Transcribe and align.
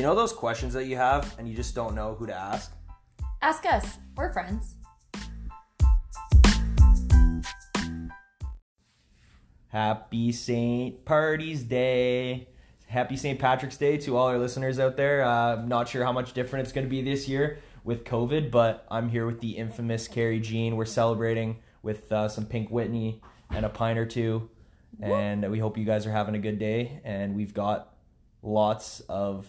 You 0.00 0.06
know 0.06 0.14
those 0.14 0.32
questions 0.32 0.72
that 0.72 0.86
you 0.86 0.96
have 0.96 1.38
and 1.38 1.46
you 1.46 1.54
just 1.54 1.74
don't 1.74 1.94
know 1.94 2.14
who 2.14 2.26
to 2.26 2.34
ask? 2.34 2.72
Ask 3.42 3.66
us. 3.66 3.98
We're 4.16 4.32
friends. 4.32 4.76
Happy 9.68 10.32
St. 10.32 11.04
Parties 11.04 11.64
Day. 11.64 12.48
Happy 12.86 13.14
St. 13.14 13.38
Patrick's 13.38 13.76
Day 13.76 13.98
to 13.98 14.16
all 14.16 14.28
our 14.28 14.38
listeners 14.38 14.80
out 14.80 14.96
there. 14.96 15.22
Uh, 15.22 15.56
not 15.66 15.86
sure 15.86 16.02
how 16.02 16.12
much 16.12 16.32
different 16.32 16.64
it's 16.64 16.72
going 16.72 16.86
to 16.86 16.90
be 16.90 17.02
this 17.02 17.28
year 17.28 17.58
with 17.84 18.04
COVID, 18.04 18.50
but 18.50 18.86
I'm 18.90 19.10
here 19.10 19.26
with 19.26 19.42
the 19.42 19.50
infamous 19.50 20.08
Carrie 20.08 20.40
Jean. 20.40 20.76
We're 20.76 20.86
celebrating 20.86 21.58
with 21.82 22.10
uh, 22.10 22.28
some 22.30 22.46
Pink 22.46 22.70
Whitney 22.70 23.20
and 23.50 23.66
a 23.66 23.68
pint 23.68 23.98
or 23.98 24.06
two. 24.06 24.48
And 25.02 25.50
we 25.50 25.58
hope 25.58 25.76
you 25.76 25.84
guys 25.84 26.06
are 26.06 26.12
having 26.12 26.34
a 26.34 26.38
good 26.38 26.58
day. 26.58 27.02
And 27.04 27.36
we've 27.36 27.52
got 27.52 27.92
lots 28.42 29.00
of 29.00 29.46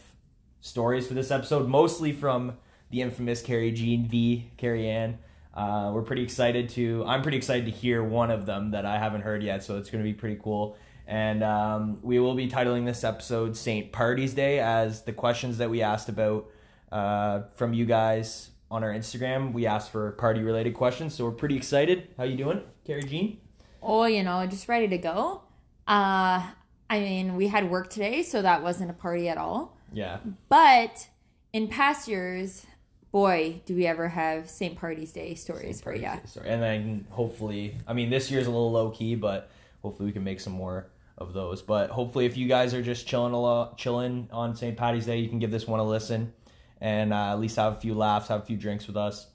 stories 0.61 1.07
for 1.07 1.13
this 1.13 1.31
episode, 1.31 1.67
mostly 1.67 2.13
from 2.13 2.53
the 2.91 3.01
infamous 3.01 3.41
Carrie 3.41 3.71
Jean, 3.71 4.07
V. 4.07 4.51
Carrie 4.57 4.87
Ann. 4.87 5.17
Uh, 5.53 5.91
we're 5.93 6.03
pretty 6.03 6.23
excited 6.23 6.69
to. 6.69 7.03
I'm 7.05 7.21
pretty 7.21 7.37
excited 7.37 7.65
to 7.65 7.71
hear 7.71 8.01
one 8.03 8.31
of 8.31 8.45
them 8.45 8.71
that 8.71 8.85
I 8.85 8.97
haven't 8.97 9.21
heard 9.21 9.43
yet, 9.43 9.63
so 9.63 9.77
it's 9.77 9.89
going 9.89 10.03
to 10.03 10.09
be 10.09 10.13
pretty 10.13 10.39
cool. 10.41 10.77
And 11.07 11.43
um, 11.43 11.99
we 12.01 12.19
will 12.19 12.35
be 12.35 12.47
titling 12.47 12.85
this 12.85 13.03
episode 13.03 13.57
"Saint 13.57 13.91
Parties 13.91 14.33
Day" 14.33 14.59
as 14.59 15.01
the 15.01 15.11
questions 15.11 15.57
that 15.57 15.69
we 15.69 15.81
asked 15.81 16.07
about 16.07 16.47
uh, 16.91 17.41
from 17.55 17.73
you 17.73 17.85
guys 17.85 18.51
on 18.69 18.83
our 18.83 18.93
Instagram. 18.93 19.51
We 19.51 19.65
asked 19.65 19.91
for 19.91 20.11
party-related 20.13 20.73
questions, 20.73 21.15
so 21.15 21.25
we're 21.25 21.31
pretty 21.31 21.57
excited. 21.57 22.07
How 22.17 22.23
you 22.23 22.37
doing, 22.37 22.61
Carrie 22.85 23.03
Jean? 23.03 23.41
Oh, 23.81 24.05
you 24.05 24.23
know, 24.23 24.45
just 24.45 24.69
ready 24.69 24.87
to 24.87 24.97
go. 24.97 25.41
Uh, 25.85 26.47
I 26.89 26.99
mean, 26.99 27.35
we 27.35 27.47
had 27.47 27.69
work 27.69 27.89
today, 27.89 28.23
so 28.23 28.41
that 28.41 28.63
wasn't 28.63 28.89
a 28.89 28.93
party 28.93 29.27
at 29.27 29.37
all. 29.37 29.77
Yeah, 29.91 30.19
But 30.49 31.07
in 31.53 31.67
past 31.67 32.07
years, 32.07 32.65
boy, 33.11 33.61
do 33.65 33.75
we 33.75 33.85
ever 33.85 34.07
have 34.07 34.49
St. 34.49 34.77
Party's 34.77 35.11
Day 35.11 35.35
stories 35.35 35.81
for 35.81 35.93
you. 35.93 36.09
Sorry. 36.25 36.49
And 36.49 36.61
then 36.61 37.05
hopefully, 37.09 37.77
I 37.87 37.93
mean, 37.93 38.09
this 38.09 38.31
year's 38.31 38.47
a 38.47 38.51
little 38.51 38.71
low 38.71 38.91
key, 38.91 39.15
but 39.15 39.51
hopefully 39.81 40.07
we 40.07 40.13
can 40.13 40.23
make 40.23 40.39
some 40.39 40.53
more 40.53 40.87
of 41.17 41.33
those. 41.33 41.61
But 41.61 41.89
hopefully, 41.89 42.25
if 42.25 42.37
you 42.37 42.47
guys 42.47 42.73
are 42.73 42.81
just 42.81 43.05
chilling 43.07 43.33
a 43.33 43.39
lot, 43.39 43.77
chilling 43.77 44.29
on 44.31 44.55
St. 44.55 44.77
Patty's 44.77 45.05
Day, 45.05 45.19
you 45.19 45.29
can 45.29 45.39
give 45.39 45.51
this 45.51 45.67
one 45.67 45.79
a 45.79 45.83
listen 45.83 46.33
and 46.79 47.13
uh, 47.13 47.31
at 47.31 47.39
least 47.39 47.57
have 47.57 47.73
a 47.73 47.79
few 47.79 47.93
laughs, 47.93 48.29
have 48.29 48.41
a 48.41 48.45
few 48.45 48.57
drinks 48.57 48.87
with 48.87 48.97
us. 48.97 49.27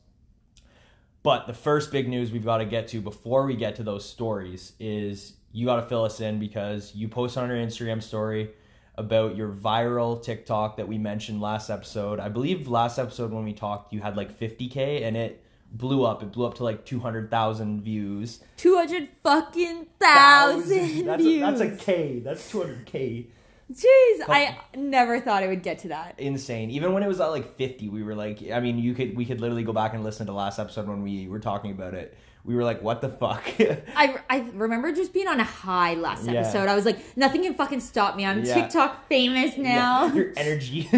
But 1.23 1.47
the 1.47 1.55
first 1.55 1.91
big 1.91 2.09
news 2.09 2.31
we've 2.33 2.45
got 2.45 2.59
to 2.59 2.65
get 2.65 2.89
to 2.89 3.01
before 3.01 3.47
we 3.47 3.57
get 3.57 3.77
to 3.77 3.83
those 3.83 4.09
stories 4.09 4.73
is 4.79 5.35
you 5.53 5.67
got 5.67 5.77
to 5.77 5.83
fill 5.83 6.05
us 6.05 6.21
in 6.21 6.39
because 6.39 6.95
you 6.95 7.09
posted 7.09 7.43
on 7.43 7.49
your 7.49 7.59
Instagram 7.59 8.03
story 8.03 8.51
about 8.99 9.37
your 9.37 9.51
viral 9.53 10.23
TikTok 10.23 10.77
that 10.79 10.89
we 10.89 10.99
mentioned 10.99 11.41
last 11.41 11.71
episode. 11.71 12.19
I 12.21 12.29
believe 12.29 12.69
last 12.69 12.99
episode 12.99 13.33
when 13.33 13.45
we 13.45 13.53
talked, 13.53 13.93
you 13.93 14.01
had 14.01 14.17
like 14.17 14.39
50k 14.39 15.03
and 15.03 15.17
it 15.17 15.45
blew 15.71 16.05
up. 16.05 16.23
It 16.23 16.33
blew 16.33 16.47
up 16.47 16.55
to 16.55 16.65
like 16.65 16.85
200,000 16.87 17.83
views. 17.83 18.41
200 18.57 19.09
fucking 19.23 19.87
thousand 20.01 21.05
That's 21.07 21.23
views. 21.23 21.43
a, 21.43 21.45
that's 21.45 21.61
a 21.61 21.85
K. 21.85 22.21
That's 22.21 22.53
200k. 22.53 23.27
Jeez, 23.73 24.23
I 24.29 24.57
never 24.77 25.21
thought 25.21 25.43
it 25.43 25.49
would 25.49 25.65
get 25.65 25.81
to 25.81 25.89
that. 25.89 26.15
Insane. 26.19 26.71
Even 26.71 26.93
when 26.93 27.03
it 27.03 27.09
was 27.09 27.21
at 27.21 27.27
like 27.27 27.57
50, 27.57 27.89
we 27.89 28.05
were 28.05 28.15
like, 28.15 28.41
I 28.53 28.61
mean, 28.61 28.79
you 28.79 28.95
could 28.95 29.17
we 29.17 29.25
could 29.25 29.41
literally 29.41 29.65
go 29.65 29.73
back 29.73 29.93
and 29.93 30.05
listen 30.05 30.27
to 30.27 30.33
last 30.33 30.61
episode 30.61 30.87
when 30.87 31.03
we 31.03 31.27
were 31.27 31.41
talking 31.41 31.73
about 31.73 31.93
it. 31.95 32.17
We 32.47 32.55
were 32.55 32.63
like, 32.65 32.81
what 32.81 33.01
the 33.01 33.09
fuck? 33.09 33.45
I, 33.97 34.19
I 34.31 34.49
remember 34.55 34.93
just 34.93 35.13
being 35.13 35.27
on 35.27 35.41
a 35.41 35.45
high 35.45 35.95
last 35.95 36.25
Yeah. 36.27 36.41
episode. 36.41 36.69
I 36.69 36.77
was 36.77 36.85
like, 36.87 36.99
nothing 37.17 37.43
can 37.43 37.55
fucking 37.55 37.81
stop 37.81 38.17
me. 38.17 38.25
I'm 38.25 38.45
Yeah. 38.45 38.55
TikTok 38.55 39.09
famous 39.09 39.57
now. 39.59 40.07
Yeah, 40.07 40.15
your 40.21 40.33
energy. 40.37 40.89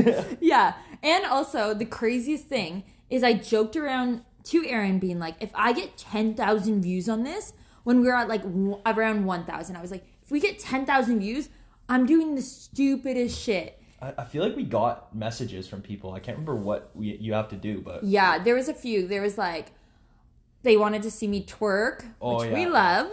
Yeah. 0.41 0.75
And 1.03 1.25
also, 1.25 1.73
the 1.75 1.87
craziest 1.87 2.45
thing 2.47 2.85
is 3.09 3.25
I 3.25 3.33
joked 3.33 3.77
around 3.77 4.23
to 4.45 4.67
Aaron 4.67 4.99
being 4.99 5.19
like, 5.19 5.37
if 5.41 5.51
I 5.55 5.73
get 5.73 5.97
10,000 5.97 6.83
views 6.83 7.09
on 7.09 7.23
this, 7.25 7.55
when 7.85 8.01
we 8.01 8.07
were 8.09 8.15
at 8.15 8.29
like 8.29 8.43
w- 8.43 8.79
around 8.85 9.25
1,000, 9.25 9.75
I 9.77 9.81
was 9.81 9.91
like, 9.91 10.05
if 10.23 10.31
we 10.31 10.41
get 10.41 10.59
10,000 10.59 11.19
views, 11.21 11.49
I'm 11.89 12.05
doing 12.05 12.35
the 12.35 12.43
stupidest 12.43 13.41
shit. 13.41 13.81
I, 14.03 14.13
I 14.19 14.25
feel 14.25 14.45
like 14.45 14.55
we 14.55 14.65
got 14.65 15.15
messages 15.17 15.67
from 15.67 15.81
people. 15.81 16.13
I 16.13 16.19
can't 16.21 16.37
remember 16.37 16.57
what 16.57 16.91
we, 16.95 17.17
you 17.17 17.33
have 17.33 17.49
to 17.49 17.57
do, 17.57 17.81
but 17.81 18.05
Yeah, 18.05 18.39
there 18.39 18.55
was 18.55 18.69
a 18.69 18.75
few. 18.75 19.09
There 19.09 19.23
was 19.23 19.39
like, 19.39 19.73
they 20.63 20.77
wanted 20.77 21.03
to 21.03 21.11
see 21.11 21.27
me 21.29 21.45
twerk, 21.45 22.05
Oh, 22.21 22.39
which 22.41 22.53
we 22.53 22.67
love. 22.67 23.11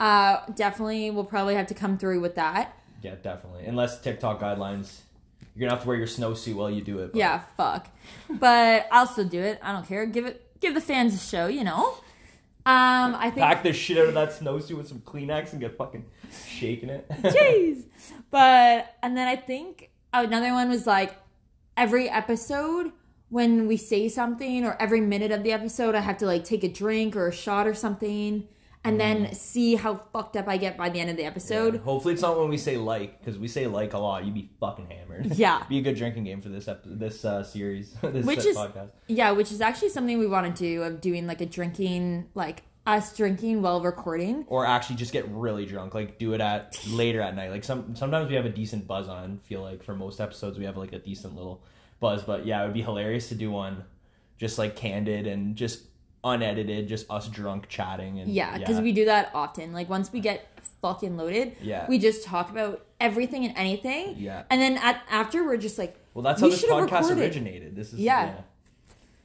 Uh, 0.00 0.40
definitely, 0.54 1.10
we'll 1.10 1.24
probably 1.24 1.54
have 1.54 1.66
to 1.68 1.74
come 1.74 1.96
through 1.98 2.20
with 2.20 2.34
that. 2.34 2.76
yeah, 3.02 3.14
definitely. 3.22 3.64
Unless 3.66 4.00
TikTok 4.00 4.40
guidelines, 4.40 5.00
you're 5.54 5.60
gonna 5.68 5.72
have 5.74 5.82
to 5.82 5.88
wear 5.88 5.96
your 5.96 6.06
snowsuit 6.06 6.54
while 6.54 6.70
you 6.70 6.82
do 6.82 6.98
it. 7.00 7.12
but- 7.12 7.18
Yeah, 7.18 7.40
fuck. 7.56 7.88
But 8.30 8.86
I'll 8.90 9.06
still 9.06 9.24
do 9.26 9.40
it. 9.40 9.58
I 9.62 9.72
don't 9.72 9.86
care. 9.86 10.06
Give 10.06 10.26
it, 10.26 10.60
give 10.60 10.74
the 10.74 10.80
fans 10.80 11.14
a 11.14 11.18
show. 11.18 11.46
You 11.46 11.64
know. 11.64 11.94
Um, 12.64 13.16
I 13.16 13.30
think. 13.34 13.44
Pack 13.44 13.62
the 13.64 13.72
shit 13.72 13.98
out 13.98 14.06
of 14.06 14.14
that 14.14 14.30
snowsuit 14.30 14.76
with 14.76 14.86
some 14.88 15.00
Kleenex 15.00 15.50
and 15.52 15.60
get 15.60 15.76
fucking 15.76 16.04
shaking 16.46 16.90
it. 16.90 17.08
Jeez. 17.22 17.84
But 18.30 18.94
and 19.02 19.16
then 19.16 19.26
I 19.28 19.34
think 19.36 19.90
another 20.12 20.52
one 20.52 20.68
was 20.68 20.86
like 20.86 21.14
every 21.76 22.08
episode 22.08 22.92
when 23.32 23.66
we 23.66 23.78
say 23.78 24.08
something 24.10 24.64
or 24.64 24.76
every 24.78 25.00
minute 25.00 25.32
of 25.32 25.42
the 25.42 25.52
episode 25.52 25.94
I 25.94 26.00
have 26.00 26.18
to 26.18 26.26
like 26.26 26.44
take 26.44 26.62
a 26.64 26.68
drink 26.68 27.16
or 27.16 27.28
a 27.28 27.32
shot 27.32 27.66
or 27.66 27.72
something 27.72 28.46
and 28.84 29.00
then 29.00 29.32
see 29.32 29.76
how 29.76 29.94
fucked 30.12 30.36
up 30.36 30.48
I 30.48 30.56
get 30.58 30.76
by 30.76 30.88
the 30.90 30.98
end 31.00 31.08
of 31.08 31.16
the 31.16 31.24
episode. 31.24 31.76
Hopefully, 31.76 32.14
it's 32.14 32.22
not 32.22 32.36
when 32.36 32.48
we 32.48 32.58
say 32.58 32.76
like, 32.76 33.20
because 33.20 33.38
we 33.38 33.46
say 33.46 33.68
like 33.68 33.92
a 33.92 33.98
lot. 33.98 34.24
You'd 34.24 34.34
be 34.34 34.50
fucking 34.58 34.88
hammered. 34.90 35.26
Yeah. 35.36 35.62
be 35.68 35.78
a 35.78 35.82
good 35.82 35.96
drinking 35.96 36.24
game 36.24 36.40
for 36.40 36.48
this 36.48 36.66
ep- 36.66 36.82
this 36.84 37.24
uh, 37.24 37.44
series, 37.44 37.92
this 38.02 38.26
Which 38.26 38.40
uh, 38.44 38.48
is- 38.48 38.56
podcast. 38.56 38.90
Yeah, 39.06 39.30
which 39.30 39.52
is 39.52 39.60
actually 39.60 39.90
something 39.90 40.18
we 40.18 40.26
want 40.26 40.54
to 40.54 40.62
do 40.62 40.82
of 40.82 41.00
doing 41.00 41.26
like 41.28 41.40
a 41.40 41.46
drinking 41.46 42.28
like 42.34 42.64
us 42.84 43.16
drinking 43.16 43.62
while 43.62 43.80
recording. 43.80 44.44
Or 44.48 44.66
actually, 44.66 44.96
just 44.96 45.12
get 45.12 45.28
really 45.28 45.64
drunk. 45.64 45.94
Like 45.94 46.18
do 46.18 46.32
it 46.34 46.40
at 46.40 46.76
later 46.88 47.20
at 47.20 47.36
night. 47.36 47.50
Like 47.52 47.62
some 47.64 47.94
sometimes 47.94 48.28
we 48.28 48.34
have 48.34 48.46
a 48.46 48.50
decent 48.50 48.88
buzz 48.88 49.08
on. 49.08 49.38
Feel 49.48 49.62
like 49.62 49.84
for 49.84 49.94
most 49.94 50.20
episodes 50.20 50.58
we 50.58 50.64
have 50.64 50.76
like 50.76 50.92
a 50.92 50.98
decent 50.98 51.36
little 51.36 51.62
buzz. 52.02 52.22
But 52.22 52.44
yeah, 52.44 52.60
it 52.62 52.66
would 52.66 52.74
be 52.74 52.82
hilarious 52.82 53.30
to 53.30 53.34
do 53.34 53.50
one 53.50 53.84
just 54.36 54.58
like 54.58 54.76
candid 54.76 55.26
and 55.26 55.56
just 55.56 55.84
unedited, 56.24 56.86
just 56.88 57.10
us 57.10 57.28
drunk 57.28 57.68
chatting 57.68 58.18
and 58.20 58.30
Yeah, 58.30 58.58
because 58.58 58.80
we 58.80 58.92
do 58.92 59.06
that 59.06 59.30
often. 59.34 59.72
Like 59.72 59.88
once 59.88 60.12
we 60.12 60.20
get 60.20 60.46
fucking 60.82 61.16
loaded, 61.16 61.56
Yeah. 61.62 61.86
we 61.88 61.98
just 61.98 62.24
talk 62.24 62.50
about 62.50 62.84
everything 63.00 63.44
and 63.44 63.56
anything. 63.56 64.16
Yeah. 64.18 64.42
And 64.50 64.60
then 64.60 64.78
at, 64.78 65.02
after 65.10 65.44
we're 65.44 65.56
just 65.56 65.78
like, 65.78 65.96
Well, 66.14 66.22
that's 66.22 66.42
We 66.42 66.48
how 66.50 66.54
this 66.56 66.64
podcast 66.64 67.00
recorded. 67.02 67.18
originated. 67.18 67.76
This 67.76 67.92
is 67.92 68.00
Yeah. 68.00 68.34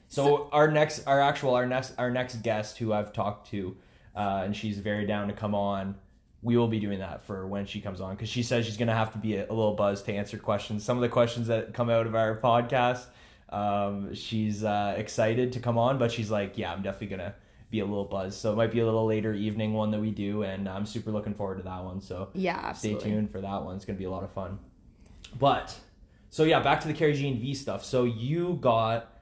So, 0.09 0.47
our 0.53 0.71
next, 0.71 1.05
our 1.05 1.19
actual, 1.19 1.53
our 1.55 1.65
next, 1.65 1.93
our 1.97 2.09
next 2.09 2.41
guest, 2.41 2.77
who 2.77 2.93
I've 2.93 3.11
talked 3.11 3.49
to, 3.51 3.75
uh, 4.15 4.43
and 4.45 4.55
she's 4.55 4.79
very 4.79 5.05
down 5.05 5.27
to 5.27 5.33
come 5.33 5.53
on. 5.53 5.95
We 6.41 6.55
will 6.55 6.67
be 6.67 6.79
doing 6.79 6.99
that 6.99 7.23
for 7.23 7.47
when 7.47 7.65
she 7.65 7.81
comes 7.81 7.99
on 7.99 8.15
because 8.15 8.29
she 8.29 8.43
says 8.43 8.65
she's 8.65 8.77
gonna 8.77 8.93
have 8.93 9.11
to 9.13 9.17
be 9.17 9.35
a, 9.35 9.45
a 9.45 9.53
little 9.53 9.73
buzz 9.73 10.03
to 10.03 10.13
answer 10.13 10.37
questions. 10.37 10.83
Some 10.83 10.97
of 10.97 11.01
the 11.01 11.09
questions 11.09 11.47
that 11.47 11.73
come 11.73 11.89
out 11.89 12.05
of 12.05 12.15
our 12.15 12.39
podcast, 12.39 13.05
um, 13.49 14.13
she's 14.13 14.63
uh, 14.63 14.93
excited 14.97 15.53
to 15.53 15.59
come 15.59 15.77
on, 15.77 15.97
but 15.97 16.11
she's 16.11 16.29
like, 16.29 16.57
"Yeah, 16.57 16.71
I'm 16.71 16.83
definitely 16.83 17.17
gonna 17.17 17.35
be 17.69 17.79
a 17.79 17.85
little 17.85 18.05
buzz. 18.05 18.37
So 18.37 18.53
it 18.53 18.55
might 18.55 18.71
be 18.71 18.79
a 18.79 18.85
little 18.85 19.05
later 19.05 19.33
evening 19.33 19.73
one 19.73 19.91
that 19.91 19.99
we 19.99 20.11
do, 20.11 20.43
and 20.43 20.69
I'm 20.69 20.85
super 20.85 21.11
looking 21.11 21.33
forward 21.33 21.57
to 21.57 21.63
that 21.63 21.83
one. 21.83 22.01
So 22.01 22.29
yeah, 22.33 22.71
stay 22.73 22.95
tuned 22.95 23.31
for 23.31 23.41
that 23.41 23.63
one. 23.63 23.75
It's 23.75 23.85
gonna 23.85 23.99
be 23.99 24.05
a 24.05 24.11
lot 24.11 24.23
of 24.23 24.31
fun. 24.31 24.59
But 25.37 25.77
so 26.29 26.43
yeah, 26.43 26.59
back 26.61 26.81
to 26.81 26.87
the 26.87 26.93
Carrie 26.93 27.13
Jean 27.13 27.39
V 27.39 27.53
stuff. 27.53 27.83
So 27.83 28.03
you 28.03 28.57
got 28.61 29.13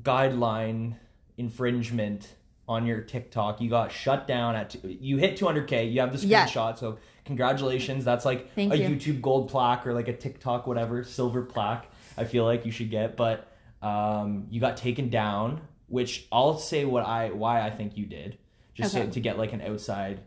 guideline 0.00 0.96
infringement 1.36 2.28
on 2.68 2.86
your 2.86 3.00
TikTok. 3.00 3.60
You 3.60 3.68
got 3.70 3.90
shut 3.92 4.26
down 4.26 4.54
at 4.56 4.74
you 4.84 5.16
hit 5.18 5.36
200k. 5.38 5.92
You 5.92 6.00
have 6.00 6.18
the 6.18 6.26
Yeah. 6.26 6.46
screenshot. 6.46 6.78
So 6.78 6.98
congratulations. 7.24 8.04
That's 8.04 8.24
like 8.24 8.54
Thank 8.54 8.72
a 8.72 8.78
you. 8.78 8.88
YouTube 8.90 9.20
gold 9.20 9.48
plaque 9.50 9.86
or 9.86 9.92
like 9.94 10.08
a 10.08 10.12
TikTok 10.16 10.66
whatever 10.66 11.02
silver 11.04 11.42
plaque. 11.42 11.90
I 12.16 12.24
feel 12.24 12.44
like 12.44 12.64
you 12.66 12.72
should 12.72 12.90
get, 12.90 13.16
but 13.16 13.48
um, 13.82 14.46
you 14.50 14.60
got 14.60 14.76
taken 14.76 15.08
down. 15.08 15.60
Which 15.88 16.26
I'll 16.32 16.56
say 16.56 16.86
what 16.86 17.04
I 17.04 17.30
why 17.32 17.60
I 17.60 17.68
think 17.68 17.98
you 17.98 18.06
did, 18.06 18.38
just 18.72 18.94
Okay. 18.96 19.04
so, 19.06 19.10
to 19.12 19.20
get 19.20 19.36
like 19.36 19.52
an 19.52 19.60
outside 19.60 20.20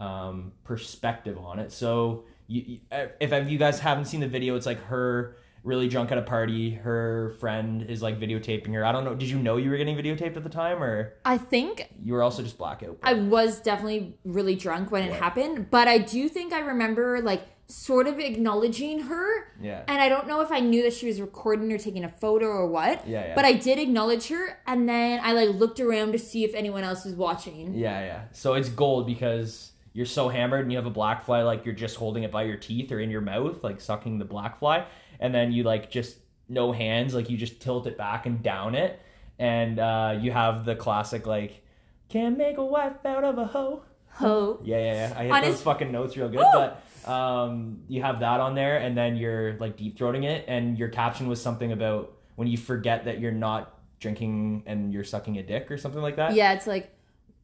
um, 0.00 0.52
perspective 0.64 1.38
on 1.38 1.58
it. 1.58 1.72
So 1.72 2.24
you, 2.46 2.62
you- 2.66 2.80
if 2.92 3.32
if 3.32 3.48
you 3.50 3.56
guys 3.56 3.80
haven't 3.80 4.04
seen 4.04 4.20
the 4.20 4.28
video, 4.28 4.54
it's 4.56 4.66
like 4.66 4.82
her 4.84 5.36
really 5.62 5.88
drunk 5.88 6.12
at 6.12 6.18
a 6.18 6.22
party. 6.22 6.70
Her 6.70 7.36
friend 7.40 7.82
is 7.82 8.02
like 8.02 8.18
videotaping 8.18 8.72
her. 8.74 8.84
I 8.84 8.92
don't 8.92 9.04
know. 9.04 9.14
Did 9.14 9.28
you 9.28 9.38
know 9.38 9.56
you 9.56 9.70
were 9.70 9.76
getting 9.76 9.96
videotaped 9.96 10.36
at 10.36 10.44
the 10.44 10.50
time, 10.50 10.82
or 10.82 11.14
I 11.24 11.38
think 11.38 11.88
you 12.02 12.12
were 12.12 12.22
also 12.22 12.42
just 12.42 12.58
blackout? 12.58 12.98
I 13.02 13.14
was 13.14 13.60
definitely 13.60 14.16
really 14.24 14.54
drunk 14.54 14.90
when 14.90 15.02
it 15.02 15.12
happened, 15.12 15.70
but 15.70 15.88
I 15.88 15.98
do 15.98 16.28
think 16.28 16.52
I 16.52 16.60
remember 16.60 17.20
like 17.20 17.42
sort 17.70 18.06
of 18.06 18.18
acknowledging 18.18 19.00
her. 19.00 19.52
yeah. 19.60 19.82
And 19.86 20.00
I 20.00 20.08
don't 20.08 20.26
know 20.26 20.40
if 20.40 20.50
I 20.50 20.60
knew 20.60 20.82
that 20.84 20.94
she 20.94 21.06
was 21.06 21.20
recording 21.20 21.70
or 21.70 21.76
taking 21.76 22.02
a 22.02 22.08
photo 22.08 22.46
or 22.46 22.66
what. 22.66 23.06
Yeah, 23.06 23.26
yeah. 23.26 23.34
But 23.34 23.44
I 23.44 23.52
did 23.52 23.78
acknowledge 23.78 24.28
her, 24.28 24.58
and 24.66 24.88
then 24.88 25.20
I 25.22 25.32
like 25.32 25.50
looked 25.50 25.78
around 25.80 26.12
to 26.12 26.18
see 26.18 26.44
if 26.44 26.54
anyone 26.54 26.82
else 26.82 27.04
was 27.04 27.14
watching. 27.14 27.74
Yeah, 27.74 28.00
yeah. 28.00 28.22
So 28.32 28.54
it's 28.54 28.70
gold 28.70 29.06
because 29.06 29.72
you're 29.92 30.06
so 30.06 30.28
hammered 30.28 30.60
and 30.60 30.70
you 30.70 30.78
have 30.78 30.86
a 30.86 30.90
black 30.90 31.24
fly 31.24 31.42
like 31.42 31.64
you're 31.64 31.74
just 31.74 31.96
holding 31.96 32.22
it 32.22 32.30
by 32.30 32.44
your 32.44 32.56
teeth 32.56 32.92
or 32.92 33.00
in 33.00 33.10
your 33.10 33.20
mouth, 33.20 33.62
like 33.64 33.80
sucking 33.80 34.18
the 34.18 34.24
black 34.24 34.58
fly. 34.58 34.86
And 35.20 35.34
then 35.34 35.52
you 35.52 35.62
like 35.62 35.90
just 35.90 36.18
no 36.48 36.72
hands, 36.72 37.14
like 37.14 37.30
you 37.30 37.36
just 37.36 37.60
tilt 37.60 37.86
it 37.86 37.96
back 37.96 38.26
and 38.26 38.42
down 38.42 38.74
it, 38.74 39.00
and 39.38 39.78
uh, 39.78 40.18
you 40.20 40.30
have 40.32 40.64
the 40.64 40.74
classic 40.74 41.26
like 41.26 41.62
can't 42.08 42.38
make 42.38 42.56
a 42.56 42.64
wife 42.64 43.04
out 43.04 43.24
of 43.24 43.38
a 43.38 43.46
hoe. 43.46 43.82
Ho. 44.12 44.60
Yeah, 44.64 44.78
yeah, 44.78 45.22
yeah. 45.22 45.32
I 45.34 45.40
hit 45.40 45.50
those 45.50 45.62
fucking 45.62 45.92
notes 45.92 46.16
real 46.16 46.28
good, 46.28 46.38
Woo! 46.38 46.44
but 46.52 46.82
um, 47.08 47.82
you 47.88 48.02
have 48.02 48.20
that 48.20 48.40
on 48.40 48.54
there, 48.54 48.78
and 48.78 48.96
then 48.96 49.16
you're 49.16 49.56
like 49.58 49.76
deep 49.76 49.98
throating 49.98 50.24
it, 50.24 50.44
and 50.48 50.78
your 50.78 50.88
caption 50.88 51.28
was 51.28 51.40
something 51.40 51.72
about 51.72 52.14
when 52.36 52.48
you 52.48 52.56
forget 52.56 53.04
that 53.04 53.20
you're 53.20 53.32
not 53.32 53.78
drinking 54.00 54.62
and 54.66 54.92
you're 54.92 55.04
sucking 55.04 55.38
a 55.38 55.42
dick 55.42 55.70
or 55.70 55.76
something 55.76 56.00
like 56.00 56.16
that. 56.16 56.34
Yeah, 56.34 56.52
it's 56.52 56.66
like 56.66 56.94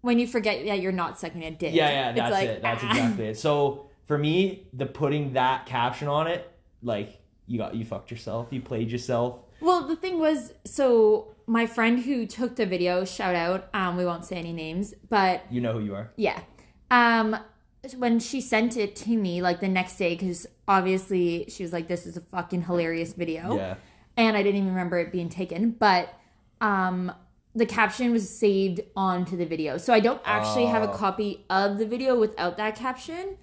when 0.00 0.18
you 0.18 0.26
forget 0.26 0.64
that 0.66 0.80
you're 0.80 0.92
not 0.92 1.18
sucking 1.18 1.42
a 1.42 1.50
dick. 1.50 1.74
yeah, 1.74 1.90
yeah. 1.90 2.12
That's 2.12 2.30
like, 2.30 2.48
it. 2.48 2.62
That's 2.62 2.84
ah. 2.84 2.90
exactly 2.90 3.26
it. 3.26 3.38
So 3.38 3.90
for 4.06 4.18
me, 4.18 4.66
the 4.72 4.86
putting 4.86 5.34
that 5.34 5.66
caption 5.66 6.08
on 6.08 6.26
it, 6.26 6.50
like 6.82 7.20
you 7.46 7.58
got 7.58 7.74
you 7.74 7.84
fucked 7.84 8.10
yourself, 8.10 8.48
you 8.50 8.60
played 8.60 8.90
yourself. 8.90 9.40
Well, 9.60 9.86
the 9.86 9.96
thing 9.96 10.18
was, 10.18 10.52
so 10.64 11.34
my 11.46 11.66
friend 11.66 12.00
who 12.00 12.26
took 12.26 12.56
the 12.56 12.66
video, 12.66 13.04
shout 13.04 13.34
out, 13.34 13.68
um, 13.74 13.96
we 13.96 14.04
won't 14.04 14.24
say 14.24 14.36
any 14.36 14.52
names, 14.52 14.94
but 15.08 15.42
You 15.50 15.60
know 15.60 15.72
who 15.74 15.80
you 15.80 15.94
are. 15.94 16.10
yeah, 16.16 16.40
um, 16.90 17.36
when 17.96 18.18
she 18.18 18.40
sent 18.40 18.76
it 18.76 18.96
to 18.96 19.10
me, 19.16 19.42
like 19.42 19.60
the 19.60 19.68
next 19.68 19.96
day, 19.96 20.14
because 20.14 20.46
obviously 20.66 21.46
she 21.48 21.62
was 21.62 21.72
like, 21.72 21.86
"This 21.88 22.06
is 22.06 22.16
a 22.16 22.20
fucking 22.20 22.62
hilarious 22.62 23.12
video," 23.12 23.56
Yeah. 23.56 23.74
and 24.16 24.36
I 24.36 24.42
didn't 24.42 24.56
even 24.62 24.68
remember 24.70 24.98
it 24.98 25.12
being 25.12 25.28
taken, 25.28 25.70
but 25.72 26.08
um, 26.60 27.12
the 27.54 27.66
caption 27.66 28.10
was 28.12 28.28
saved 28.28 28.80
onto 28.96 29.36
the 29.36 29.44
video, 29.46 29.76
so 29.76 29.92
I 29.92 30.00
don't 30.00 30.20
actually 30.24 30.66
have 30.66 30.82
a 30.82 30.90
Oh. 30.90 30.96
copy 30.96 31.44
of 31.50 31.78
the 31.78 31.86
video 31.86 32.18
without 32.18 32.56
that 32.56 32.74
caption. 32.76 33.36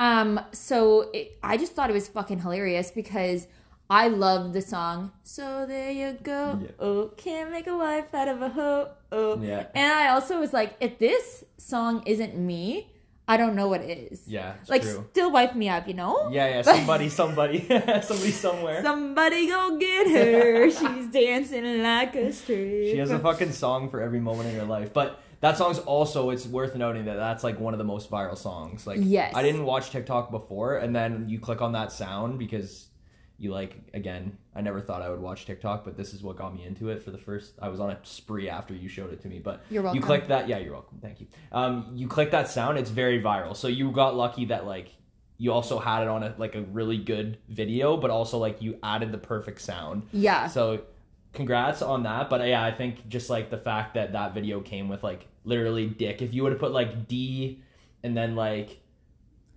Um, 0.00 0.40
so 0.52 1.10
it, 1.12 1.38
I 1.42 1.56
just 1.58 1.72
thought 1.74 1.90
it 1.90 1.92
was 1.92 2.08
fucking 2.08 2.40
hilarious 2.40 2.90
because 2.90 3.46
I 3.90 4.08
love 4.08 4.54
the 4.54 4.62
song. 4.62 5.12
So 5.24 5.66
there 5.66 5.90
you 5.90 6.16
go. 6.22 6.58
Yeah. 6.62 6.68
Oh, 6.78 7.10
can't 7.16 7.50
make 7.50 7.66
a 7.66 7.76
wife 7.76 8.14
out 8.14 8.28
of 8.28 8.40
a 8.40 8.48
hoe. 8.48 8.88
Oh, 9.12 9.40
Yeah. 9.42 9.66
and 9.74 9.92
I 9.92 10.08
also 10.08 10.40
was 10.40 10.52
like, 10.54 10.74
if 10.80 10.98
this 10.98 11.44
song 11.58 12.02
isn't 12.06 12.34
me, 12.34 12.90
I 13.28 13.36
don't 13.36 13.54
know 13.54 13.68
what 13.68 13.82
is. 13.82 14.26
Yeah. 14.26 14.54
Like, 14.68 14.82
true. 14.82 15.04
still 15.10 15.30
wipe 15.30 15.54
me 15.54 15.68
up, 15.68 15.86
you 15.86 15.94
know? 15.94 16.30
Yeah, 16.32 16.48
yeah. 16.48 16.62
Somebody, 16.62 17.08
somebody, 17.10 17.60
somebody 18.02 18.30
somewhere. 18.32 18.82
Somebody 18.82 19.48
go 19.48 19.76
get 19.78 20.06
her. 20.10 20.70
She's 20.80 21.06
dancing 21.12 21.82
like 21.82 22.14
a 22.16 22.32
stripper. 22.32 22.86
She 22.90 22.96
has 22.98 23.10
a 23.10 23.18
fucking 23.18 23.52
song 23.52 23.90
for 23.90 24.00
every 24.00 24.18
moment 24.20 24.48
in 24.48 24.54
her 24.56 24.64
life. 24.64 24.92
But 24.94 25.20
that 25.40 25.56
song's 25.56 25.78
also 25.78 26.30
it's 26.30 26.46
worth 26.46 26.74
noting 26.76 27.06
that 27.06 27.16
that's 27.16 27.42
like 27.42 27.58
one 27.58 27.74
of 27.74 27.78
the 27.78 27.84
most 27.84 28.10
viral 28.10 28.36
songs. 28.36 28.86
Like 28.86 28.98
Yes. 29.02 29.32
I 29.34 29.42
didn't 29.42 29.64
watch 29.64 29.90
TikTok 29.90 30.30
before 30.30 30.76
and 30.76 30.94
then 30.94 31.28
you 31.28 31.38
click 31.40 31.62
on 31.62 31.72
that 31.72 31.92
sound 31.92 32.38
because 32.38 32.86
you 33.38 33.50
like 33.50 33.74
again, 33.94 34.36
I 34.54 34.60
never 34.60 34.80
thought 34.82 35.00
I 35.00 35.08
would 35.08 35.20
watch 35.20 35.46
TikTok, 35.46 35.84
but 35.84 35.96
this 35.96 36.12
is 36.12 36.22
what 36.22 36.36
got 36.36 36.54
me 36.54 36.64
into 36.66 36.90
it 36.90 37.02
for 37.02 37.10
the 37.10 37.18
first 37.18 37.54
I 37.60 37.68
was 37.68 37.80
on 37.80 37.90
a 37.90 37.98
spree 38.02 38.50
after 38.50 38.74
you 38.74 38.88
showed 38.88 39.12
it 39.12 39.20
to 39.22 39.28
me. 39.28 39.38
But 39.38 39.62
You're 39.70 39.82
welcome. 39.82 39.96
you 39.96 40.02
click 40.06 40.28
that 40.28 40.46
yeah, 40.48 40.58
you're 40.58 40.74
welcome. 40.74 40.98
Thank 41.00 41.20
you. 41.20 41.26
Um 41.52 41.90
you 41.94 42.06
click 42.06 42.30
that 42.32 42.48
sound, 42.48 42.76
it's 42.78 42.90
very 42.90 43.22
viral. 43.22 43.56
So 43.56 43.66
you 43.68 43.90
got 43.92 44.14
lucky 44.14 44.44
that 44.46 44.66
like 44.66 44.90
you 45.38 45.52
also 45.54 45.78
had 45.78 46.02
it 46.02 46.08
on 46.08 46.22
a 46.22 46.34
like 46.36 46.54
a 46.54 46.60
really 46.60 46.98
good 46.98 47.38
video, 47.48 47.96
but 47.96 48.10
also 48.10 48.36
like 48.36 48.60
you 48.60 48.78
added 48.82 49.10
the 49.10 49.16
perfect 49.18 49.62
sound. 49.62 50.06
Yeah. 50.12 50.48
So 50.48 50.82
congrats 51.32 51.82
on 51.82 52.02
that. 52.04 52.30
But 52.30 52.46
yeah, 52.46 52.62
I 52.62 52.72
think 52.72 53.08
just 53.08 53.30
like 53.30 53.50
the 53.50 53.58
fact 53.58 53.94
that 53.94 54.12
that 54.12 54.34
video 54.34 54.60
came 54.60 54.88
with 54.88 55.02
like 55.02 55.26
literally 55.44 55.86
dick. 55.86 56.22
If 56.22 56.34
you 56.34 56.42
would 56.42 56.52
have 56.52 56.60
put 56.60 56.72
like 56.72 57.08
D 57.08 57.62
and 58.02 58.16
then 58.16 58.36
like 58.36 58.80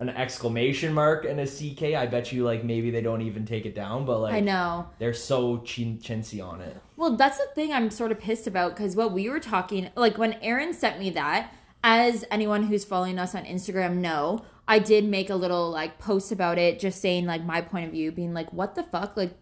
an 0.00 0.08
exclamation 0.08 0.92
mark 0.92 1.24
and 1.24 1.40
a 1.40 1.46
CK, 1.46 1.94
I 1.94 2.06
bet 2.06 2.32
you 2.32 2.44
like 2.44 2.64
maybe 2.64 2.90
they 2.90 3.00
don't 3.02 3.22
even 3.22 3.46
take 3.46 3.66
it 3.66 3.74
down. 3.74 4.04
But 4.04 4.20
like 4.20 4.34
I 4.34 4.40
know. 4.40 4.88
they're 4.98 5.14
so 5.14 5.58
chin- 5.58 5.98
chintzy 5.98 6.44
on 6.44 6.60
it. 6.60 6.76
Well, 6.96 7.16
that's 7.16 7.38
the 7.38 7.46
thing 7.54 7.72
I'm 7.72 7.90
sort 7.90 8.12
of 8.12 8.20
pissed 8.20 8.46
about 8.46 8.76
because 8.76 8.96
what 8.96 9.12
we 9.12 9.28
were 9.28 9.40
talking, 9.40 9.90
like 9.96 10.18
when 10.18 10.34
Aaron 10.34 10.72
sent 10.72 10.98
me 10.98 11.10
that, 11.10 11.52
as 11.82 12.24
anyone 12.30 12.64
who's 12.64 12.84
following 12.84 13.18
us 13.18 13.34
on 13.34 13.44
Instagram 13.44 13.96
know, 13.96 14.44
I 14.66 14.78
did 14.78 15.04
make 15.04 15.28
a 15.28 15.34
little 15.34 15.70
like 15.70 15.98
post 15.98 16.32
about 16.32 16.58
it, 16.58 16.80
just 16.80 17.00
saying 17.00 17.26
like 17.26 17.44
my 17.44 17.60
point 17.60 17.86
of 17.86 17.92
view, 17.92 18.10
being 18.10 18.32
like, 18.32 18.52
what 18.52 18.74
the 18.74 18.82
fuck? 18.82 19.16
Like, 19.16 19.36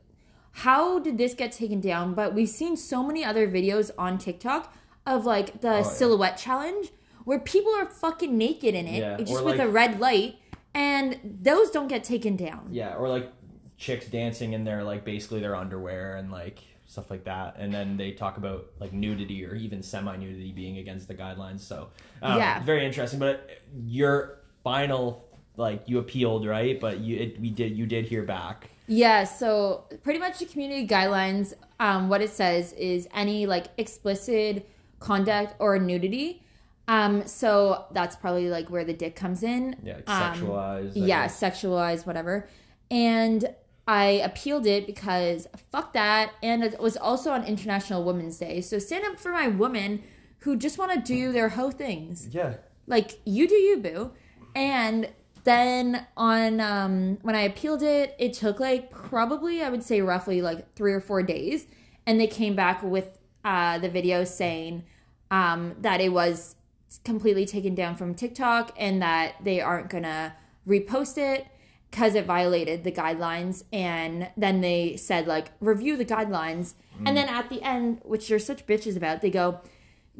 how 0.52 0.98
did 0.98 1.18
this 1.18 1.34
get 1.34 1.52
taken 1.52 1.80
down? 1.80 2.14
But 2.14 2.34
we've 2.34 2.48
seen 2.48 2.76
so 2.76 3.02
many 3.02 3.24
other 3.24 3.48
videos 3.48 3.90
on 3.98 4.18
TikTok 4.18 4.74
of 5.06 5.24
like 5.26 5.60
the 5.60 5.68
Oh, 5.70 5.76
yeah. 5.78 5.82
silhouette 5.82 6.36
challenge 6.38 6.90
where 7.24 7.38
people 7.38 7.72
are 7.74 7.86
fucking 7.86 8.36
naked 8.36 8.74
in 8.74 8.86
it, 8.86 9.00
Yeah, 9.00 9.16
just 9.18 9.32
or, 9.32 9.44
with 9.44 9.58
like- 9.58 9.68
a 9.68 9.70
red 9.70 10.00
light, 10.00 10.36
and 10.74 11.18
those 11.42 11.70
don't 11.70 11.88
get 11.88 12.04
taken 12.04 12.36
down. 12.36 12.68
Yeah, 12.70 12.94
or 12.96 13.08
like 13.08 13.30
chicks 13.78 14.06
dancing 14.06 14.52
in 14.52 14.64
their 14.64 14.84
like 14.84 15.04
basically 15.04 15.40
their 15.40 15.56
underwear 15.56 16.16
and 16.16 16.30
like 16.30 16.58
stuff 16.86 17.10
like 17.10 17.24
that, 17.24 17.56
and 17.58 17.72
then 17.72 17.96
they 17.96 18.12
talk 18.12 18.36
about 18.36 18.66
like 18.78 18.92
nudity 18.92 19.44
or 19.46 19.54
even 19.54 19.82
semi 19.82 20.14
nudity 20.16 20.52
being 20.52 20.78
against 20.78 21.08
the 21.08 21.14
guidelines. 21.14 21.60
So 21.60 21.88
um, 22.20 22.38
Yeah. 22.38 22.62
very 22.62 22.84
interesting. 22.84 23.18
But 23.18 23.48
your 23.86 24.40
final 24.62 25.24
like 25.56 25.82
you 25.86 25.98
appealed 25.98 26.46
right, 26.46 26.78
but 26.80 26.98
you 27.00 27.16
it, 27.16 27.40
we 27.40 27.50
did 27.50 27.76
you 27.76 27.86
did 27.86 28.04
hear 28.06 28.22
back. 28.24 28.68
Yeah, 28.86 29.24
so 29.24 29.84
pretty 30.02 30.18
much 30.18 30.38
the 30.38 30.46
community 30.46 30.86
guidelines, 30.86 31.54
um, 31.80 32.08
what 32.08 32.20
it 32.20 32.30
says 32.30 32.72
is 32.74 33.08
any 33.14 33.46
like 33.46 33.66
explicit 33.78 34.68
conduct 34.98 35.54
or 35.58 35.78
nudity. 35.78 36.42
Um, 36.88 37.26
so 37.26 37.86
that's 37.92 38.16
probably 38.16 38.48
like 38.50 38.68
where 38.68 38.84
the 38.84 38.92
dick 38.92 39.16
comes 39.16 39.42
in. 39.42 39.76
Yeah, 39.82 39.94
like 39.94 40.10
Um, 40.10 40.34
sexualized. 40.34 40.92
Yeah, 40.94 41.22
guess. 41.22 41.40
sexualized, 41.40 42.06
whatever. 42.06 42.48
And 42.90 43.54
I 43.86 44.04
appealed 44.04 44.66
it 44.66 44.86
because 44.86 45.46
fuck 45.70 45.92
that. 45.92 46.32
And 46.42 46.62
it 46.64 46.80
was 46.80 46.96
also 46.96 47.30
on 47.30 47.44
International 47.44 48.04
Women's 48.04 48.38
Day. 48.38 48.60
So 48.60 48.78
stand 48.78 49.04
up 49.06 49.18
for 49.18 49.32
my 49.32 49.48
women 49.48 50.02
who 50.42 50.56
just 50.56 50.78
want 50.78 50.92
to 50.92 51.00
do 51.00 51.32
their 51.32 51.50
hoe 51.50 51.70
things 51.70 52.28
yeah. 52.32 52.54
like 52.86 53.20
you 53.24 53.46
do 53.48 53.54
you 53.54 53.76
boo 53.78 54.10
and 54.54 55.08
then 55.44 56.06
on 56.16 56.60
um 56.60 57.18
when 57.22 57.34
i 57.34 57.42
appealed 57.42 57.82
it 57.82 58.14
it 58.18 58.32
took 58.32 58.60
like 58.60 58.90
probably 58.90 59.62
i 59.62 59.68
would 59.68 59.82
say 59.82 60.00
roughly 60.00 60.40
like 60.42 60.74
three 60.74 60.92
or 60.92 61.00
four 61.00 61.22
days. 61.22 61.66
And 62.04 62.18
they 62.18 62.26
came 62.26 62.56
back 62.56 62.82
with 62.82 63.18
uh 63.44 63.78
the 63.78 63.88
video 63.88 64.24
saying 64.24 64.84
um 65.30 65.74
that 65.80 66.00
it 66.00 66.12
was 66.12 66.56
completely 67.04 67.46
taken 67.46 67.74
down 67.74 67.96
from 67.96 68.14
tiktok 68.14 68.72
and 68.76 69.00
that 69.00 69.34
they 69.42 69.60
aren't 69.60 69.88
gonna 69.88 70.34
repost 70.66 71.16
it 71.18 71.46
because 71.90 72.14
it 72.14 72.24
violated 72.24 72.84
the 72.84 72.90
guidelines. 72.90 73.64
And 73.70 74.30
then 74.36 74.62
they 74.62 74.96
said 74.96 75.26
like 75.26 75.48
review 75.60 75.96
the 75.96 76.06
guidelines. 76.06 76.74
And 77.04 77.16
then 77.16 77.28
at 77.28 77.50
the 77.50 77.62
end 77.62 78.00
which 78.02 78.28
they're 78.28 78.38
such 78.38 78.66
bitches 78.66 78.96
about 78.96 79.20
they 79.20 79.30
go 79.30 79.60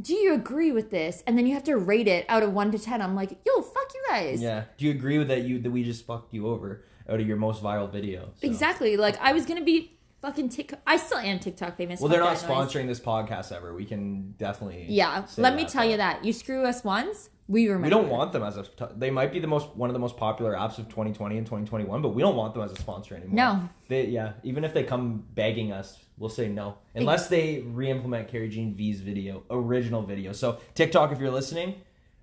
do 0.01 0.15
you 0.15 0.35
agree 0.35 0.73
with 0.73 0.91
this? 0.91 1.23
And 1.27 1.37
then 1.37 1.47
you 1.47 1.55
have 1.55 1.65
to 1.65 1.77
rate 1.77 2.09
it 2.09 2.25
out 2.29 2.43
of 2.43 2.53
one 2.53 2.71
to 2.73 2.79
ten. 2.79 3.03
I'm 3.03 3.15
like, 3.15 3.39
yo, 3.45 3.63
fuck 3.63 3.93
you 3.95 4.03
guys. 4.09 4.41
Yeah. 4.41 4.65
Do 4.77 4.87
you 4.87 4.91
agree 4.91 5.19
with 5.19 5.29
that? 5.29 5.43
You 5.43 5.59
that 5.61 5.71
we 5.71 5.85
just 5.85 6.07
fucked 6.07 6.33
you 6.33 6.49
over 6.49 6.85
out 7.09 7.21
of 7.21 7.27
your 7.27 7.37
most 7.37 7.63
viral 7.63 7.91
video? 7.91 8.31
So. 8.41 8.47
Exactly. 8.47 8.97
Like 8.97 9.19
I 9.21 9.33
was 9.33 9.45
gonna 9.47 9.63
be 9.63 9.99
fucking 10.23 10.49
TikTok. 10.49 10.81
I 10.87 10.97
still 10.97 11.19
am 11.19 11.39
TikTok 11.39 11.77
famous. 11.77 12.01
Well, 12.01 12.09
they're 12.09 12.21
not 12.21 12.39
that 12.39 12.49
noise. 12.49 12.69
sponsoring 12.69 12.87
this 12.87 13.01
podcast 13.01 13.53
ever. 13.53 13.75
We 13.75 13.85
can 13.85 14.35
definitely. 14.39 14.87
Yeah. 14.89 15.27
Let 15.37 15.55
me 15.57 15.67
tell 15.67 15.85
you 15.85 15.97
that 15.99 16.25
you 16.25 16.33
screw 16.33 16.65
us 16.65 16.85
once, 16.85 17.29
we 17.49 17.69
remember. 17.69 17.85
We 17.85 17.91
don't 17.91 18.09
want 18.09 18.33
them 18.33 18.43
as 18.43 18.57
a. 18.57 18.65
They 18.97 19.11
might 19.11 19.33
be 19.33 19.41
the 19.41 19.47
most 19.47 19.75
one 19.77 19.91
of 19.91 19.95
the 19.95 20.01
most 20.01 20.17
popular 20.17 20.55
apps 20.55 20.79
of 20.79 20.89
2020 20.89 21.39
and 21.39 21.47
2021, 21.47 22.03
but 22.03 22.11
we 22.11 22.23
don't 22.23 22.37
want 22.37 22.55
them 22.55 22.63
as 22.63 22.73
a 22.73 22.77
sponsor 22.77 23.15
anymore. 23.15 23.35
No. 23.35 23.69
They 23.89 24.07
yeah. 24.07 24.33
Even 24.43 24.65
if 24.65 24.73
they 24.73 24.85
come 24.85 25.25
begging 25.35 25.73
us, 25.73 25.99
we'll 26.19 26.31
say 26.31 26.49
no 26.49 26.79
unless 26.95 27.29
they 27.29 27.61
re-implement 27.61 28.29
Carrie 28.29 28.49
Jean 28.49 28.75
V's 28.75 29.01
video, 29.01 29.43
original 29.51 30.03
video. 30.03 30.33
So 30.33 30.61
TikTok, 30.75 31.13
if 31.13 31.21
you're 31.21 31.31
listening, 31.31 31.75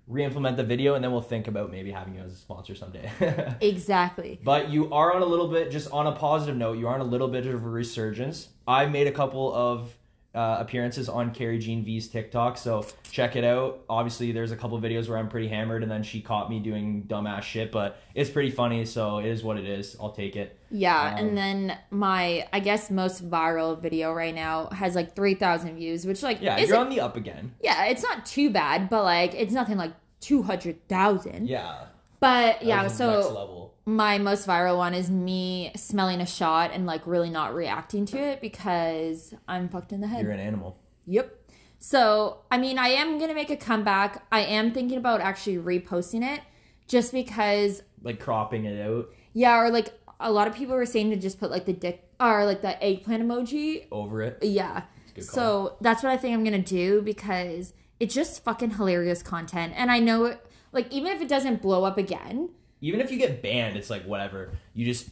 re-implement 0.06 0.56
the 0.56 0.64
video, 0.64 0.94
and 0.94 1.04
then 1.04 1.12
we'll 1.12 1.20
think 1.20 1.46
about 1.48 1.70
maybe 1.70 1.90
having 1.90 2.14
you 2.14 2.20
as 2.20 2.32
a 2.32 2.36
sponsor 2.36 2.74
someday. 2.74 3.10
Exactly. 3.60 4.40
But 4.42 4.70
you 4.70 4.92
are 4.92 5.14
on 5.14 5.22
a 5.22 5.26
little 5.26 5.48
bit, 5.48 5.70
just 5.70 5.90
on 5.92 6.06
a 6.06 6.12
positive 6.12 6.56
note, 6.56 6.78
you 6.78 6.88
are 6.88 6.94
on 6.94 7.00
a 7.00 7.04
little 7.04 7.28
bit 7.28 7.46
of 7.46 7.64
a 7.64 7.68
resurgence. 7.68 8.48
I 8.66 8.86
made 8.86 9.06
a 9.06 9.12
couple 9.12 9.54
of 9.54 9.92
uh, 10.34 10.58
appearances 10.60 11.08
on 11.08 11.32
Carrie 11.32 11.58
Jean 11.58 11.84
V's 11.84 12.08
TikTok, 12.08 12.56
so 12.56 12.86
check 13.10 13.34
it 13.34 13.42
out. 13.44 13.80
Obviously, 13.88 14.30
there's 14.32 14.52
a 14.52 14.56
couple 14.56 14.80
videos 14.80 15.08
where 15.08 15.18
I'm 15.18 15.28
pretty 15.28 15.48
hammered, 15.48 15.82
and 15.82 15.90
then 15.90 16.02
she 16.04 16.20
caught 16.20 16.48
me 16.48 16.60
doing 16.60 17.04
dumbass 17.08 17.42
shit, 17.42 17.72
but 17.72 17.98
it's 18.14 18.30
pretty 18.30 18.50
funny, 18.50 18.84
so 18.84 19.18
it 19.18 19.26
is 19.26 19.42
what 19.42 19.56
it 19.56 19.64
is. 19.64 19.96
I'll 20.00 20.12
take 20.12 20.36
it. 20.36 20.56
Yeah. 20.70 21.14
Um, 21.14 21.18
and 21.18 21.36
then 21.36 21.78
my, 21.90 22.46
I 22.52 22.60
guess, 22.60 22.90
most 22.90 23.28
viral 23.28 23.80
video 23.80 24.12
right 24.12 24.34
now 24.34 24.68
has 24.68 24.94
like 24.94 25.16
three 25.16 25.34
thousand 25.34 25.74
views, 25.76 26.06
which 26.06 26.22
like 26.22 26.40
Yeah, 26.40 26.58
you're 26.58 26.76
on 26.76 26.90
the 26.90 27.00
up 27.00 27.16
again. 27.16 27.54
yeah, 27.62 27.86
it's 27.86 28.02
not 28.02 28.24
too 28.24 28.50
bad, 28.50 28.88
but 28.88 29.02
like 29.02 29.34
it's 29.34 29.52
nothing 29.52 29.76
like 29.78 29.92
two 30.20 30.42
hundred 30.42 30.86
thousand. 30.88 31.48
Yeah. 31.48 31.86
But 32.20 32.62
yeah, 32.62 32.86
so 32.86 33.14
next 33.16 33.26
level. 33.32 33.69
My 33.86 34.18
most 34.18 34.46
viral 34.46 34.76
one 34.76 34.94
is 34.94 35.10
me 35.10 35.72
smelling 35.76 36.20
a 36.20 36.26
shot 36.26 36.70
and 36.72 36.86
like 36.86 37.06
really 37.06 37.30
not 37.30 37.54
reacting 37.54 38.06
to 38.06 38.18
it 38.18 38.40
because 38.40 39.34
I'm 39.48 39.68
fucked 39.68 39.92
in 39.92 40.00
the 40.00 40.06
head. 40.06 40.22
You're 40.22 40.32
an 40.32 40.40
animal. 40.40 40.78
Yep. 41.06 41.36
So, 41.78 42.40
I 42.50 42.58
mean, 42.58 42.78
I 42.78 42.88
am 42.88 43.16
going 43.16 43.28
to 43.30 43.34
make 43.34 43.48
a 43.50 43.56
comeback. 43.56 44.24
I 44.30 44.40
am 44.40 44.72
thinking 44.72 44.98
about 44.98 45.20
actually 45.22 45.56
reposting 45.56 46.22
it 46.22 46.42
just 46.86 47.10
because, 47.12 47.82
Like 48.02 48.20
cropping 48.20 48.66
it 48.66 48.80
out. 48.86 49.08
yeah, 49.32 49.58
or 49.58 49.70
like 49.70 49.94
a 50.20 50.30
lot 50.30 50.46
of 50.46 50.54
people 50.54 50.74
were 50.76 50.84
saying 50.86 51.08
to 51.10 51.16
just 51.16 51.40
put 51.40 51.50
like 51.50 51.64
the 51.64 51.72
dick 51.72 52.04
or 52.20 52.44
like 52.44 52.60
the 52.60 52.82
eggplant 52.84 53.22
emoji. 53.26 53.86
Over 53.90 54.22
it. 54.22 54.38
Yeah. 54.42 54.82
So 55.18 55.76
that's 55.80 56.02
what 56.02 56.12
I 56.12 56.16
think 56.18 56.34
I'm 56.34 56.44
gonna 56.44 56.58
do 56.62 57.00
because 57.02 57.72
it's 57.98 58.14
just 58.14 58.44
fucking 58.44 58.72
hilarious 58.72 59.22
content, 59.22 59.72
and 59.76 59.90
I 59.90 59.98
know 59.98 60.24
it. 60.26 60.44
Like 60.72 60.90
even 60.92 61.12
if 61.12 61.20
it 61.20 61.28
doesn't 61.28 61.60
blow 61.62 61.84
up 61.84 61.96
again, 61.98 62.50
Even 62.80 63.00
if 63.00 63.10
you 63.10 63.18
get 63.18 63.42
banned, 63.42 63.76
it's 63.76 63.90
like 63.90 64.04
whatever. 64.04 64.50
You 64.74 64.84
just 64.84 65.10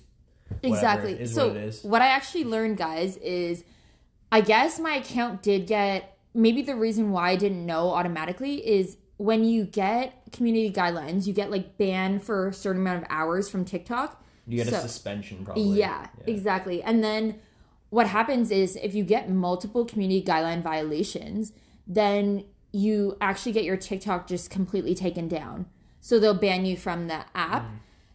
exactly. 0.63 1.27
so 1.27 1.49
what 1.49 1.57
it 1.57 1.63
is. 1.65 1.85
what 1.85 2.03
I 2.03 2.09
actually 2.09 2.45
learned, 2.45 2.77
guys, 2.79 3.17
is 3.19 3.65
I 4.33 4.41
guess 4.41 4.79
my 4.79 4.95
account 4.95 5.43
did 5.43 5.67
get 5.67 6.17
maybe 6.35 6.63
the 6.63 6.77
reason 6.77 7.11
why 7.11 7.31
I 7.31 7.37
didn't 7.37 7.65
know 7.65 7.91
automatically 7.91 8.67
is 8.67 8.97
when 9.17 9.45
you 9.45 9.65
get 9.65 10.23
community 10.33 10.73
guidelines, 10.73 11.27
you 11.27 11.33
get 11.33 11.51
like 11.51 11.77
banned 11.77 12.23
for 12.23 12.49
a 12.49 12.53
certain 12.53 12.83
amount 12.83 13.03
of 13.03 13.09
hours 13.11 13.49
from 13.49 13.65
TikTok. 13.65 14.23
You 14.47 14.65
get 14.65 14.73
a 14.73 14.81
suspension 14.81 15.45
probably. 15.45 15.79
Yeah, 15.79 16.07
exactly. 16.27 16.83
And 16.83 17.03
then 17.03 17.41
what 17.91 18.07
happens 18.07 18.51
is 18.51 18.77
if 18.77 18.95
you 18.95 19.05
get 19.05 19.29
multiple 19.29 19.85
community 19.85 20.23
guideline 20.23 20.63
violations, 20.63 21.53
then 21.87 22.45
you 22.73 23.17
actually 23.21 23.53
get 23.53 23.65
your 23.65 23.77
TikTok 23.77 24.27
just 24.27 24.51
completely 24.51 24.95
taken 24.95 25.27
down. 25.27 25.67
So 26.00 26.19
they'll 26.19 26.35
ban 26.35 26.64
you 26.64 26.76
from 26.76 27.09
the 27.09 27.21
app. 27.35 27.64
Mm. 27.64 27.71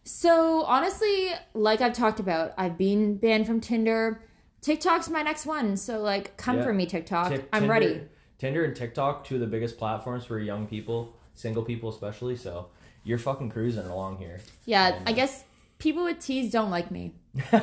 So 0.06 0.64
honestly, 0.64 1.30
like 1.54 1.82
I've 1.82 1.94
talked 1.94 2.20
about, 2.20 2.54
I've 2.58 2.78
been 2.78 3.18
banned 3.18 3.46
from 3.48 3.62
Tinder. 3.62 4.22
TikTok's 4.62 5.10
my 5.10 5.22
next 5.22 5.46
one. 5.46 5.78
So 5.78 6.00
like 6.02 6.36
come 6.38 6.58
Yeah. 6.58 6.64
for 6.64 6.74
me, 6.74 6.86
TikTok. 6.86 7.30
Tik- 7.30 7.50
I'm 7.54 7.62
Tinder- 7.64 7.72
ready. 7.74 8.02
Tinder 8.40 8.64
and 8.66 8.76
TikTok, 8.76 9.24
two 9.26 9.36
of 9.36 9.42
the 9.42 9.48
biggest 9.48 9.78
platforms 9.78 10.26
for 10.26 10.38
young 10.40 10.68
people, 10.68 11.16
single 11.34 11.64
people 11.64 11.90
especially. 11.90 12.36
So 12.36 12.68
you're 13.04 13.18
fucking 13.18 13.50
cruising 13.50 13.86
along 13.86 14.18
here. 14.18 14.42
Yeah, 14.66 15.00
I 15.06 15.14
guess 15.14 15.44
people 15.80 16.04
with 16.04 16.20
T's 16.20 16.52
don't 16.52 16.70
like 16.72 16.92
me. 16.92 17.14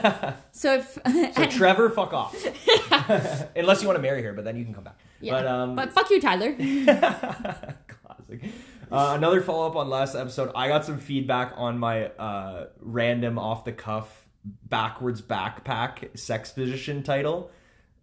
So 0.52 0.74
if 0.74 0.98
So 1.34 1.46
Trevor, 1.50 1.90
fuck 1.90 2.12
off. 2.12 2.34
Unless 3.56 3.82
you 3.82 3.88
want 3.88 3.96
to 3.98 4.02
marry 4.02 4.22
her, 4.22 4.32
but 4.32 4.44
then 4.44 4.56
you 4.56 4.64
can 4.64 4.74
come 4.74 4.84
back. 4.84 4.98
yeah. 5.20 5.32
But 5.32 5.46
um, 5.46 5.76
but 5.76 5.92
fuck 5.92 6.10
you, 6.10 6.20
Tyler. 6.20 6.52
Classic. 6.54 8.50
Uh, 8.90 9.12
another 9.16 9.40
follow 9.40 9.68
up 9.68 9.76
on 9.76 9.88
last 9.88 10.16
episode. 10.16 10.50
I 10.54 10.66
got 10.66 10.84
some 10.84 10.98
feedback 10.98 11.52
on 11.56 11.78
my 11.78 12.06
uh, 12.06 12.66
random 12.80 13.38
off 13.38 13.64
the 13.64 13.72
cuff 13.72 14.26
backwards 14.44 15.22
backpack 15.22 16.18
sex 16.18 16.50
position 16.50 17.02
title. 17.02 17.50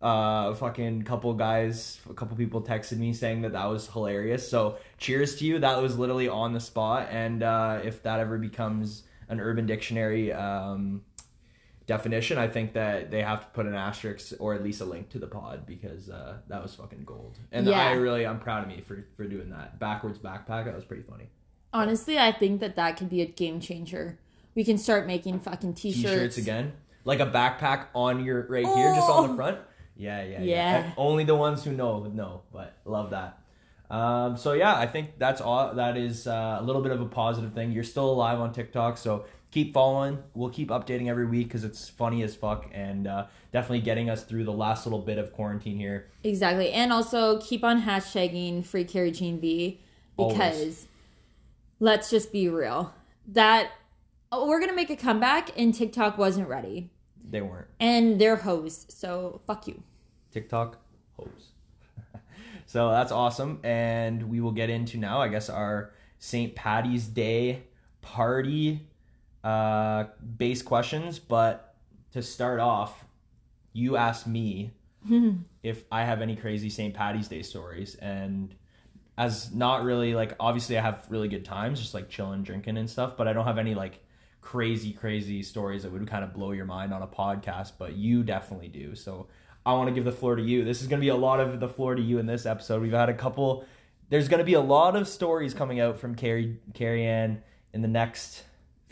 Uh, 0.01 0.53
fucking 0.53 1.01
couple 1.01 1.33
guys, 1.33 1.99
a 2.09 2.13
couple 2.13 2.37
people 2.37 2.61
texted 2.61 2.97
me 2.97 3.11
saying 3.11 3.41
that 3.41 3.51
that 3.53 3.65
was 3.65 3.87
hilarious. 3.87 4.47
So 4.49 4.77
cheers 4.97 5.35
to 5.37 5.45
you. 5.45 5.59
That 5.59 5.81
was 5.81 5.97
literally 5.97 6.29
on 6.29 6.53
the 6.53 6.59
spot. 6.59 7.09
And 7.11 7.43
uh, 7.43 7.79
if 7.83 8.03
that 8.03 8.19
ever 8.19 8.37
becomes 8.37 9.03
an 9.27 9.41
Urban 9.41 9.65
Dictionary 9.65 10.31
um, 10.31 11.01
definition, 11.87 12.37
I 12.37 12.47
think 12.47 12.73
that 12.73 13.09
they 13.09 13.21
have 13.23 13.41
to 13.41 13.47
put 13.47 13.65
an 13.65 13.73
asterisk 13.73 14.33
or 14.39 14.53
at 14.53 14.63
least 14.63 14.81
a 14.81 14.85
link 14.85 15.09
to 15.09 15.19
the 15.19 15.27
pod 15.27 15.65
because 15.65 16.09
uh, 16.09 16.37
that 16.49 16.61
was 16.61 16.75
fucking 16.75 17.03
gold. 17.05 17.37
And 17.51 17.65
Yeah. 17.65 17.79
I 17.79 17.93
really, 17.93 18.27
I'm 18.27 18.39
proud 18.39 18.61
of 18.63 18.69
me 18.69 18.81
for 18.81 19.05
for 19.15 19.25
doing 19.25 19.49
that 19.49 19.79
backwards 19.79 20.19
backpack. 20.19 20.65
That 20.65 20.75
was 20.75 20.85
pretty 20.85 21.03
funny. 21.03 21.29
Honestly, 21.73 22.19
I 22.19 22.31
think 22.31 22.59
that 22.61 22.75
that 22.75 22.97
could 22.97 23.09
be 23.09 23.21
a 23.21 23.25
game 23.25 23.59
changer. 23.59 24.19
We 24.55 24.63
can 24.63 24.77
start 24.77 25.05
making 25.07 25.39
fucking 25.41 25.73
t-shirts. 25.75 26.01
T-shirts 26.01 26.37
again, 26.37 26.73
like 27.05 27.19
a 27.19 27.25
backpack 27.27 27.87
on 27.93 28.23
your 28.23 28.47
right 28.47 28.65
here, 28.65 28.93
just 28.95 29.09
on 29.09 29.27
the 29.27 29.33
Oh. 29.33 29.35
front. 29.35 29.57
Yeah, 29.95 30.21
yeah, 30.23 30.41
yeah. 30.41 30.43
Yeah. 30.81 30.91
Only 30.97 31.23
the 31.23 31.35
ones 31.35 31.63
who 31.63 31.71
know 31.71 31.97
would 31.99 32.13
know, 32.15 32.41
but 32.53 32.73
love 32.85 33.09
that. 33.11 33.39
Um, 33.89 34.35
so 34.37 34.53
yeah, 34.53 34.75
I 34.75 34.85
think 34.87 35.17
that's 35.17 35.39
all. 35.41 35.73
That 35.75 35.95
is 35.97 36.27
uh, 36.27 36.57
a 36.59 36.63
little 36.63 36.81
bit 36.81 36.91
of 36.91 36.99
a 37.01 37.05
positive 37.05 37.53
thing. 37.53 37.71
You're 37.71 37.83
still 37.85 38.09
alive 38.09 38.39
on 38.39 38.51
TikTok, 38.51 38.97
so 38.97 39.25
keep 39.51 39.73
following. 39.73 40.23
We'll 40.33 40.49
keep 40.49 40.69
updating 40.69 41.09
every 41.09 41.25
week 41.25 41.47
because 41.47 41.63
it's 41.63 41.87
funny 41.89 42.23
as 42.23 42.35
fuck 42.35 42.69
and 42.71 43.07
uh, 43.07 43.27
definitely 43.51 43.81
getting 43.81 44.09
us 44.09 44.23
through 44.23 44.43
the 44.43 44.53
last 44.53 44.85
little 44.85 44.99
bit 44.99 45.17
of 45.17 45.33
quarantine 45.33 45.77
here. 45.77 46.09
Exactly. 46.23 46.71
And 46.71 46.91
also 46.91 47.39
keep 47.39 47.63
on 47.63 47.83
hashtagging 47.83 48.65
free 48.65 48.83
Carrie 48.83 49.11
Jean 49.11 49.39
V 49.39 49.81
because 50.17 50.59
Always. 50.59 50.87
let's 51.79 52.09
just 52.09 52.31
be 52.31 52.49
real. 52.49 52.93
That 53.27 53.71
oh, 54.31 54.47
we're 54.47 54.59
gonna 54.59 54.73
make 54.73 54.89
a 54.89 54.95
comeback 54.95 55.57
and 55.57 55.73
TikTok 55.73 56.17
wasn't 56.17 56.47
ready. 56.49 56.91
They 57.29 57.41
weren't. 57.41 57.67
And 57.79 58.19
they're 58.19 58.37
hoes, 58.37 58.85
so 58.89 59.41
fuck 59.45 59.67
you. 59.67 59.83
TikTok 60.31 60.77
hose. 61.17 61.51
so 62.65 62.89
that's 62.89 63.11
awesome. 63.11 63.59
And 63.63 64.29
we 64.29 64.39
will 64.39 64.51
get 64.51 64.69
into 64.69 64.97
now, 64.97 65.19
I 65.19 65.27
guess, 65.27 65.49
our 65.49 65.91
St. 66.19 66.55
Patty's 66.55 67.05
Day 67.05 67.63
party 68.01 68.86
uh, 69.47 70.07
base 70.35 70.61
questions. 70.61 71.19
But 71.19 71.73
to 72.11 72.21
start 72.21 72.59
off, 72.59 73.05
you 73.71 73.95
asked 73.95 74.27
me 74.27 74.73
if 75.63 75.85
I 75.89 76.03
have 76.03 76.21
any 76.21 76.35
crazy 76.35 76.69
St. 76.69 76.93
Patty's 76.93 77.29
Day 77.29 77.43
stories. 77.43 77.95
And 77.95 78.53
as 79.17 79.53
not 79.53 79.83
really 79.83 80.13
like, 80.13 80.35
obviously, 80.37 80.77
I 80.77 80.81
have 80.81 81.05
really 81.09 81.29
good 81.29 81.45
times, 81.45 81.79
just 81.79 81.93
like 81.93 82.09
chilling, 82.09 82.43
drinking 82.43 82.77
and 82.77 82.89
stuff, 82.89 83.15
but 83.15 83.27
I 83.27 83.33
don't 83.33 83.45
have 83.45 83.57
any 83.57 83.73
like 83.73 84.03
crazy, 84.41 84.91
crazy 84.91 85.41
stories 85.43 85.83
that 85.83 85.93
would 85.93 86.05
kind 86.07 86.25
of 86.25 86.33
blow 86.33 86.51
your 86.51 86.65
mind 86.65 86.93
on 86.93 87.01
a 87.01 87.07
podcast, 87.07 87.73
but 87.79 87.95
you 87.95 88.23
definitely 88.23 88.67
do. 88.67 88.95
So 88.95 89.27
I 89.65 89.71
want 89.73 89.87
to 89.87 89.95
give 89.95 90.03
the 90.03 90.11
floor 90.11 90.35
to 90.35 90.43
you. 90.43 90.65
This 90.65 90.81
is 90.81 90.87
going 90.87 90.99
to 90.99 91.05
be 91.05 91.09
a 91.09 91.15
lot 91.15 91.39
of 91.39 91.61
the 91.61 91.69
floor 91.69 91.95
to 91.95 92.01
you 92.01 92.19
in 92.19 92.25
this 92.25 92.45
episode. 92.45 92.81
We've 92.81 92.91
had 92.91 93.09
a 93.09 93.13
couple. 93.13 93.65
There's 94.09 94.27
going 94.27 94.39
to 94.39 94.45
be 94.45 94.53
a 94.55 94.61
lot 94.61 94.97
of 94.97 95.07
stories 95.07 95.53
coming 95.53 95.79
out 95.79 95.99
from 95.99 96.15
Carrie 96.15 96.59
Carrie 96.73 97.05
Ann 97.05 97.41
in 97.73 97.81
the 97.81 97.87
next 97.87 98.43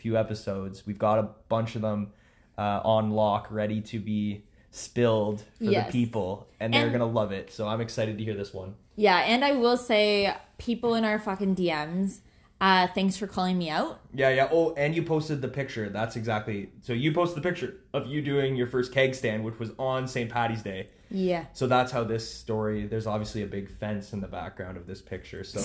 few 0.06 0.16
episodes. 0.16 0.86
We've 0.86 0.98
got 0.98 1.18
a 1.18 1.28
bunch 1.48 1.74
of 1.74 1.82
them 1.82 2.12
uh, 2.56 2.80
on 2.84 3.10
lock, 3.10 3.48
ready 3.50 3.80
to 3.80 3.98
be 3.98 4.44
spilled 4.70 5.40
for 5.58 5.64
Yes. 5.64 5.86
the 5.86 5.92
people, 5.92 6.46
and 6.60 6.72
they're 6.72 6.86
And- 6.86 6.98
to 7.00 7.04
love 7.04 7.32
it. 7.32 7.50
So 7.52 7.66
I'm 7.66 7.80
excited 7.80 8.16
to 8.18 8.24
hear 8.24 8.34
this 8.34 8.54
one. 8.54 8.76
Yeah, 8.94 9.16
and 9.18 9.44
I 9.44 9.52
will 9.52 9.76
say 9.76 10.32
people 10.58 10.94
in 10.94 11.04
our 11.04 11.18
fucking 11.18 11.56
DMs, 11.56 12.20
uh, 12.60 12.86
thanks 12.94 13.16
for 13.16 13.26
calling 13.26 13.58
me 13.58 13.68
out. 13.68 13.98
Yeah, 14.14 14.30
yeah. 14.30 14.48
Oh, 14.52 14.74
and 14.74 14.94
you 14.94 15.02
posted 15.02 15.42
the 15.42 15.48
picture. 15.48 15.88
That's 15.90 16.14
exactly. 16.14 16.70
So 16.82 16.92
you 16.92 17.12
posted 17.12 17.42
the 17.42 17.46
picture 17.48 17.74
of 17.92 18.06
you 18.06 18.22
doing 18.22 18.54
your 18.54 18.68
first 18.68 18.92
keg 18.92 19.14
stand, 19.16 19.42
which 19.44 19.58
was 19.58 19.72
on 19.78 20.06
St. 20.06 20.30
Patty's 20.30 20.62
Day. 20.62 20.88
Yeah. 21.10 21.46
So 21.52 21.66
that's 21.66 21.90
how 21.92 22.04
this 22.04 22.32
story. 22.32 22.86
There's 22.86 23.06
obviously 23.08 23.42
a 23.42 23.46
big 23.46 23.68
fence 23.70 24.12
in 24.12 24.20
the 24.20 24.28
background 24.28 24.76
of 24.76 24.86
this 24.86 25.02
picture. 25.02 25.42
So 25.44 25.60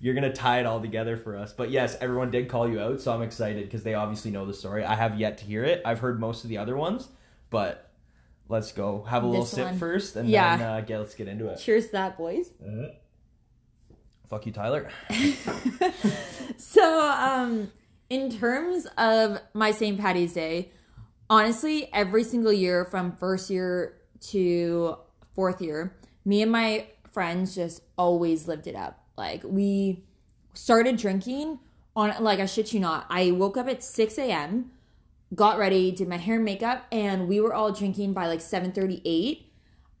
you're 0.00 0.14
gonna 0.14 0.32
tie 0.32 0.60
it 0.60 0.66
all 0.66 0.80
together 0.80 1.16
for 1.16 1.36
us. 1.36 1.52
But 1.52 1.70
yes, 1.70 1.96
everyone 2.00 2.30
did 2.30 2.48
call 2.48 2.68
you 2.68 2.80
out, 2.80 3.00
so 3.00 3.12
I'm 3.12 3.22
excited 3.22 3.64
because 3.64 3.82
they 3.82 3.94
obviously 3.94 4.30
know 4.30 4.44
the 4.46 4.54
story. 4.54 4.84
I 4.84 4.94
have 4.94 5.18
yet 5.18 5.38
to 5.38 5.44
hear 5.44 5.64
it. 5.64 5.82
I've 5.84 6.00
heard 6.00 6.20
most 6.20 6.44
of 6.44 6.50
the 6.50 6.58
other 6.58 6.76
ones, 6.76 7.08
but 7.50 7.90
let's 8.48 8.72
go 8.72 9.02
have 9.04 9.22
a 9.22 9.26
little 9.26 9.44
sip 9.46 9.66
one. 9.66 9.78
first, 9.78 10.16
and 10.16 10.28
Yeah. 10.28 10.56
then 10.56 10.66
uh, 10.68 10.80
get 10.82 10.98
let's 10.98 11.14
get 11.14 11.28
into 11.28 11.48
it. 11.48 11.56
Cheers 11.58 11.86
to 11.86 11.92
that, 11.92 12.18
boys. 12.18 12.50
Fuck 14.28 14.46
you, 14.46 14.52
Tyler. 14.52 14.88
So, 16.56 17.00
um, 17.10 17.70
in 18.10 18.30
terms 18.30 18.86
of 18.98 19.40
my 19.54 19.70
St. 19.70 19.98
Patty's 19.98 20.32
Day, 20.34 20.70
honestly, 21.28 21.88
every 21.92 22.22
single 22.24 22.52
year 22.52 22.84
from 22.84 23.12
first 23.16 23.50
year 23.50 23.96
to 24.28 24.96
fourth 25.34 25.60
year, 25.60 25.96
me 26.24 26.42
and 26.42 26.50
my 26.52 26.86
friends 27.12 27.54
just 27.54 27.82
always 27.98 28.46
lived 28.46 28.66
it 28.66 28.76
up. 28.76 29.03
Like, 29.16 29.42
we 29.44 30.02
started 30.54 30.96
drinking 30.96 31.58
on, 31.96 32.12
like, 32.22 32.40
I 32.40 32.46
shit 32.46 32.72
you 32.72 32.80
not, 32.80 33.06
I 33.10 33.30
woke 33.30 33.56
up 33.56 33.68
at 33.68 33.82
6 33.82 34.18
a.m., 34.18 34.70
got 35.34 35.58
ready, 35.58 35.90
did 35.90 36.08
my 36.08 36.16
hair 36.16 36.36
and 36.36 36.44
makeup, 36.44 36.84
and 36.92 37.26
we 37.28 37.40
were 37.40 37.52
all 37.54 37.72
drinking 37.72 38.12
by 38.12 38.26
like 38.28 38.40
7:38. 38.40 39.46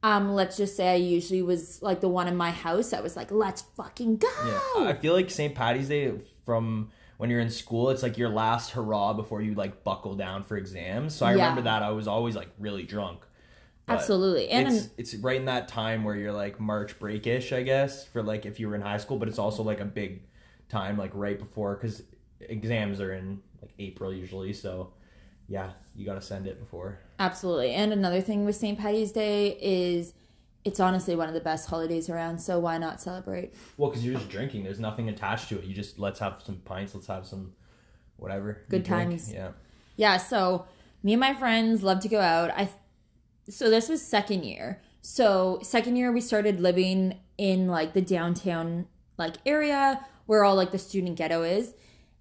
Um, 0.02 0.32
let's 0.34 0.56
just 0.56 0.76
say 0.76 0.92
I 0.92 0.96
usually 0.96 1.42
was 1.42 1.80
like 1.82 2.00
the 2.00 2.08
one 2.08 2.28
in 2.28 2.36
my 2.36 2.50
house 2.50 2.90
that 2.90 3.02
was 3.02 3.16
like, 3.16 3.30
let's 3.32 3.62
fucking 3.62 4.18
go. 4.18 4.28
Yeah, 4.46 4.86
I 4.88 4.92
feel 4.92 5.14
like 5.14 5.30
St. 5.30 5.54
Patty's 5.54 5.88
Day 5.88 6.12
from 6.44 6.90
when 7.16 7.30
you're 7.30 7.40
in 7.40 7.48
school, 7.50 7.90
it's 7.90 8.02
like 8.02 8.18
your 8.18 8.28
last 8.28 8.72
hurrah 8.72 9.14
before 9.14 9.40
you 9.40 9.54
like 9.54 9.82
buckle 9.82 10.14
down 10.14 10.42
for 10.44 10.56
exams. 10.56 11.14
So 11.14 11.24
I 11.26 11.30
Yeah. 11.30 11.36
remember 11.48 11.62
that 11.62 11.82
I 11.82 11.90
was 11.90 12.06
always 12.06 12.36
like 12.36 12.50
really 12.58 12.82
drunk. 12.82 13.20
But 13.86 13.94
Absolutely. 13.94 14.48
And 14.48 14.68
it's 14.68 14.88
it's 14.96 15.14
right 15.16 15.36
in 15.36 15.44
that 15.44 15.68
time 15.68 16.04
where 16.04 16.16
you're 16.16 16.32
like 16.32 16.58
March 16.58 16.98
breakish, 16.98 17.52
I 17.52 17.62
guess, 17.62 18.06
for 18.06 18.22
like 18.22 18.46
if 18.46 18.58
you 18.58 18.68
were 18.68 18.74
in 18.74 18.80
high 18.80 18.96
school, 18.96 19.18
but 19.18 19.28
it's 19.28 19.38
also 19.38 19.62
like 19.62 19.80
a 19.80 19.84
big 19.84 20.22
time 20.68 20.96
like 20.96 21.10
right 21.14 21.38
before 21.38 21.76
because 21.76 22.02
exams 22.40 23.00
are 23.00 23.12
in 23.12 23.42
like 23.60 23.72
April 23.78 24.12
usually. 24.12 24.54
So 24.54 24.92
yeah, 25.48 25.72
you 25.94 26.06
got 26.06 26.14
to 26.14 26.22
send 26.22 26.46
it 26.46 26.58
before. 26.58 26.98
Absolutely. 27.18 27.72
And 27.72 27.92
another 27.92 28.22
thing 28.22 28.46
with 28.46 28.56
St. 28.56 28.78
Patty's 28.78 29.12
Day 29.12 29.58
is 29.60 30.14
it's 30.64 30.80
honestly 30.80 31.14
one 31.14 31.28
of 31.28 31.34
the 31.34 31.40
best 31.40 31.68
holidays 31.68 32.08
around, 32.08 32.38
so 32.38 32.58
why 32.58 32.78
not 32.78 33.00
celebrate? 33.00 33.52
Well, 33.76 33.90
because 33.90 34.04
you're 34.04 34.14
just 34.14 34.30
drinking. 34.30 34.64
There's 34.64 34.80
nothing 34.80 35.10
attached 35.10 35.50
to 35.50 35.58
it. 35.58 35.64
You 35.64 35.74
just 35.74 35.98
let's 35.98 36.18
have 36.20 36.42
some 36.42 36.56
pints. 36.56 36.94
Let's 36.94 37.06
have 37.08 37.26
some 37.26 37.52
whatever. 38.16 38.62
Good 38.70 38.84
drink. 38.84 39.10
times. 39.10 39.32
Yeah. 39.32 39.50
Yeah, 39.96 40.16
so 40.16 40.64
me 41.02 41.12
and 41.12 41.20
my 41.20 41.34
friends 41.34 41.82
love 41.82 42.00
to 42.00 42.08
go 42.08 42.18
out. 42.18 42.50
I 42.50 42.70
so 43.48 43.70
this 43.70 43.88
was 43.88 44.02
second 44.02 44.44
year. 44.44 44.80
So 45.02 45.58
second 45.62 45.96
year 45.96 46.12
we 46.12 46.20
started 46.20 46.60
living 46.60 47.18
in 47.36 47.68
like 47.68 47.92
the 47.92 48.00
downtown 48.00 48.86
like 49.18 49.36
area 49.44 50.04
where 50.26 50.44
all 50.44 50.56
like 50.56 50.72
the 50.72 50.78
student 50.78 51.16
ghetto 51.16 51.42
is. 51.42 51.74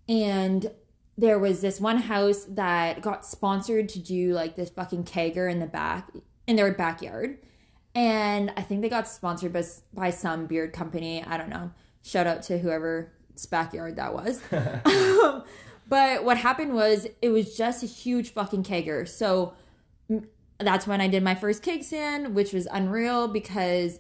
And 0.10 0.70
there 1.18 1.39
was 1.39 1.62
this 1.62 1.80
one 1.80 1.98
house 1.98 2.46
that 2.50 3.01
got 3.01 3.25
sponsored 3.25 3.88
to 3.89 4.00
do 4.00 4.34
like 4.34 4.56
this 4.56 4.70
fucking 4.70 5.06
kegger 5.06 5.50
in 5.50 5.60
the 5.60 5.65
back 5.65 6.10
in 6.48 6.56
their 6.56 6.72
backyard. 6.74 7.39
And 7.96 8.51
I 8.58 8.62
think 8.62 8.82
they 8.82 8.89
got 8.89 9.08
sponsored 9.08 9.53
by, 9.53 9.63
by 9.94 10.10
some 10.10 10.48
beard 10.48 10.74
company. 10.74 11.24
I 11.24 11.38
don't 11.38 11.50
know. 11.50 11.72
Shout 12.01 12.27
out 12.27 12.42
to 12.44 12.58
whoever's 12.58 13.08
backyard 13.50 13.96
that 13.96 14.13
was. 14.13 14.42
but 15.88 16.24
what 16.24 16.38
happened 16.38 16.74
was 16.74 17.08
it 17.22 17.30
was 17.30 17.56
just 17.56 17.84
a 17.84 17.86
huge 17.86 18.34
fucking 18.34 18.63
kegger. 18.63 19.08
So 19.08 19.53
that's 20.60 20.86
when 20.88 21.01
I 21.01 21.07
did 21.07 21.24
my 21.24 21.36
first 21.36 21.63
keg 21.63 21.83
stand, 21.83 22.36
which 22.36 22.53
was 22.53 22.67
unreal 22.72 23.27
because 23.27 24.00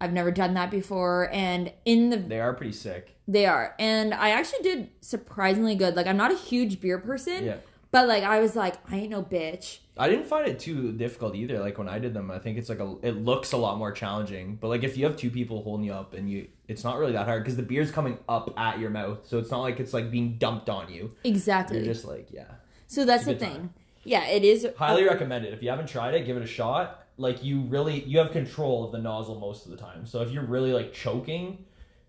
I've 0.00 0.12
never 0.12 0.30
done 0.30 0.54
that 0.54 0.70
before. 0.70 1.30
And 1.32 1.72
in 1.84 2.10
the 2.10 2.16
They 2.16 2.40
are 2.40 2.52
pretty 2.54 2.72
sick. 2.72 3.16
they 3.26 3.46
are. 3.46 3.74
And 3.78 4.12
I 4.14 4.30
actually 4.30 4.62
did 4.62 4.90
surprisingly 5.00 5.74
good. 5.76 5.94
Like 5.96 6.06
I'm 6.06 6.16
not 6.16 6.30
a 6.32 6.36
huge 6.36 6.80
beer 6.80 6.98
person, 6.98 7.44
Yeah. 7.44 7.56
but 7.90 8.06
like 8.08 8.22
I 8.24 8.40
was 8.40 8.54
like, 8.56 8.76
I 8.90 8.96
ain't 8.96 9.10
no 9.10 9.22
bitch. 9.22 9.78
I 9.96 10.08
didn't 10.08 10.26
find 10.26 10.46
it 10.48 10.58
too 10.58 10.90
difficult 10.92 11.36
either. 11.36 11.60
Like 11.60 11.78
when 11.78 11.88
I 11.88 12.00
did 12.00 12.14
them, 12.14 12.28
I 12.30 12.40
think 12.40 12.58
it's 12.58 12.68
like 12.68 12.80
a 12.80 12.96
it 13.02 13.12
looks 13.12 13.52
a 13.52 13.56
lot 13.56 13.78
more 13.78 13.92
challenging. 13.92 14.56
But 14.60 14.68
like 14.68 14.82
if 14.82 14.96
you 14.98 15.04
have 15.06 15.16
two 15.16 15.30
people 15.30 15.62
holding 15.62 15.86
you 15.86 15.92
up 15.92 16.14
and 16.14 16.28
you, 16.28 16.48
it's 16.66 16.82
not 16.82 16.98
really 16.98 17.12
that 17.12 17.26
hard 17.26 17.44
because 17.44 17.56
the 17.56 17.62
beer's 17.62 17.92
coming 17.92 18.18
up 18.28 18.52
at 18.58 18.80
your 18.80 18.90
mouth, 18.90 19.20
so 19.26 19.38
it's 19.38 19.50
not 19.52 19.60
like 19.60 19.78
it's 19.78 19.94
like 19.94 20.10
being 20.10 20.36
dumped 20.36 20.68
on 20.68 20.92
you. 20.92 21.12
Exactly. 21.22 21.76
You're 21.78 21.86
just 21.94 22.04
like 22.04 22.26
yeah. 22.32 22.46
so 22.88 23.04
that's 23.04 23.24
the 23.24 23.36
thing. 23.36 23.52
time. 23.52 23.74
Yeah, 24.04 24.24
it 24.26 24.44
is. 24.44 24.66
Highly 24.76 25.04
recommend 25.04 25.44
it. 25.44 25.52
If 25.54 25.62
you 25.62 25.70
haven't 25.70 25.86
tried 25.88 26.14
it, 26.14 26.26
give 26.26 26.36
it 26.36 26.42
a 26.42 26.46
shot. 26.46 27.06
Like 27.16 27.44
you 27.44 27.62
really 27.62 28.02
you 28.04 28.18
have 28.18 28.32
control 28.32 28.84
of 28.84 28.92
the 28.92 28.98
nozzle 28.98 29.38
most 29.38 29.64
of 29.66 29.70
the 29.70 29.76
time. 29.76 30.04
So 30.06 30.20
if 30.22 30.30
you're 30.30 30.44
really 30.44 30.72
like 30.72 30.92
choking, 30.92 31.64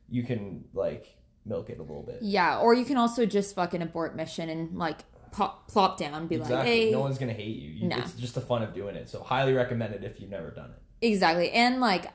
you 0.10 0.24
can 0.24 0.66
like 0.74 1.16
milk 1.46 1.70
it 1.70 1.78
a 1.80 1.82
little 1.84 2.04
bit. 2.04 2.20
Yeah, 2.22 2.60
or 2.60 2.74
you 2.74 2.86
can 2.86 2.98
also 2.98 3.25
just 3.25 3.54
fucking 3.56 3.82
abort 3.82 4.16
mission 4.16 4.50
and 4.50 4.75
like 4.78 5.00
pop, 5.32 5.68
plop 5.70 5.98
down, 6.00 6.14
and 6.16 6.28
be 6.30 6.36
Exactly. 6.36 6.56
like, 6.58 6.66
hey, 6.66 6.92
No 6.92 7.02
one's 7.02 7.18
gonna 7.20 7.34
hate 7.34 7.56
you. 7.58 7.70
you 7.70 7.88
No. 7.88 7.98
It's 7.98 8.14
just 8.14 8.34
the 8.36 8.42
fun 8.42 8.64
of 8.64 8.74
doing 8.74 8.96
it. 8.96 9.08
So 9.10 9.22
highly 9.22 9.54
recommend 9.54 9.94
it 9.94 10.04
if 10.04 10.20
you've 10.20 10.32
never 10.32 10.50
done 10.50 10.72
it. 10.72 11.06
exactly. 11.08 11.52
And 11.52 11.80
like 11.82 12.12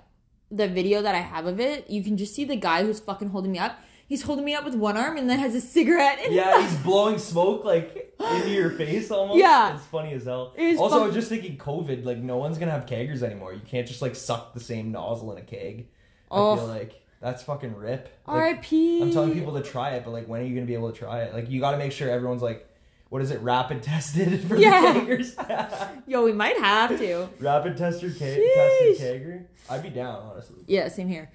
the 0.50 0.66
video 0.66 1.00
that 1.02 1.14
I 1.14 1.20
have 1.20 1.46
of 1.46 1.60
it, 1.60 1.88
you 1.88 2.02
can 2.02 2.16
just 2.16 2.34
see 2.34 2.44
the 2.44 2.56
guy 2.56 2.82
who's 2.82 2.98
fucking 2.98 3.28
holding 3.28 3.52
me 3.52 3.58
up. 3.60 3.78
He's 4.08 4.22
holding 4.22 4.44
me 4.44 4.54
up 4.56 4.64
with 4.64 4.74
one 4.74 4.96
arm 4.96 5.16
and 5.16 5.30
then 5.30 5.38
has 5.38 5.54
a 5.54 5.60
cigarette. 5.60 6.18
In 6.26 6.32
Yeah, 6.32 6.60
he's 6.60 6.76
blowing 6.80 7.18
smoke 7.18 7.64
like 7.64 8.09
into 8.20 8.50
your 8.50 8.70
face 8.70 9.10
almost. 9.10 9.38
Yeah. 9.38 9.74
it's 9.76 9.86
funny 9.86 10.12
as 10.12 10.24
hell. 10.24 10.54
Also, 10.78 10.84
I 10.84 10.98
fun- 10.98 11.06
was 11.06 11.14
just 11.14 11.28
thinking, 11.28 11.56
COVID. 11.56 12.04
Like, 12.04 12.18
no 12.18 12.36
one's 12.36 12.58
gonna 12.58 12.72
have 12.72 12.86
keggers 12.86 13.22
anymore. 13.22 13.52
You 13.52 13.60
can't 13.66 13.86
just 13.86 14.02
like 14.02 14.14
suck 14.16 14.54
the 14.54 14.60
same 14.60 14.92
nozzle 14.92 15.32
in 15.32 15.38
a 15.38 15.42
keg. 15.42 15.88
Oh. 16.30 16.52
I 16.52 16.56
feel 16.56 16.66
like 16.66 17.02
that's 17.20 17.42
fucking 17.42 17.74
rip. 17.76 18.04
Like, 18.26 18.36
R.I.P. 18.36 19.02
I'm 19.02 19.10
telling 19.12 19.32
people 19.32 19.54
to 19.54 19.62
try 19.62 19.90
it, 19.94 20.04
but 20.04 20.10
like, 20.12 20.26
when 20.26 20.40
are 20.40 20.44
you 20.44 20.54
gonna 20.54 20.66
be 20.66 20.74
able 20.74 20.90
to 20.92 20.98
try 20.98 21.22
it? 21.22 21.34
Like, 21.34 21.50
you 21.50 21.60
got 21.60 21.72
to 21.72 21.78
make 21.78 21.92
sure 21.92 22.08
everyone's 22.10 22.42
like, 22.42 22.66
what 23.08 23.20
is 23.22 23.30
it, 23.32 23.40
rapid 23.40 23.82
tested 23.82 24.40
for 24.48 24.56
Yeah. 24.56 24.92
the 24.92 25.00
keggers? 25.00 26.02
Yo, 26.06 26.22
we 26.24 26.32
might 26.32 26.56
have 26.58 26.96
to. 26.98 27.28
rapid 27.40 27.76
tester 27.76 28.08
ke- 28.10 28.14
Sheesh. 28.20 28.54
tested 28.54 28.96
kegger. 28.98 29.44
I'd 29.68 29.82
be 29.82 29.90
down, 29.90 30.22
honestly. 30.30 30.62
Yeah, 30.68 30.86
same 30.88 31.08
here. 31.08 31.30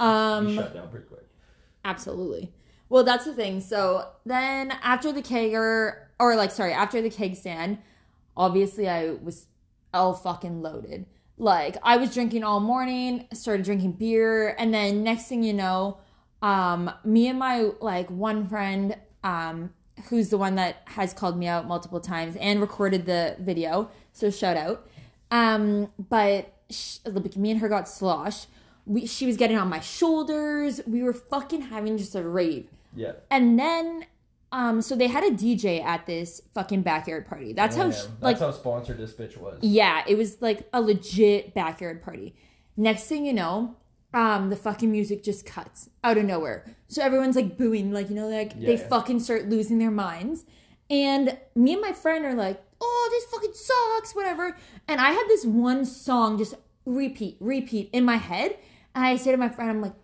Um, 0.00 0.54
shut 0.56 0.74
down 0.74 0.88
pretty 0.88 1.06
quick. 1.06 1.26
Absolutely. 1.84 2.52
Well, 2.88 3.04
that's 3.04 3.24
the 3.24 3.32
thing. 3.34 3.60
So 3.60 4.08
then 4.26 4.72
after 4.82 5.12
the 5.12 5.22
kegger, 5.22 6.03
or 6.32 6.36
like, 6.36 6.50
sorry, 6.50 6.72
after 6.72 7.00
the 7.00 7.10
keg 7.10 7.36
stand, 7.36 7.78
obviously 8.36 8.88
I 8.88 9.10
was 9.10 9.46
all 9.92 10.14
fucking 10.14 10.62
loaded. 10.62 11.06
Like, 11.36 11.76
I 11.82 11.96
was 11.96 12.14
drinking 12.14 12.44
all 12.44 12.60
morning, 12.60 13.26
started 13.32 13.64
drinking 13.64 13.92
beer, 13.92 14.54
and 14.58 14.72
then 14.72 15.02
next 15.02 15.26
thing 15.26 15.42
you 15.42 15.52
know, 15.52 15.98
um, 16.42 16.90
me 17.04 17.28
and 17.28 17.38
my 17.38 17.70
like 17.80 18.08
one 18.10 18.46
friend, 18.48 18.96
um, 19.24 19.72
who's 20.08 20.28
the 20.28 20.38
one 20.38 20.56
that 20.56 20.82
has 20.86 21.12
called 21.12 21.38
me 21.38 21.46
out 21.46 21.66
multiple 21.66 22.00
times 22.00 22.36
and 22.36 22.60
recorded 22.60 23.06
the 23.06 23.36
video, 23.40 23.90
so 24.12 24.30
shout 24.30 24.56
out. 24.56 24.86
Um, 25.30 25.90
but 25.98 26.52
sh- 26.70 26.98
me 27.36 27.50
and 27.50 27.60
her 27.60 27.68
got 27.68 27.88
slosh. 27.88 28.46
We, 28.86 29.06
she 29.06 29.26
was 29.26 29.36
getting 29.36 29.56
on 29.56 29.68
my 29.68 29.80
shoulders. 29.80 30.80
We 30.86 31.02
were 31.02 31.14
fucking 31.14 31.62
having 31.62 31.96
just 31.96 32.14
a 32.14 32.22
rave. 32.22 32.68
Yeah. 32.94 33.12
And 33.30 33.58
then, 33.58 34.06
um, 34.54 34.80
so 34.80 34.94
they 34.94 35.08
had 35.08 35.24
a 35.24 35.30
DJ 35.30 35.82
at 35.84 36.06
this 36.06 36.40
fucking 36.54 36.82
backyard 36.82 37.26
party. 37.26 37.52
That's 37.52 37.74
how, 37.76 37.86
Yeah, 37.86 37.90
sh- 37.90 38.02
that's 38.04 38.22
like, 38.22 38.38
how 38.38 38.52
sponsored 38.52 38.98
this 38.98 39.12
bitch 39.12 39.36
was. 39.36 39.58
yeah, 39.62 40.04
it 40.06 40.16
was 40.16 40.40
like 40.40 40.68
a 40.72 40.80
legit 40.80 41.54
backyard 41.54 42.02
party. 42.02 42.34
Next 42.76 43.04
thing 43.04 43.26
you 43.26 43.32
know, 43.32 43.76
um, 44.12 44.50
the 44.50 44.56
fucking 44.56 44.90
music 44.92 45.24
just 45.24 45.44
cuts 45.44 45.90
out 46.04 46.18
of 46.18 46.24
nowhere. 46.24 46.64
So 46.86 47.02
everyone's 47.02 47.34
like 47.34 47.58
booing, 47.58 47.92
like, 47.92 48.08
you 48.10 48.14
know, 48.14 48.28
like 48.28 48.58
they 48.60 48.76
fucking 48.76 49.18
start 49.20 49.48
losing 49.48 49.78
their 49.78 49.90
minds. 49.90 50.44
And 50.88 51.36
me 51.56 51.72
and 51.72 51.82
my 51.82 51.92
friend 51.92 52.24
are 52.24 52.34
like, 52.34 52.62
oh, 52.80 53.08
this 53.10 53.24
fucking 53.32 53.54
sucks, 53.54 54.14
whatever. 54.14 54.56
And 54.86 55.00
I 55.00 55.10
had 55.10 55.24
this 55.28 55.44
one 55.44 55.84
song 55.84 56.38
just 56.38 56.54
repeat, 56.86 57.36
repeat 57.40 57.90
in 57.92 58.04
my 58.04 58.16
head. 58.16 58.56
And 58.94 59.04
I 59.04 59.16
say 59.16 59.32
to 59.32 59.36
my 59.36 59.48
friend, 59.48 59.68
I'm 59.70 59.80
like, 59.80 59.94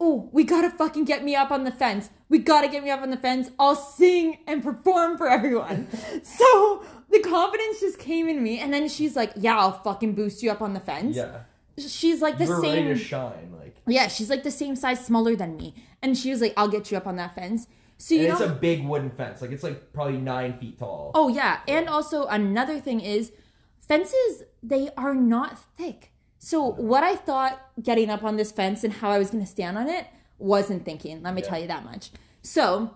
oh, 0.00 0.28
we 0.32 0.44
gotta 0.44 0.70
fucking 0.70 1.04
get 1.04 1.24
me 1.24 1.34
up 1.34 1.50
on 1.50 1.64
the 1.64 1.70
fence. 1.72 2.10
We 2.28 2.38
gotta 2.38 2.68
get 2.68 2.82
me 2.84 2.90
up 2.90 3.00
on 3.02 3.10
the 3.10 3.16
fence. 3.16 3.50
I'll 3.58 3.74
sing 3.76 4.38
and 4.46 4.62
perform 4.62 5.16
for 5.16 5.28
everyone. 5.28 5.88
so 6.22 6.84
the 7.10 7.20
confidence 7.20 7.80
just 7.80 7.98
came 7.98 8.28
in 8.28 8.42
me. 8.42 8.58
And 8.58 8.72
then 8.74 8.88
she's 8.88 9.16
like, 9.16 9.32
yeah, 9.36 9.58
I'll 9.58 9.80
fucking 9.82 10.14
boost 10.14 10.42
you 10.42 10.50
up 10.50 10.60
on 10.60 10.74
the 10.74 10.80
fence. 10.80 11.16
Yeah. 11.16 11.40
She's 11.78 12.20
like 12.22 12.38
the 12.38 12.44
You 12.44 12.50
were 12.50 12.60
ready 12.62 12.74
same. 12.76 12.88
to 12.88 12.96
shine, 12.98 13.54
like. 13.58 13.76
yeah, 13.86 14.08
she's 14.08 14.30
like 14.30 14.42
the 14.42 14.50
same 14.50 14.76
size, 14.76 15.04
smaller 15.04 15.36
than 15.36 15.56
me. 15.56 15.74
And 16.02 16.16
she 16.16 16.30
was 16.30 16.40
like, 16.40 16.54
I'll 16.56 16.68
get 16.68 16.90
you 16.90 16.96
up 16.96 17.06
on 17.06 17.16
that 17.16 17.34
fence. 17.34 17.66
So 17.98 18.14
you 18.14 18.20
And 18.20 18.28
know. 18.30 18.34
it's 18.34 18.52
a 18.52 18.54
big 18.54 18.84
wooden 18.86 19.10
fence. 19.10 19.40
Like 19.42 19.50
it's 19.52 19.62
like 19.62 19.92
probably 19.92 20.18
nine 20.18 20.52
feet 20.54 20.78
tall. 20.78 21.12
Oh 21.14 21.28
yeah, 21.28 21.60
and 21.68 21.88
also 21.88 22.26
another 22.26 22.80
thing 22.80 23.00
is 23.00 23.32
fences 23.80 24.42
they 24.62 24.90
are 24.96 25.14
not 25.14 25.58
thick. 25.76 26.12
So 26.46 26.62
what 26.62 27.02
I 27.02 27.16
thought 27.16 27.60
getting 27.82 28.08
up 28.08 28.22
on 28.22 28.36
this 28.36 28.52
fence 28.52 28.84
and 28.84 28.92
how 28.92 29.10
I 29.10 29.18
was 29.18 29.30
going 29.32 29.42
to 29.44 29.50
stand 29.50 29.76
on 29.76 29.88
it 29.88 30.06
wasn't 30.38 30.84
thinking. 30.84 31.20
Let 31.24 31.34
me 31.34 31.42
Yeah. 31.42 31.48
tell 31.48 31.58
you 31.60 31.66
that 31.66 31.84
much. 31.84 32.10
So 32.40 32.94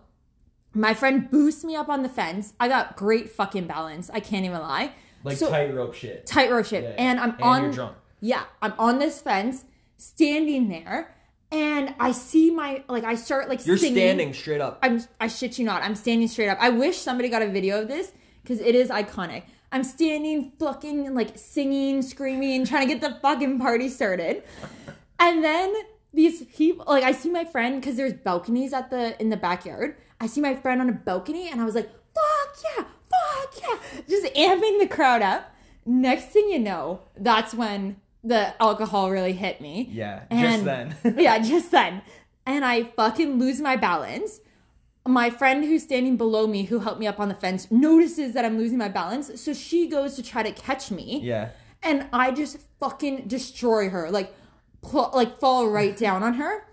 my 0.72 0.94
friend 0.94 1.28
boosts 1.28 1.64
me 1.64 1.74
up 1.74 1.88
on 1.88 2.04
the 2.04 2.08
fence. 2.08 2.52
I 2.60 2.68
got 2.68 2.94
great 2.94 3.28
fucking 3.28 3.66
balance. 3.66 4.08
I 4.08 4.20
can't 4.20 4.44
even 4.44 4.60
lie. 4.60 4.92
like 5.24 5.36
so, 5.36 5.50
tightrope 5.50 5.94
shit. 5.94 6.26
tightrope 6.26 6.64
shit. 6.64 6.84
Yeah. 6.84 6.90
And 6.96 7.18
I'm 7.18 7.30
And 7.32 7.42
on 7.42 7.62
you're 7.64 7.72
drunk. 7.72 7.96
Yeah, 8.20 8.44
I'm 8.62 8.72
on 8.78 9.00
this 9.00 9.20
fence 9.20 9.64
standing 9.96 10.68
there 10.68 11.12
and 11.50 11.92
I 11.98 12.12
see 12.12 12.52
my 12.52 12.84
like 12.88 13.02
I 13.02 13.16
start 13.16 13.48
like 13.48 13.66
You're 13.66 13.76
singing. 13.78 13.96
standing 13.96 14.32
straight 14.32 14.60
up. 14.60 14.78
I'm 14.80 15.02
I 15.20 15.26
shit 15.26 15.58
you 15.58 15.64
not. 15.64 15.82
I'm 15.82 15.96
standing 15.96 16.28
straight 16.28 16.48
up. 16.48 16.58
I 16.60 16.68
wish 16.68 16.98
somebody 16.98 17.28
got 17.28 17.42
a 17.42 17.48
video 17.48 17.82
of 17.82 17.88
this 17.88 18.12
because 18.44 18.60
it 18.60 18.76
is 18.76 18.90
iconic. 18.90 19.42
I'm 19.72 19.84
standing 19.84 20.52
fucking 20.58 21.14
like 21.14 21.38
singing, 21.38 22.02
screaming, 22.02 22.64
trying 22.66 22.88
to 22.88 22.94
get 22.94 23.00
the 23.00 23.18
fucking 23.20 23.58
party 23.58 23.88
started. 23.88 24.42
And 25.18 25.44
then 25.44 25.74
these 26.12 26.42
people 26.46 26.84
like 26.88 27.04
I 27.04 27.12
see 27.12 27.30
my 27.30 27.44
friend 27.44 27.80
because 27.80 27.96
there's 27.96 28.14
balconies 28.14 28.72
at 28.72 28.90
the 28.90 29.20
in 29.20 29.30
the 29.30 29.36
backyard. 29.36 29.96
I 30.20 30.26
see 30.26 30.40
my 30.40 30.54
friend 30.54 30.80
on 30.80 30.88
a 30.88 30.92
balcony 30.92 31.48
and 31.50 31.60
I 31.60 31.64
was 31.64 31.74
like, 31.74 31.88
fuck 32.14 32.64
yeah, 32.78 32.84
fuck 32.84 33.62
yeah. 33.62 34.02
Just 34.08 34.34
amping 34.34 34.80
the 34.80 34.88
crowd 34.88 35.22
up. 35.22 35.54
Next 35.86 36.26
thing 36.26 36.50
you 36.50 36.58
know, 36.58 37.00
that's 37.16 37.54
when 37.54 37.96
the 38.22 38.60
alcohol 38.62 39.10
really 39.10 39.32
hit 39.32 39.60
me. 39.60 39.88
Yeah, 39.90 40.24
just 40.30 40.32
And- 40.32 40.66
then. 40.66 40.96
yeah, 41.18 41.38
just 41.38 41.70
then. 41.70 42.02
And 42.44 42.64
I 42.64 42.84
fucking 42.84 43.38
lose 43.38 43.60
my 43.60 43.76
balance. 43.76 44.40
My 45.06 45.30
friend 45.30 45.64
who's 45.64 45.82
standing 45.82 46.16
below 46.16 46.46
me, 46.46 46.64
who 46.64 46.80
helped 46.80 47.00
me 47.00 47.06
up 47.06 47.18
on 47.18 47.28
the 47.28 47.34
fence, 47.34 47.70
notices 47.70 48.34
that 48.34 48.44
I'm 48.44 48.58
losing 48.58 48.78
my 48.78 48.88
balance. 48.88 49.40
So 49.40 49.54
she 49.54 49.88
goes 49.88 50.14
to 50.16 50.22
try 50.22 50.42
to 50.42 50.52
catch 50.52 50.90
me. 50.90 51.20
yeah. 51.22 51.50
And 51.82 52.06
I 52.12 52.30
just 52.30 52.58
fucking 52.78 53.26
destroy 53.26 53.88
her. 53.88 54.10
Like, 54.10 54.34
pl- 54.82 55.10
like 55.14 55.40
fall 55.40 55.70
right 55.70 55.96
down 56.06 56.22
on 56.22 56.34
her. 56.34 56.66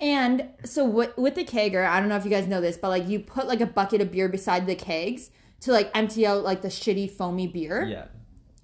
And 0.00 0.48
so 0.64 0.84
what, 0.84 1.16
with 1.18 1.34
the 1.34 1.44
kegger, 1.44 1.86
I 1.86 2.00
don't 2.00 2.08
know 2.08 2.16
if 2.16 2.24
you 2.24 2.30
guys 2.30 2.46
know 2.46 2.60
this, 2.62 2.78
but 2.78 2.88
like 2.88 3.06
you 3.06 3.20
put 3.20 3.46
like 3.46 3.60
a 3.60 3.66
bucket 3.66 4.00
of 4.00 4.10
beer 4.10 4.28
beside 4.28 4.66
the 4.66 4.74
kegs 4.74 5.30
to 5.60 5.72
like 5.72 5.90
empty 5.94 6.26
out 6.26 6.42
like 6.42 6.62
the 6.62 6.68
shitty 6.68 7.10
foamy 7.10 7.46
beer. 7.46 7.84
Yeah. 7.84 8.06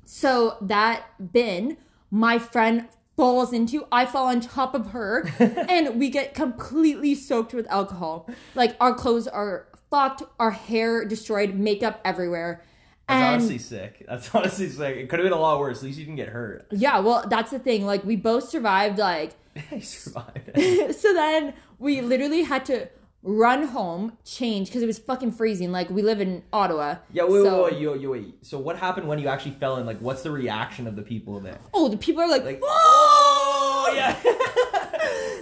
So 0.07 0.57
that 0.63 1.05
bin, 1.33 1.77
my 2.11 2.39
friend 2.39 2.89
falls 3.21 3.53
into, 3.53 3.87
I 3.93 4.07
fall 4.07 4.29
on 4.29 4.41
top 4.41 4.75
of 4.75 4.93
her, 4.93 5.31
and 5.69 6.01
we 6.01 6.09
get 6.09 6.33
completely 6.33 7.15
soaked 7.15 7.53
with 7.53 7.71
alcohol. 7.71 8.27
Like 8.55 8.75
our 8.81 8.95
clothes 8.95 9.29
are 9.29 9.67
fucked, 9.91 10.23
our 10.39 10.53
hair 10.53 11.05
destroyed, 11.05 11.55
makeup 11.55 12.01
everywhere. 12.03 12.63
That's 13.07 13.23
And 13.23 13.35
honestly 13.35 13.59
sick. 13.59 14.07
That's 14.09 14.35
honestly 14.35 14.71
sick. 14.71 14.97
It 14.97 15.11
could 15.11 15.19
have 15.19 15.27
been 15.27 15.35
a 15.35 15.39
lot 15.41 15.59
worse. 15.59 15.81
At 15.81 15.85
least 15.85 15.99
you 15.99 16.07
didn't 16.07 16.17
get 16.17 16.31
hurt. 16.31 16.67
yeah, 16.71 17.01
well, 17.01 17.27
that's 17.29 17.51
the 17.51 17.59
thing. 17.59 17.85
Like 17.85 18.05
we 18.05 18.17
both 18.17 18.49
survived. 18.49 18.97
Like 18.97 19.33
you 19.71 19.83
survived. 19.83 20.53
so, 20.95 21.13
then 21.13 21.53
we 21.79 22.01
literally 22.01 22.45
had 22.45 22.65
to 22.67 22.89
run 23.23 23.69
home, 23.69 24.17
change 24.25 24.69
because 24.69 24.83
it 24.83 24.87
was 24.87 24.99
fucking 24.99 25.33
freezing. 25.33 25.73
Like 25.73 25.91
we 25.91 26.03
live 26.03 26.21
in 26.21 26.43
Ottawa. 26.53 26.97
yeah, 27.13 27.25
wait, 27.25 27.45
so, 27.45 27.65
wait, 27.65 27.75
wait, 27.81 28.01
wait, 28.01 28.07
wait. 28.07 28.47
So 28.47 28.59
what 28.59 28.79
happened 28.79 29.09
when 29.09 29.19
you 29.19 29.29
actually 29.29 29.53
fell 29.53 29.77
in? 29.77 29.87
Like, 29.87 29.99
what's 29.99 30.23
the 30.23 30.31
reaction 30.31 30.87
of 30.87 30.97
the 30.97 31.03
people 31.03 31.39
there? 31.41 31.59
Oh, 31.75 31.89
the 31.89 31.97
people 31.97 32.23
are 32.23 32.29
like, 32.29 32.45
Like, 32.45 32.61
oh, 32.63 33.93
yeah. 33.95 34.17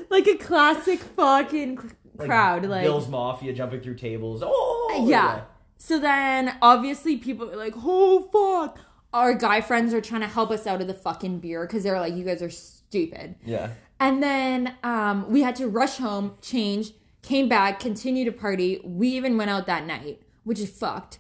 like 0.11 0.27
a 0.27 0.37
classic 0.37 1.01
fucking 1.01 1.79
crowd. 2.19 2.65
Like 2.67 2.83
Bills 2.83 3.09
Mafia 3.09 3.53
jumping 3.53 3.81
through 3.81 3.97
tables. 3.97 4.43
Oh 4.45 5.05
yeah. 5.09 5.43
So 5.77 5.99
then 5.99 6.57
obviously 6.61 7.17
people 7.17 7.51
are 7.51 7.57
like, 7.57 7.75
oh 7.77 8.29
fuck. 8.33 8.81
Our 9.15 9.33
guy 9.35 9.61
friends 9.63 9.95
are 9.95 10.01
trying 10.03 10.21
to 10.21 10.27
help 10.27 10.51
us 10.51 10.67
out 10.67 10.81
of 10.83 10.87
the 10.87 10.95
fucking 10.95 11.39
beer 11.39 11.67
because 11.67 11.83
they're 11.83 11.99
like, 12.01 12.15
you 12.15 12.25
guys 12.25 12.43
are 12.43 12.51
stupid. 12.51 13.37
Yeah. 13.45 13.71
And 14.01 14.23
then 14.23 14.75
um, 14.83 15.31
we 15.31 15.43
had 15.43 15.57
to 15.57 15.67
rush 15.67 15.97
home, 15.97 16.37
change, 16.43 16.93
came 17.23 17.49
back, 17.49 17.81
continued 17.81 18.27
to 18.27 18.33
party. 18.33 18.81
We 18.85 19.09
even 19.09 19.37
went 19.37 19.51
out 19.51 19.67
that 19.67 19.87
night, 19.87 20.23
which 20.45 20.61
is 20.61 20.71
fucked. 20.71 21.19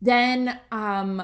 Then 0.00 0.60
um, 0.70 1.22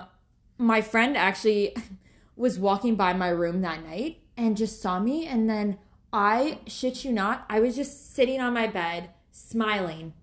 my 0.56 0.80
friend 0.80 1.16
actually 1.16 1.76
was 2.36 2.58
walking 2.58 2.94
by 2.94 3.12
my 3.12 3.28
room 3.28 3.60
that 3.62 3.84
night 3.84 4.22
and 4.36 4.56
just 4.56 4.80
saw 4.80 4.98
me. 5.00 5.26
And 5.26 5.48
then 5.48 5.78
I 6.12 6.60
shit 6.66 7.04
you 7.04 7.12
not, 7.12 7.44
I 7.50 7.60
was 7.60 7.76
just 7.76 8.14
sitting 8.14 8.40
on 8.40 8.54
my 8.54 8.66
bed 8.66 9.10
smiling, 9.30 10.14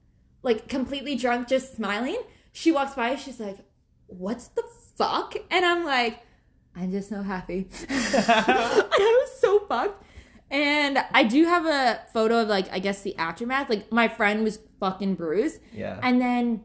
like 0.43 0.67
completely 0.67 1.15
drunk, 1.15 1.47
just 1.47 1.75
smiling. 1.75 2.21
She 2.51 2.71
walks 2.71 2.95
by, 2.95 3.15
she's 3.15 3.39
like, 3.39 3.57
What's 4.07 4.47
the 4.49 4.63
fuck? 4.95 5.35
And 5.49 5.65
I'm 5.65 5.83
like, 5.83 6.21
I'm 6.75 6.91
just 6.91 7.09
so 7.09 7.21
happy. 7.21 7.67
I 7.89 8.85
was 8.97 9.39
so 9.39 9.59
fucked. 9.59 10.04
And 10.51 10.99
I 11.11 11.23
do 11.23 11.45
have 11.45 11.65
a 11.65 12.01
photo 12.13 12.41
of 12.41 12.47
like 12.47 12.71
I 12.71 12.79
guess 12.79 13.01
the 13.01 13.17
aftermath. 13.17 13.69
Like 13.69 13.91
my 13.91 14.07
friend 14.07 14.43
was 14.43 14.59
fucking 14.79 15.15
bruised. 15.15 15.59
Yeah. 15.73 15.99
And 16.01 16.21
then 16.21 16.63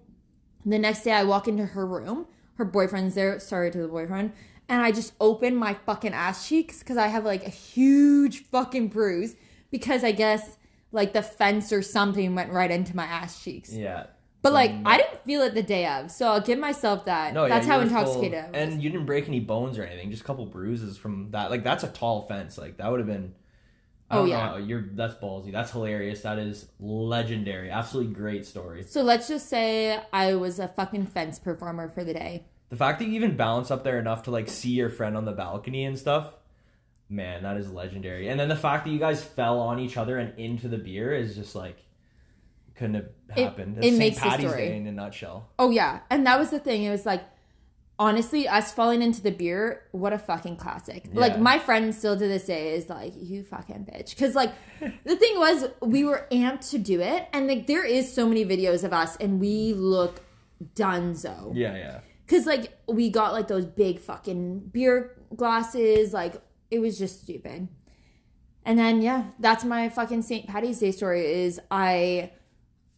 the 0.65 0.79
next 0.79 1.03
day 1.03 1.13
I 1.13 1.25
walk 1.25 1.49
into 1.49 1.65
her 1.67 1.87
room. 1.87 2.27
Her 2.55 2.65
boyfriend's 2.65 3.15
there. 3.15 3.39
Sorry 3.41 3.71
to 3.71 3.79
the 3.79 3.89
boyfriend. 3.89 4.33
And 4.69 4.83
I 4.83 4.93
just 4.93 5.15
open 5.21 5.57
my 5.57 5.75
fucking 5.75 6.13
ass 6.13 6.47
cheeks 6.47 6.79
because 6.81 6.97
I 6.97 7.09
have 7.09 7.25
like 7.25 7.45
a 7.47 7.51
huge 7.51 8.45
fucking 8.45 8.89
bruise 8.89 9.35
because 9.71 10.05
I 10.05 10.13
guess 10.13 10.59
like 10.93 11.13
the 11.13 11.23
fence 11.23 11.73
or 11.73 11.83
something 11.83 12.35
went 12.35 12.53
right 12.53 12.71
into 12.71 12.95
my 12.95 13.05
ass 13.05 13.43
cheeks. 13.43 13.73
yeah. 13.75 14.07
But 14.43 14.55
like 14.55 14.73
I 14.87 14.97
didn't 14.97 15.23
feel 15.27 15.43
it 15.43 15.53
the 15.55 15.63
day 15.63 15.87
of, 15.87 16.11
so 16.11 16.27
I'll 16.29 16.41
give 16.41 16.59
myself 16.59 17.05
that. 17.05 17.35
No, 17.35 17.45
yeah, 17.45 17.49
that's 17.51 17.67
you 17.67 17.73
how 17.73 17.79
were 17.79 17.87
full- 17.87 17.99
intoxicated 17.99 18.39
I 18.39 18.47
was. 18.47 18.51
And 18.55 18.83
you 18.83 18.89
didn't 18.89 19.05
break 19.05 19.29
any 19.29 19.41
bones 19.41 19.77
or 19.79 19.85
anything. 19.85 20.11
Just 20.11 20.23
a 20.23 20.25
couple 20.25 20.47
bruises 20.47 20.97
from 20.97 21.31
that. 21.33 21.51
Like 21.51 21.63
that's 21.63 21.85
a 21.85 21.89
tall 21.89 22.23
fence. 22.23 22.57
Like 22.57 22.79
that 22.79 22.91
would 22.91 23.01
have 23.01 23.07
been. 23.07 23.35
I 24.11 24.19
Oh, 24.19 24.25
yeah. 24.25 24.51
know. 24.51 24.57
You're 24.57 24.85
that's 24.93 25.15
ballsy. 25.15 25.53
That's 25.53 25.71
hilarious. 25.71 26.23
That 26.23 26.39
is 26.39 26.67
legendary. 26.81 27.71
Absolutely 27.71 28.13
great 28.13 28.45
story. 28.45 28.83
so 28.83 29.03
let's 29.03 29.29
just 29.29 29.49
say 29.49 30.01
I 30.13 30.35
was 30.35 30.59
a 30.59 30.69
fucking 30.69 31.07
fence 31.07 31.39
performer 31.39 31.89
for 31.89 32.03
the 32.05 32.13
day. 32.15 32.45
The 32.71 32.77
fact 32.77 32.99
that 33.01 33.07
you 33.07 33.15
even 33.15 33.37
balance 33.37 33.71
up 33.71 33.85
there 33.85 33.99
enough 33.99 34.25
to 34.25 34.31
like 34.31 34.49
see 34.49 34.71
your 34.71 34.91
friend 34.91 35.17
on 35.17 35.25
the 35.25 35.33
balcony 35.33 35.85
and 35.85 35.99
stuff, 35.99 36.33
man, 37.09 37.43
that 37.45 37.57
is 37.57 37.71
legendary. 37.71 38.29
And 38.29 38.39
then 38.39 38.49
the 38.49 38.57
fact 38.57 38.85
that 38.85 38.91
you 38.91 38.99
guys 38.99 39.23
fell 39.23 39.59
on 39.61 39.79
each 39.79 39.97
other 39.97 40.19
and 40.19 40.39
into 40.39 40.69
the 40.69 40.79
beer 40.79 41.13
is 41.15 41.35
just 41.35 41.55
like 41.55 41.77
couldn't 42.77 42.95
have 42.95 43.09
happened. 43.37 43.79
it 43.79 43.83
St. 43.85 43.99
makes 43.99 44.21
the 44.21 44.39
story. 44.39 44.69
Day 44.69 44.77
in 44.77 44.87
a 44.87 44.93
nutshell. 44.93 45.49
Oh 45.59 45.71
yeah, 45.71 46.01
and 46.11 46.27
that 46.27 46.39
was 46.39 46.51
the 46.51 46.59
thing. 46.61 46.83
It 46.85 46.91
was 46.91 47.05
like, 47.07 47.23
honestly, 48.01 48.49
us 48.49 48.73
falling 48.73 49.03
into 49.03 49.21
the 49.21 49.31
beer. 49.31 49.83
What 49.93 50.15
a 50.15 50.19
fucking 50.19 50.57
classic. 50.57 51.05
Like 51.13 51.39
my 51.39 51.59
friend 51.59 51.95
still 51.95 52.19
to 52.19 52.27
this 52.27 52.47
day 52.47 52.75
is 52.75 52.89
like, 52.89 53.13
you 53.15 53.45
fucking 53.45 53.87
bitch. 53.93 54.11
Because 54.11 54.35
like, 54.35 54.53
the 55.05 55.17
thing 55.17 55.39
was, 55.39 55.69
we 55.83 56.05
were 56.05 56.27
amped 56.33 56.71
to 56.71 56.79
do 56.79 57.01
it, 57.01 57.29
and 57.33 57.47
like 57.47 57.67
there 57.67 57.85
is 57.85 58.13
so 58.13 58.27
many 58.27 58.45
videos 58.45 58.83
of 58.83 58.93
us, 58.93 59.17
and 59.17 59.39
we 59.39 59.75
look 59.75 60.23
dunzo. 60.75 61.53
Yeah, 61.55 61.77
yeah. 61.77 62.01
Cause 62.27 62.47
like 62.47 62.79
we 62.89 63.11
got 63.11 63.33
like 63.33 63.49
those 63.49 63.67
big 63.67 63.99
fucking 63.99 64.71
beer 64.73 65.17
glasses, 65.37 66.13
like 66.13 66.41
it 66.71 66.79
was 66.79 66.99
just 66.99 67.23
stupid. 67.23 67.69
And 68.65 68.79
then 68.79 69.03
yeah, 69.03 69.25
that's 69.41 69.65
my 69.65 69.89
fucking 69.89 70.23
St. 70.23 70.47
Patty's 70.47 70.79
Day 70.79 70.93
story. 70.93 71.27
Is 71.27 71.61
I, 71.73 72.31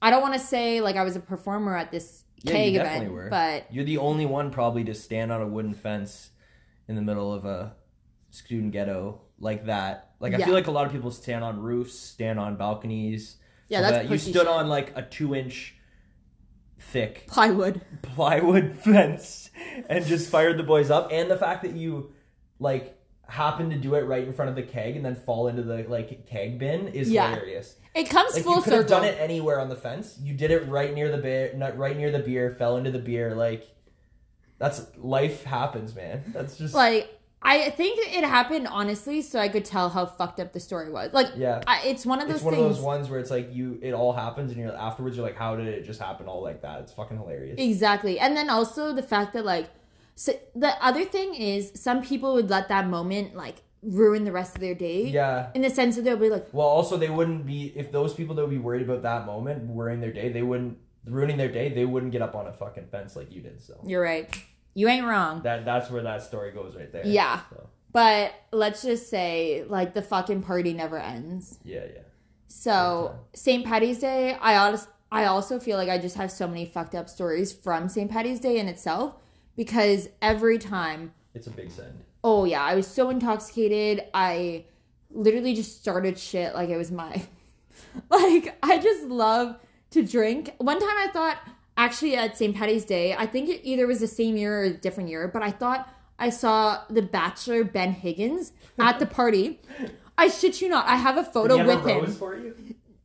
I 0.02 0.10
don't 0.10 0.20
want 0.20 0.34
to 0.34 0.40
say 0.40 0.82
like 0.82 0.96
I 0.96 1.02
was 1.02 1.16
a 1.16 1.20
performer 1.20 1.74
at 1.74 1.90
this 1.90 2.21
Yeah, 2.44 2.52
keg 2.52 2.72
you 2.72 2.78
definitely 2.78 3.06
event, 3.06 3.14
were. 3.14 3.30
but 3.30 3.72
You're 3.72 3.84
the 3.84 3.98
only 3.98 4.26
one 4.26 4.50
probably 4.50 4.84
to 4.84 4.94
stand 4.94 5.30
on 5.32 5.40
a 5.42 5.46
wooden 5.46 5.74
fence 5.74 6.30
in 6.88 6.96
the 6.96 7.02
middle 7.02 7.32
of 7.32 7.44
a 7.44 7.74
student 8.30 8.72
ghetto 8.72 9.20
like 9.38 9.66
that. 9.66 10.10
Like 10.20 10.34
I 10.34 10.38
Yeah. 10.38 10.46
feel 10.46 10.54
like 10.54 10.66
a 10.66 10.70
lot 10.70 10.86
of 10.86 10.92
people 10.92 11.10
stand 11.10 11.44
on 11.44 11.60
roofs, 11.60 11.98
stand 11.98 12.38
on 12.40 12.56
balconies. 12.56 13.36
Yeah, 13.68 13.78
So 13.78 13.82
that's 13.82 13.96
that- 14.04 14.10
you 14.12 14.18
stood 14.18 14.34
shit. 14.34 14.46
on 14.48 14.68
like 14.68 14.92
a 14.96 15.02
two 15.02 15.34
inch 15.34 15.76
thick 16.78 17.26
plywood. 17.28 17.80
plywood 18.02 18.74
fence 18.84 19.50
and 19.88 20.04
just 20.04 20.30
fired 20.30 20.58
the 20.58 20.62
boys 20.62 20.90
up. 20.90 21.10
And 21.12 21.30
the 21.30 21.36
fact 21.36 21.62
that 21.62 21.74
you 21.76 22.12
like 22.58 22.98
happened 23.32 23.70
to 23.70 23.78
do 23.78 23.94
it 23.94 24.02
right 24.02 24.24
in 24.26 24.32
front 24.32 24.50
of 24.50 24.54
the 24.56 24.62
keg 24.62 24.94
and 24.94 25.02
then 25.04 25.14
fall 25.14 25.48
into 25.48 25.62
the 25.62 25.84
like 25.88 26.26
keg 26.26 26.58
bin 26.58 26.88
is 26.88 27.10
Yeah. 27.10 27.30
hilarious. 27.30 27.76
It 27.94 28.10
comes 28.10 28.34
Like 28.34 28.44
full 28.44 28.56
you 28.56 28.62
could 28.62 28.72
have 28.74 28.86
done 28.86 29.04
it 29.04 29.16
anywhere 29.18 29.58
on 29.58 29.68
the 29.70 29.76
fence. 29.76 30.18
You 30.22 30.34
did 30.34 30.50
it 30.50 30.68
right 30.68 30.92
near 30.94 31.10
the 31.10 31.16
beer, 31.18 31.52
not 31.56 31.76
right 31.78 31.96
near 31.96 32.10
the 32.10 32.18
beer. 32.18 32.54
Fell 32.58 32.76
into 32.76 32.90
the 32.90 32.98
beer. 32.98 33.34
Like 33.34 33.68
that's 34.58 34.82
life 34.98 35.44
happens, 35.44 35.94
man. 35.94 36.22
That's 36.34 36.56
just 36.58 36.74
Like 36.74 37.08
I 37.44 37.70
think 37.70 37.98
it 38.00 38.22
happened 38.22 38.68
honestly, 38.68 39.20
so 39.22 39.40
I 39.40 39.48
could 39.48 39.64
tell 39.64 39.88
how 39.88 40.04
fucked 40.06 40.38
up 40.38 40.52
the 40.52 40.60
story 40.60 40.90
was. 40.92 41.12
Like 41.14 41.28
yeah. 41.34 41.62
I, 41.66 41.80
it's 41.86 42.04
one 42.04 42.20
of 42.20 42.28
those 42.28 42.36
It's 42.36 42.44
one 42.44 42.54
things. 42.54 42.66
of 42.66 42.76
those 42.76 42.84
ones 42.84 43.08
where 43.10 43.18
it's 43.18 43.30
like 43.30 43.48
you, 43.52 43.78
it 43.82 43.92
all 43.94 44.12
happens, 44.12 44.52
and 44.52 44.60
you're 44.60 44.76
afterwards. 44.76 45.16
You're 45.16 45.26
like, 45.26 45.36
how 45.36 45.56
did 45.56 45.66
it 45.68 45.84
just 45.84 46.00
happen 46.00 46.26
all 46.28 46.42
like 46.42 46.62
that? 46.62 46.80
It's 46.82 46.92
fucking 46.92 47.16
hilarious. 47.16 47.56
Exactly. 47.58 48.18
And 48.20 48.36
then 48.36 48.48
also 48.50 48.92
the 48.92 49.02
fact 49.02 49.32
that 49.32 49.44
like 49.44 49.70
so 50.14 50.32
the 50.54 50.72
other 50.84 51.04
thing 51.04 51.34
is 51.34 51.72
some 51.74 52.02
people 52.02 52.34
would 52.34 52.50
let 52.50 52.68
that 52.68 52.86
moment 52.88 53.34
like 53.34 53.56
ruin 53.82 54.24
the 54.24 54.32
rest 54.32 54.54
of 54.54 54.60
their 54.60 54.74
day. 54.74 55.04
Yeah. 55.06 55.50
In 55.54 55.62
the 55.62 55.70
sense 55.70 55.96
that 55.96 56.02
they'll 56.02 56.16
be 56.16 56.30
like, 56.30 56.46
Well, 56.52 56.66
also 56.66 56.96
they 56.96 57.10
wouldn't 57.10 57.46
be 57.46 57.72
if 57.74 57.90
those 57.90 58.14
people 58.14 58.34
that 58.36 58.42
would 58.42 58.50
be 58.50 58.58
worried 58.58 58.82
about 58.82 59.02
that 59.02 59.26
moment 59.26 59.70
ruining 59.74 60.00
their 60.00 60.12
day. 60.12 60.30
They 60.30 60.42
wouldn't 60.42 60.78
ruining 61.04 61.36
their 61.36 61.50
day. 61.50 61.68
They 61.74 61.84
wouldn't 61.84 62.12
get 62.12 62.22
up 62.22 62.34
on 62.36 62.46
a 62.46 62.52
fucking 62.52 62.86
fence 62.92 63.16
like 63.16 63.32
you 63.32 63.40
did. 63.40 63.62
So 63.62 63.80
You're 63.84 64.02
right. 64.02 64.32
You 64.74 64.88
ain't 64.88 65.04
wrong. 65.06 65.42
that 65.42 65.64
that's 65.64 65.90
where 65.90 66.02
that 66.02 66.22
story 66.22 66.52
goes 66.52 66.76
right 66.76 66.92
there. 66.92 67.06
Yeah. 67.06 67.40
So, 67.50 67.68
But 67.92 68.32
let's 68.52 68.82
just 68.82 69.10
say 69.10 69.64
like 69.68 69.94
the 69.94 70.02
fucking 70.02 70.42
party 70.42 70.72
never 70.74 70.98
ends. 70.98 71.58
yeah. 71.64 71.80
Yeah. 71.92 72.00
So 72.48 73.18
St. 73.34 73.64
Patty's 73.64 73.98
Day, 73.98 74.34
I 74.40 74.56
honest, 74.58 74.86
I 75.10 75.24
also 75.24 75.58
feel 75.58 75.76
like 75.78 75.88
I 75.88 75.96
just 75.98 76.16
have 76.16 76.30
so 76.30 76.46
many 76.46 76.66
fucked 76.66 76.94
up 76.94 77.08
stories 77.08 77.50
from 77.52 77.88
St. 77.88 78.10
Patty's 78.10 78.40
Day 78.40 78.58
in 78.58 78.68
itself 78.68 79.14
because 79.56 80.08
every 80.20 80.58
time 80.58 81.12
It's 81.34 81.46
a 81.46 81.50
big 81.50 81.70
send. 81.70 82.04
Oh 82.24 82.44
yeah, 82.44 82.62
I 82.62 82.74
was 82.74 82.86
so 82.86 83.10
intoxicated. 83.10 84.04
I 84.14 84.64
literally 85.10 85.54
just 85.54 85.80
started 85.80 86.18
shit 86.18 86.54
like 86.54 86.68
it 86.70 86.76
was 86.76 86.90
my 86.90 87.22
like 88.10 88.56
I 88.62 88.78
just 88.78 89.04
love 89.04 89.56
to 89.90 90.02
drink. 90.02 90.54
One 90.58 90.78
time 90.78 90.96
I 90.98 91.08
thought 91.12 91.38
actually 91.76 92.16
at 92.16 92.36
St. 92.36 92.54
Patty's 92.54 92.84
Day, 92.84 93.14
I 93.14 93.26
think 93.26 93.48
it 93.48 93.60
either 93.64 93.86
was 93.86 94.00
the 94.00 94.06
same 94.06 94.36
year 94.36 94.60
or 94.60 94.64
a 94.64 94.70
different 94.70 95.08
year, 95.10 95.28
but 95.28 95.42
I 95.42 95.50
thought 95.50 95.88
I 96.18 96.30
saw 96.30 96.82
the 96.88 97.02
bachelor 97.02 97.64
Ben 97.64 97.92
Higgins 97.92 98.52
at 98.78 98.98
the 98.98 99.06
party. 99.06 99.60
I 100.16 100.28
shit 100.28 100.60
you 100.60 100.68
not. 100.68 100.86
I 100.86 100.96
have 100.96 101.16
a 101.16 101.24
photo 101.24 101.56
Did 101.56 101.64
he 101.66 101.70
have 101.70 101.84
with 101.84 101.90
a 101.96 101.98
him. 102.06 102.12
for 102.12 102.36
you? 102.36 102.54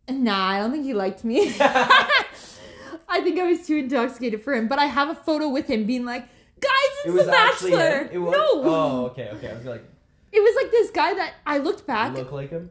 Nah, 0.10 0.48
I 0.50 0.60
don't 0.60 0.72
think 0.72 0.86
he 0.86 0.94
liked 0.94 1.24
me. 1.24 1.54
I 1.60 3.22
think 3.22 3.40
I 3.40 3.44
was 3.50 3.66
too 3.66 3.78
intoxicated 3.78 4.44
for 4.44 4.54
him, 4.54 4.68
but 4.68 4.80
I 4.80 4.86
have 4.86 5.10
a 5.10 5.16
photo 5.16 5.50
with 5.50 5.68
him 5.68 5.86
being 5.86 6.06
like, 6.06 6.24
"Guys, 6.24 6.28
it's 6.28 6.37
It 7.08 7.12
was 7.12 7.26
the 7.26 7.38
actually 7.38 7.72
Bachelor." 7.72 7.98
him? 8.06 8.10
It 8.12 8.18
was, 8.20 8.32
no, 8.32 8.46
Oh, 8.64 9.06
okay, 9.08 9.30
okay. 9.34 9.50
I 9.50 9.54
was 9.56 9.66
like, 9.66 9.84
it 10.32 10.40
was 10.40 10.56
like 10.64 10.72
this 10.72 10.92
guy 10.92 11.14
that 11.16 11.34
I 11.46 11.58
looked 11.60 11.88
back. 11.88 12.14
look 12.14 12.32
like 12.32 12.50
him. 12.52 12.70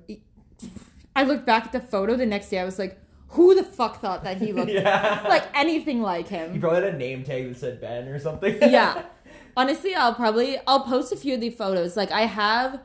I 1.15 1.23
looked 1.25 1.47
back 1.47 1.67
at 1.67 1.73
the 1.73 1.81
photo 1.81 2.17
the 2.17 2.27
next 2.27 2.51
day. 2.51 2.59
I 2.59 2.65
was 2.65 2.79
like, 2.79 2.99
"Who 3.29 3.55
the 3.55 3.65
fuck 3.65 4.01
thought 4.01 4.23
that 4.25 4.37
he 4.39 4.53
looked 4.53 4.71
yeah. 4.73 5.25
like 5.29 5.45
anything 5.55 6.03
like 6.03 6.29
him? 6.29 6.49
you 6.49 6.55
him?" 6.55 6.61
probably 6.61 6.83
had 6.83 6.95
a 6.95 6.99
name 6.99 7.25
tag 7.25 7.49
that 7.49 7.59
said 7.59 7.81
Ben 7.81 8.07
or 8.09 8.19
something. 8.19 8.59
yeah. 8.61 9.03
Honestly, 9.57 9.95
I'll 9.95 10.15
probably 10.15 10.59
I'll 10.67 10.81
post 10.85 11.13
a 11.13 11.17
few 11.17 11.35
of 11.35 11.41
the 11.41 11.49
photos. 11.51 11.97
Like 11.97 12.11
I 12.11 12.23
have 12.23 12.81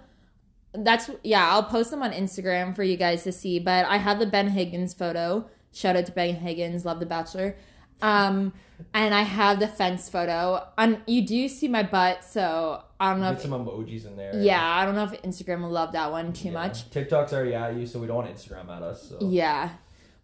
that's 0.74 1.10
yeah, 1.24 1.50
I'll 1.52 1.64
post 1.64 1.92
them 1.92 2.02
on 2.02 2.14
Instagram 2.14 2.74
for 2.74 2.84
you 2.84 2.96
guys 2.96 3.24
to 3.24 3.34
see, 3.34 3.60
but 3.60 3.86
I 3.86 3.98
have 3.98 4.20
the 4.20 4.26
Ben 4.26 4.48
Higgins 4.48 4.94
photo. 4.94 5.50
Shout 5.74 5.98
out 5.98 6.06
to 6.06 6.12
Ben 6.14 6.36
Higgins, 6.36 6.86
love 6.86 7.02
the 7.02 7.06
bachelor. 7.06 7.58
Um 8.02 8.54
and 8.94 9.14
I 9.14 9.22
have 9.22 9.60
the 9.60 9.68
fence 9.68 10.10
photo. 10.10 10.66
And 10.78 11.02
you 11.08 11.26
do 11.26 11.48
see 11.48 11.68
my 11.68 11.84
butt, 11.84 12.24
so 12.24 12.84
I 13.00 13.12
don't 13.12 13.22
know 13.22 13.30
Get 13.32 13.38
if 13.38 13.42
some 13.50 13.66
emojis 13.66 14.06
in 14.06 14.16
there. 14.18 14.40
yeah, 14.42 14.64
I 14.64 14.86
don't 14.86 14.96
know 14.96 15.04
if 15.06 15.22
Instagram 15.24 15.62
will 15.62 15.70
love 15.72 15.92
that 15.94 16.12
one 16.12 16.34
too 16.34 16.48
Yeah. 16.50 16.54
much. 16.54 16.90
TikTok's 16.92 17.34
already 17.34 17.54
at 17.56 17.76
you, 17.76 17.86
so 17.86 18.00
we 18.00 18.08
don't 18.08 18.18
want 18.18 18.36
Instagram 18.36 18.70
at 18.70 18.84
us. 18.84 19.10
So 19.10 19.18
Yeah. 19.22 19.70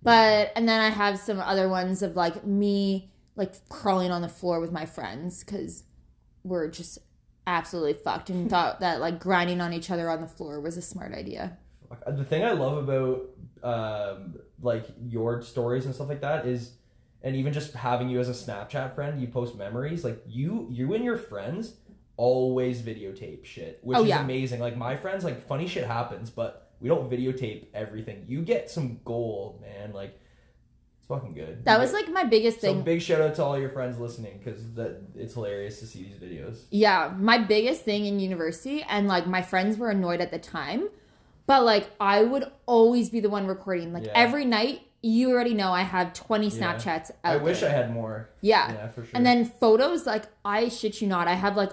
But 0.04 0.52
and 0.56 0.68
then 0.70 0.80
I 0.80 0.90
have 0.90 1.18
some 1.20 1.40
other 1.40 1.68
ones 1.70 2.02
of 2.02 2.16
like 2.16 2.46
me 2.46 3.12
like 3.36 3.54
crawling 3.70 4.12
on 4.12 4.22
the 4.22 4.30
floor 4.30 4.60
with 4.60 4.72
my 4.72 4.86
friends 4.86 5.44
cuz 5.44 5.84
we're 6.44 6.70
just 6.70 6.98
absolutely 7.46 7.94
fucked 7.94 8.30
and 8.30 8.50
thought 8.56 8.80
that 8.80 9.00
like 9.00 9.20
grinding 9.20 9.60
on 9.62 9.74
each 9.74 9.90
other 9.92 10.10
on 10.10 10.22
the 10.22 10.28
floor 10.28 10.60
was 10.62 10.78
a 10.78 10.82
smart 10.82 11.14
idea. 11.14 11.58
the 12.06 12.24
thing 12.26 12.44
I 12.44 12.52
love 12.52 12.78
about 12.88 13.30
um, 13.64 14.36
like 14.62 14.86
your 15.08 15.42
stories 15.42 15.86
and 15.86 15.96
stuff 15.96 16.10
like 16.10 16.22
that 16.22 16.46
is, 16.46 16.74
and 17.28 17.36
even 17.36 17.52
just 17.54 17.74
having 17.74 18.10
you 18.10 18.20
as 18.20 18.30
a 18.30 18.32
Snapchat 18.32 18.96
friend, 18.96 19.20
you 19.22 19.28
post 19.28 19.56
memories. 19.58 20.04
Like 20.04 20.24
you, 20.26 20.68
you 20.72 20.94
and 20.94 21.04
your 21.04 21.18
friends 21.18 21.74
always 22.16 22.82
videotape 22.82 23.46
shit, 23.46 23.80
which 23.84 23.98
Oh, 23.98 24.04
is 24.04 24.10
yeah. 24.10 24.24
amazing. 24.24 24.60
Like 24.60 24.78
my 24.78 24.96
friends, 24.96 25.24
like 25.24 25.46
funny 25.48 25.68
shit 25.68 25.86
happens, 25.86 26.30
but 26.30 26.72
we 26.80 26.88
don't 26.90 27.10
videotape 27.12 27.66
everything. 27.74 28.24
You 28.28 28.42
get 28.42 28.70
some 28.70 29.00
gold, 29.04 29.62
man. 29.62 29.92
Like 29.94 30.20
it's 31.00 31.08
fucking 31.08 31.34
good. 31.34 31.66
That 31.66 31.80
was 31.80 31.92
like 31.94 32.10
my 32.10 32.24
biggest 32.24 32.62
so 32.62 32.68
thing. 32.68 32.82
big 32.82 33.02
shout 33.02 33.22
out 33.22 33.36
to 33.36 33.44
all 33.44 33.60
your 33.60 33.70
friends 33.70 34.00
listening 34.00 34.40
because 34.44 34.74
that 34.76 35.02
it's 35.16 35.34
hilarious 35.34 35.80
to 35.82 35.86
see 35.86 36.04
these 36.04 36.16
videos. 36.16 36.62
Yeah, 36.72 37.14
my 37.18 37.38
biggest 37.40 37.82
thing 37.84 38.06
in 38.06 38.20
university, 38.20 38.84
and 38.88 39.08
like 39.08 39.28
my 39.28 39.42
friends 39.42 39.78
were 39.78 39.90
annoyed 39.90 40.22
at 40.22 40.32
the 40.32 40.40
time, 40.40 40.88
but 41.46 41.64
like 41.66 41.90
I 42.00 42.24
would 42.24 42.46
always 42.66 43.10
be 43.10 43.20
the 43.20 43.30
one 43.30 43.48
recording. 43.48 43.92
Like 43.94 44.06
Yeah. 44.06 44.14
every 44.16 44.46
night, 44.46 44.82
you 45.08 45.32
already 45.32 45.54
know 45.54 45.72
I 45.72 45.82
have 45.84 46.14
20 46.14 46.48
Yeah. 46.48 46.52
Snapchats 46.76 47.12
out 47.24 47.34
I 47.36 47.38
wish 47.38 47.62
there. 47.62 47.70
I 47.70 47.74
had 47.74 47.94
more. 47.94 48.30
Yeah. 48.42 48.72
Yeah, 48.74 48.88
for 48.90 49.02
sure. 49.04 49.12
And 49.16 49.26
then 49.26 49.46
photos, 49.46 50.06
like 50.06 50.26
I 50.44 50.70
shit 50.70 51.02
you 51.02 51.08
not, 51.08 51.28
I 51.28 51.34
have 51.34 51.56
like 51.56 51.72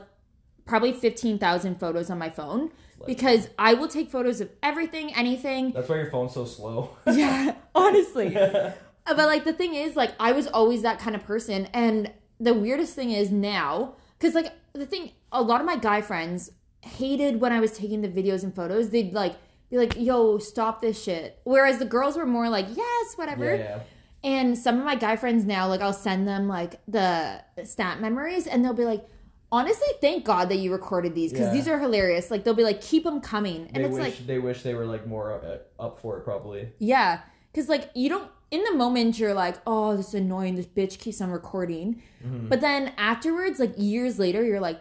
probably 0.67 0.93
15,000 0.93 1.79
photos 1.79 2.11
on 2.11 2.19
my 2.19 2.31
phone 2.31 2.71
Like- 2.99 3.07
because 3.07 3.49
I 3.59 3.75
will 3.75 3.89
take 3.89 4.11
photos 4.11 4.41
of 4.41 4.51
everything, 4.63 5.15
anything. 5.15 5.73
that's 5.73 5.89
why 5.89 5.97
your 5.97 6.11
phone's 6.11 6.33
so 6.33 6.45
slow. 6.45 6.91
yeah, 7.07 7.55
honestly. 7.75 8.37
But 9.07 9.19
like 9.19 9.45
the 9.45 9.53
thing 9.53 9.75
is, 9.75 9.97
like 9.97 10.13
I 10.19 10.33
was 10.33 10.47
always 10.47 10.81
that 10.81 10.99
kind 10.99 11.15
of 11.15 11.23
person, 11.25 11.69
and 11.75 12.11
the 12.41 12.55
weirdest 12.55 12.95
thing 12.95 13.11
is 13.11 13.31
now, 13.31 13.97
because 14.19 14.35
like 14.35 14.51
the 14.73 14.87
thing, 14.87 15.13
a 15.31 15.43
lot 15.43 15.61
of 15.61 15.67
my 15.67 15.77
guy 15.77 16.01
friends 16.01 16.51
hated 16.81 17.39
when 17.39 17.53
I 17.53 17.61
was 17.61 17.73
taking 17.77 18.01
the 18.01 18.09
videos 18.09 18.43
and 18.45 18.55
photos. 18.55 18.89
They'd 18.89 19.13
like 19.13 19.35
be 19.75 19.79
like, 19.79 19.97
"Yo, 19.99 20.39
stop 20.39 20.81
this 20.81 21.03
shit," 21.03 21.39
whereas 21.45 21.79
the 21.79 21.85
girls 21.85 22.17
were 22.17 22.27
more 22.27 22.49
like, 22.49 22.67
"Yes, 22.75 23.15
whatever." 23.17 23.45
yeah, 23.55 23.63
yeah. 23.63 23.81
And 24.23 24.57
some 24.57 24.79
of 24.79 24.85
my 24.85 24.95
guy 24.95 25.17
friends 25.17 25.45
now, 25.45 25.69
like 25.69 25.81
I'll 25.83 25.93
send 25.93 26.27
them 26.27 26.49
like 26.49 26.81
the 26.89 27.43
snap 27.65 27.99
memories, 28.01 28.47
and 28.47 28.65
they'll 28.65 28.73
be 28.75 28.85
like. 28.85 29.05
Honestly, 29.53 29.87
thank 30.01 30.25
God 30.25 30.49
that 30.49 30.57
you 30.57 30.73
recorded 30.73 31.15
these 31.15 31.31
because 31.31 31.47
Yeah. 31.47 31.53
these 31.53 31.69
are 31.69 31.79
hilarious. 31.79 32.29
Like 32.29 32.43
they'll 32.43 32.55
be 32.55 32.65
like, 32.65 32.81
keep 32.81 33.05
them 33.05 33.21
coming, 33.21 33.69
and 33.73 33.85
They 33.85 33.89
it's 33.89 33.95
wish 33.95 34.03
like, 34.03 34.27
they 34.27 34.41
wish 34.41 34.63
they 34.65 34.75
were 34.75 34.85
like 34.87 35.07
more 35.07 35.31
uh, 35.33 35.59
up 35.81 36.01
for 36.01 36.19
it 36.19 36.25
probably. 36.25 36.71
yeah, 36.81 37.21
because 37.53 37.69
like 37.69 37.89
you 37.95 38.09
don't 38.09 38.29
in 38.51 38.65
the 38.65 38.75
moment 38.75 39.17
you're 39.17 39.35
like, 39.35 39.57
oh, 39.65 39.97
this 39.97 40.09
is 40.09 40.15
annoying. 40.15 40.57
This 40.57 40.67
bitch 40.67 40.99
keeps 40.99 41.21
on 41.21 41.31
recording, 41.31 42.03
Mm-hmm. 42.27 42.49
but 42.49 42.61
then 42.63 42.95
afterwards, 42.99 43.61
like 43.61 43.75
years 43.77 44.19
later, 44.19 44.43
you're 44.43 44.59
like, 44.59 44.81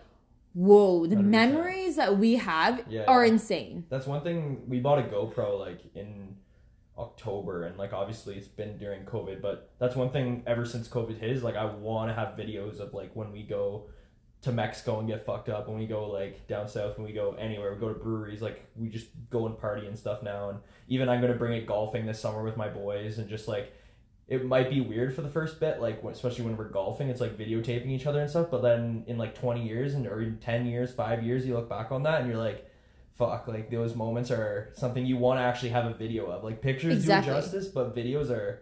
whoa, 0.53 1.05
the 1.07 1.15
100%. 1.15 1.23
memories 1.25 1.95
that 1.95 2.17
we 2.17 2.35
have 2.35 2.83
Yeah, 2.87 3.03
are 3.05 3.25
yeah. 3.25 3.31
insane. 3.33 3.85
That's 3.89 4.05
one 4.07 4.21
thing 4.23 4.63
we 4.67 4.79
bought 4.79 4.99
a 4.99 5.03
GoPro 5.03 5.59
like 5.59 5.79
in 5.95 6.35
October 6.97 7.63
and 7.63 7.77
like 7.77 7.91
obviously 7.93 8.35
it's 8.37 8.47
been 8.47 8.77
during 8.77 9.03
COVID, 9.05 9.41
but 9.41 9.71
that's 9.79 9.95
one 9.95 10.09
thing 10.11 10.43
ever 10.45 10.65
since 10.65 10.87
COVID 10.87 11.19
hit 11.19 11.31
is 11.31 11.43
like 11.43 11.55
I 11.55 11.65
want 11.65 12.09
to 12.09 12.13
have 12.13 12.29
videos 12.37 12.79
of 12.79 12.93
like 12.93 13.11
when 13.15 13.31
we 13.31 13.43
go 13.43 13.85
to 14.43 14.51
Mexico 14.51 14.99
and 14.99 15.07
get 15.07 15.25
fucked 15.25 15.47
up 15.49 15.67
when 15.69 15.77
we 15.77 15.87
go 15.87 16.09
like 16.09 16.45
down 16.47 16.67
south 16.67 16.97
when 16.97 17.07
we 17.07 17.13
go 17.13 17.33
anywhere 17.39 17.73
we 17.73 17.79
go 17.79 17.87
to 17.93 17.97
breweries 17.97 18.41
like 18.41 18.65
we 18.75 18.89
just 18.89 19.07
go 19.29 19.45
and 19.47 19.57
party 19.57 19.87
and 19.87 19.97
stuff 19.97 20.21
now 20.21 20.49
and 20.49 20.59
even 20.89 21.07
I'm 21.07 21.21
gonna 21.21 21.33
bring 21.35 21.53
it 21.53 21.65
golfing 21.65 22.05
this 22.05 22.19
summer 22.19 22.43
with 22.43 22.57
my 22.57 22.67
boys 22.67 23.19
and 23.19 23.29
just 23.29 23.47
like 23.47 23.73
it 24.27 24.45
might 24.45 24.69
be 24.69 24.79
weird 24.81 25.13
for 25.13 25.21
the 25.21 25.27
first 25.29 25.59
bit 25.59 25.81
like 25.81 26.01
especially 26.03 26.45
when 26.45 26.55
we're 26.55 26.69
golfing 26.69 27.09
it's 27.09 27.19
like 27.21 27.37
videotaping 27.37 27.89
each 27.89 28.05
other 28.05 28.21
and 28.21 28.29
stuff 28.29 28.47
but 28.49 28.61
then 28.61 29.03
in 29.07 29.17
like 29.17 29.35
20 29.35 29.65
years 29.67 29.93
and 29.93 30.07
or 30.07 30.21
in 30.21 30.37
10 30.37 30.65
years 30.65 30.93
5 30.93 31.23
years 31.23 31.45
you 31.45 31.53
look 31.53 31.67
back 31.69 31.91
on 31.91 32.03
that 32.03 32.21
and 32.21 32.29
you're 32.29 32.37
like 32.37 32.65
fuck 33.17 33.47
like 33.47 33.69
those 33.69 33.95
moments 33.95 34.31
are 34.31 34.71
something 34.75 35.05
you 35.05 35.17
want 35.17 35.39
to 35.39 35.43
actually 35.43 35.69
have 35.69 35.85
a 35.85 35.93
video 35.93 36.27
of 36.31 36.43
like 36.43 36.61
pictures 36.61 36.93
Exactly. 36.95 37.33
do 37.33 37.39
justice 37.39 37.67
but 37.67 37.95
videos 37.95 38.29
are 38.29 38.61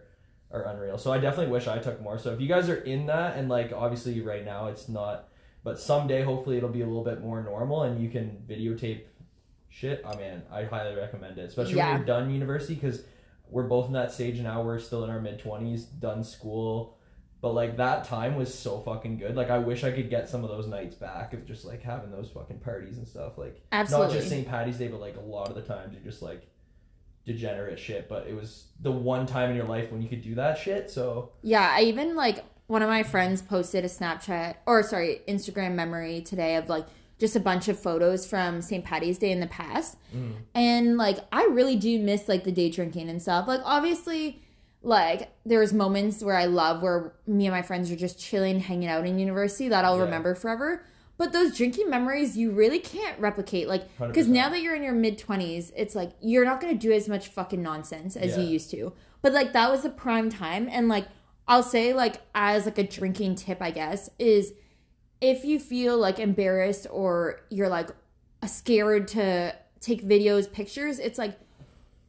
are 0.50 0.64
unreal 0.64 0.98
so 0.98 1.12
i 1.12 1.18
definitely 1.18 1.50
wish 1.52 1.66
i 1.68 1.78
took 1.78 2.00
more 2.02 2.18
so 2.18 2.32
if 2.32 2.40
you 2.40 2.48
guys 2.48 2.68
are 2.68 2.76
in 2.82 3.06
that 3.06 3.36
and 3.38 3.48
like 3.48 3.72
obviously 3.72 4.20
right 4.20 4.44
now 4.44 4.66
it's 4.66 4.88
not 4.88 5.28
but 5.64 5.78
someday 5.78 6.22
hopefully 6.22 6.56
it'll 6.58 6.68
be 6.68 6.82
a 6.82 6.86
little 6.86 7.04
bit 7.04 7.20
more 7.22 7.42
normal 7.42 7.84
and 7.84 8.02
you 8.02 8.10
can 8.10 8.42
videotape 8.48 9.02
shit 9.70 10.02
oh 10.04 10.14
mean, 10.18 10.42
i 10.52 10.64
highly 10.64 10.94
recommend 10.94 11.38
it 11.38 11.42
especially 11.48 11.76
Yeah. 11.76 11.90
when 11.92 11.98
you're 11.98 12.06
done 12.06 12.30
university 12.30 12.74
because 12.74 13.04
we're 13.52 13.68
both 13.68 13.86
in 13.86 13.92
that 13.92 14.10
stage 14.10 14.40
now 14.40 14.62
we're 14.62 14.78
still 14.78 15.04
in 15.04 15.10
our 15.10 15.20
mid-20s 15.20 15.86
done 16.00 16.24
school 16.24 16.98
but 17.40 17.52
like 17.54 17.76
that 17.76 18.04
time 18.04 18.34
was 18.36 18.52
so 18.52 18.80
fucking 18.80 19.18
good 19.18 19.36
like 19.36 19.50
i 19.50 19.58
wish 19.58 19.84
i 19.84 19.90
could 19.90 20.08
get 20.10 20.28
some 20.28 20.42
of 20.42 20.50
those 20.50 20.66
nights 20.66 20.94
back 20.94 21.32
of 21.32 21.46
just 21.46 21.64
like 21.64 21.82
having 21.82 22.10
those 22.10 22.28
fucking 22.30 22.58
parties 22.58 22.98
and 22.98 23.06
stuff 23.06 23.38
like 23.38 23.62
Absolutely. 23.72 24.06
not 24.06 24.14
just 24.14 24.28
St. 24.28 24.46
Patty's 24.46 24.78
Day, 24.78 24.88
but 24.88 25.00
like 25.00 25.16
a 25.16 25.20
lot 25.20 25.48
of 25.48 25.54
the 25.54 25.62
times 25.62 25.92
you're 25.94 26.02
just 26.02 26.22
like 26.22 26.46
degenerate 27.24 27.78
shit. 27.78 28.08
But 28.08 28.26
it 28.26 28.34
was 28.34 28.66
the 28.80 28.92
one 28.92 29.26
time 29.26 29.50
in 29.50 29.56
your 29.56 29.66
life 29.66 29.90
when 29.90 30.02
you 30.02 30.08
could 30.08 30.22
do 30.22 30.34
that 30.36 30.58
shit. 30.58 30.90
So 30.90 31.32
Yeah, 31.42 31.70
I 31.72 31.82
even 31.82 32.14
like 32.16 32.44
one 32.66 32.82
of 32.82 32.88
my 32.88 33.02
friends 33.02 33.42
posted 33.42 33.84
a 33.84 33.88
Snapchat 33.88 34.54
or 34.66 34.82
sorry, 34.82 35.20
Instagram 35.28 35.74
memory 35.74 36.22
today 36.22 36.56
of 36.56 36.68
like 36.68 36.86
just 37.22 37.36
a 37.36 37.40
bunch 37.40 37.68
of 37.68 37.78
photos 37.78 38.26
from 38.26 38.60
St. 38.60 38.84
Patty's 38.84 39.16
Day 39.16 39.30
in 39.30 39.38
the 39.38 39.46
past. 39.46 39.96
Mm. 40.12 40.32
And 40.56 40.96
like 40.96 41.18
I 41.30 41.44
really 41.44 41.76
do 41.76 42.00
miss 42.00 42.28
like 42.28 42.42
the 42.42 42.50
day 42.50 42.68
drinking 42.68 43.08
and 43.08 43.22
stuff. 43.22 43.46
Like 43.46 43.60
obviously 43.64 44.42
like 44.82 45.30
there's 45.46 45.72
moments 45.72 46.20
where 46.20 46.34
I 46.36 46.46
love 46.46 46.82
where 46.82 47.12
me 47.28 47.46
and 47.46 47.54
my 47.54 47.62
friends 47.62 47.92
are 47.92 47.96
just 47.96 48.18
chilling, 48.18 48.58
hanging 48.58 48.88
out 48.88 49.06
in 49.06 49.20
university 49.20 49.68
that 49.68 49.84
I'll 49.84 49.98
Yeah. 49.98 50.02
remember 50.06 50.34
forever. 50.34 50.84
But 51.16 51.32
those 51.32 51.56
drinking 51.56 51.88
memories 51.88 52.36
you 52.36 52.50
really 52.50 52.80
can't 52.80 53.16
replicate. 53.20 53.68
Like 53.68 53.84
because 54.00 54.26
now 54.26 54.48
that 54.48 54.60
you're 54.60 54.74
in 54.74 54.82
your 54.82 54.92
mid 54.92 55.16
twenties, 55.16 55.72
it's 55.76 55.94
like 55.94 56.10
you're 56.20 56.44
not 56.44 56.60
gonna 56.60 56.74
do 56.74 56.90
as 56.90 57.08
much 57.08 57.28
fucking 57.28 57.62
nonsense 57.62 58.16
as 58.16 58.36
you 58.36 58.42
used 58.42 58.68
to. 58.72 58.92
But 59.22 59.32
like 59.32 59.52
that 59.52 59.70
was 59.70 59.84
the 59.84 59.90
prime 59.90 60.28
time 60.28 60.68
and 60.72 60.88
like 60.88 61.06
I'll 61.46 61.62
say 61.62 61.92
like 61.94 62.16
as 62.34 62.64
like 62.64 62.78
a 62.78 62.82
drinking 62.82 63.36
tip 63.36 63.62
I 63.62 63.70
guess 63.70 64.10
is 64.18 64.54
if 65.22 65.44
you 65.44 65.58
feel 65.58 65.96
like 65.96 66.18
embarrassed 66.18 66.86
or 66.90 67.40
you're 67.48 67.68
like 67.70 67.88
scared 68.46 69.08
to 69.08 69.54
take 69.80 70.02
videos, 70.04 70.52
pictures, 70.52 70.98
it's 70.98 71.16
like 71.18 71.38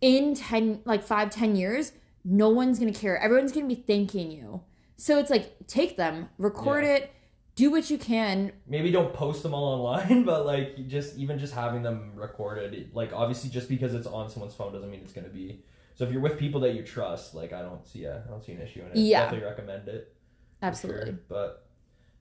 in 0.01 0.33
10 0.35 0.81
like 0.83 1.03
five, 1.03 1.29
ten 1.29 1.55
years, 1.55 1.93
no 2.25 2.49
one's 2.49 2.79
gonna 2.79 2.91
care. 2.91 3.17
Everyone's 3.17 3.51
gonna 3.53 3.67
be 3.67 3.75
thanking 3.75 4.31
you. 4.31 4.61
So 4.97 5.19
it's 5.19 5.29
like 5.29 5.55
take 5.67 5.95
them, 5.95 6.29
record 6.37 6.83
Yeah. 6.83 6.95
it, 6.95 7.13
do 7.55 7.69
what 7.69 7.89
you 7.91 7.99
can. 7.99 8.51
maybe 8.65 8.89
don't 8.89 9.13
post 9.13 9.43
them 9.43 9.53
all 9.53 9.63
online, 9.79 10.23
but 10.31 10.45
like 10.45 10.87
just 10.87 11.15
even 11.17 11.37
just 11.37 11.53
having 11.53 11.83
them 11.83 12.13
recorded, 12.15 12.89
like 12.93 13.13
obviously 13.13 13.49
just 13.51 13.69
because 13.69 13.93
it's 13.93 14.07
on 14.07 14.29
someone's 14.29 14.55
phone 14.55 14.73
doesn't 14.73 14.89
mean 14.89 15.01
it's 15.01 15.13
gonna 15.13 15.29
be. 15.29 15.63
So 15.95 16.03
if 16.03 16.11
you're 16.11 16.21
with 16.21 16.39
people 16.39 16.61
that 16.61 16.73
you 16.73 16.81
trust, 16.81 17.35
like 17.35 17.53
I 17.53 17.61
don't 17.61 17.85
see 17.85 18.05
a 18.05 18.23
I 18.25 18.29
don't 18.31 18.41
see 18.43 18.53
an 18.53 18.61
issue 18.61 18.81
in 18.81 18.87
it. 18.87 18.97
Yeah. 18.97 19.21
definitely 19.25 19.47
recommend 19.47 19.87
it. 19.87 20.15
Absolutely. 20.63 21.11
sure. 21.11 21.19
But 21.29 21.62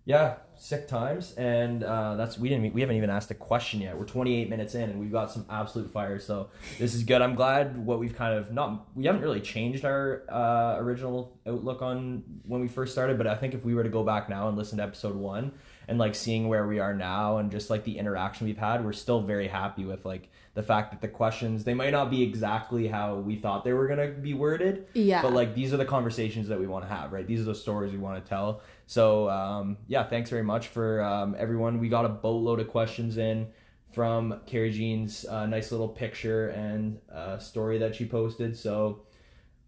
yeah, 0.05 0.35
sick 0.57 0.89
times, 0.89 1.33
and 1.35 1.85
uh, 1.85 2.17
that's 2.17 2.37
we 2.37 2.49
didn't 2.49 2.75
we 2.75 2.81
haven't 2.81 2.97
even 2.97 3.11
asked 3.11 3.31
a 3.31 3.35
question 3.35 3.81
yet. 3.81 3.97
We're 3.97 4.05
28 4.05 4.49
minutes 4.51 4.75
in, 4.75 4.91
and 4.91 4.99
we've 4.99 5.13
got 5.13 5.31
some 5.31 5.47
absolute 5.49 5.93
fire. 5.93 6.19
So 6.19 6.49
this 6.79 6.95
is 6.95 7.05
good. 7.05 7.23
I'm 7.23 7.37
glad 7.37 7.77
what 7.77 8.01
we've 8.01 8.15
kind 8.15 8.37
of 8.37 8.53
not 8.53 8.87
we 8.97 9.05
haven't 9.05 9.23
really 9.23 9.41
changed 9.41 9.85
our 9.85 10.23
uh, 10.29 10.77
original 10.79 11.39
outlook 11.47 11.83
on 11.83 12.25
when 12.45 12.61
we 12.61 12.69
first 12.69 12.93
started, 12.93 13.17
but 13.17 13.29
I 13.29 13.37
think 13.37 13.55
if 13.55 13.65
we 13.65 13.75
were 13.75 13.85
to 13.85 13.89
go 13.89 14.03
back 14.03 14.29
now 14.29 14.49
and 14.49 14.57
listen 14.57 14.79
to 14.79 14.85
episode 14.85 15.15
one 15.15 15.53
and 15.87 15.99
like 15.99 16.17
seeing 16.17 16.49
where 16.49 16.67
we 16.67 16.81
are 16.81 16.95
now 16.95 17.39
and 17.39 17.51
just 17.51 17.71
like 17.71 17.85
the 17.85 17.99
interaction 17.99 18.47
we've 18.47 18.59
had, 18.59 18.85
we're 18.85 18.93
still 18.93 19.21
very 19.21 19.47
happy 19.47 19.85
with 19.85 20.05
like 20.05 20.31
the 20.55 20.63
fact 20.63 20.91
that 20.91 21.01
the 21.01 21.09
questions 21.09 21.65
they 21.65 21.73
might 21.75 21.91
not 21.93 22.11
be 22.11 22.23
exactly 22.23 22.87
how 22.87 23.17
we 23.17 23.37
thought 23.37 23.65
they 23.65 23.73
were 23.73 23.87
gonna 23.87 24.09
be 24.09 24.35
worded, 24.35 24.87
Yeah. 24.95 25.23
but 25.23 25.33
like 25.33 25.55
these 25.55 25.73
are 25.73 25.79
the 25.79 25.85
conversations 25.87 26.49
that 26.49 26.61
we 26.61 26.67
want 26.67 26.85
to 26.87 26.95
have, 26.95 27.13
right? 27.13 27.27
These 27.27 27.41
are 27.41 27.45
the 27.45 27.55
stories 27.55 27.93
we 27.93 27.99
want 27.99 28.23
to 28.23 28.29
tell. 28.29 28.61
So 28.87 29.31
um, 29.31 29.79
yeah, 29.89 30.05
thanks 30.05 30.29
very 30.29 30.43
much 30.43 30.69
for 30.69 31.03
um, 31.03 31.35
everyone. 31.39 31.81
We 31.81 31.89
got 31.89 32.05
a 32.05 32.11
boatload 32.11 32.61
of 32.61 32.69
questions 32.69 33.17
in 33.17 33.49
from 33.95 34.41
Carrie 34.47 34.71
Jean's 34.71 35.25
uh, 35.27 35.47
nice 35.47 35.71
little 35.73 35.89
picture 35.89 36.49
and 36.49 36.99
uh, 37.11 37.39
story 37.39 37.79
that 37.79 37.95
she 37.95 38.05
posted. 38.05 38.57
So 38.57 39.03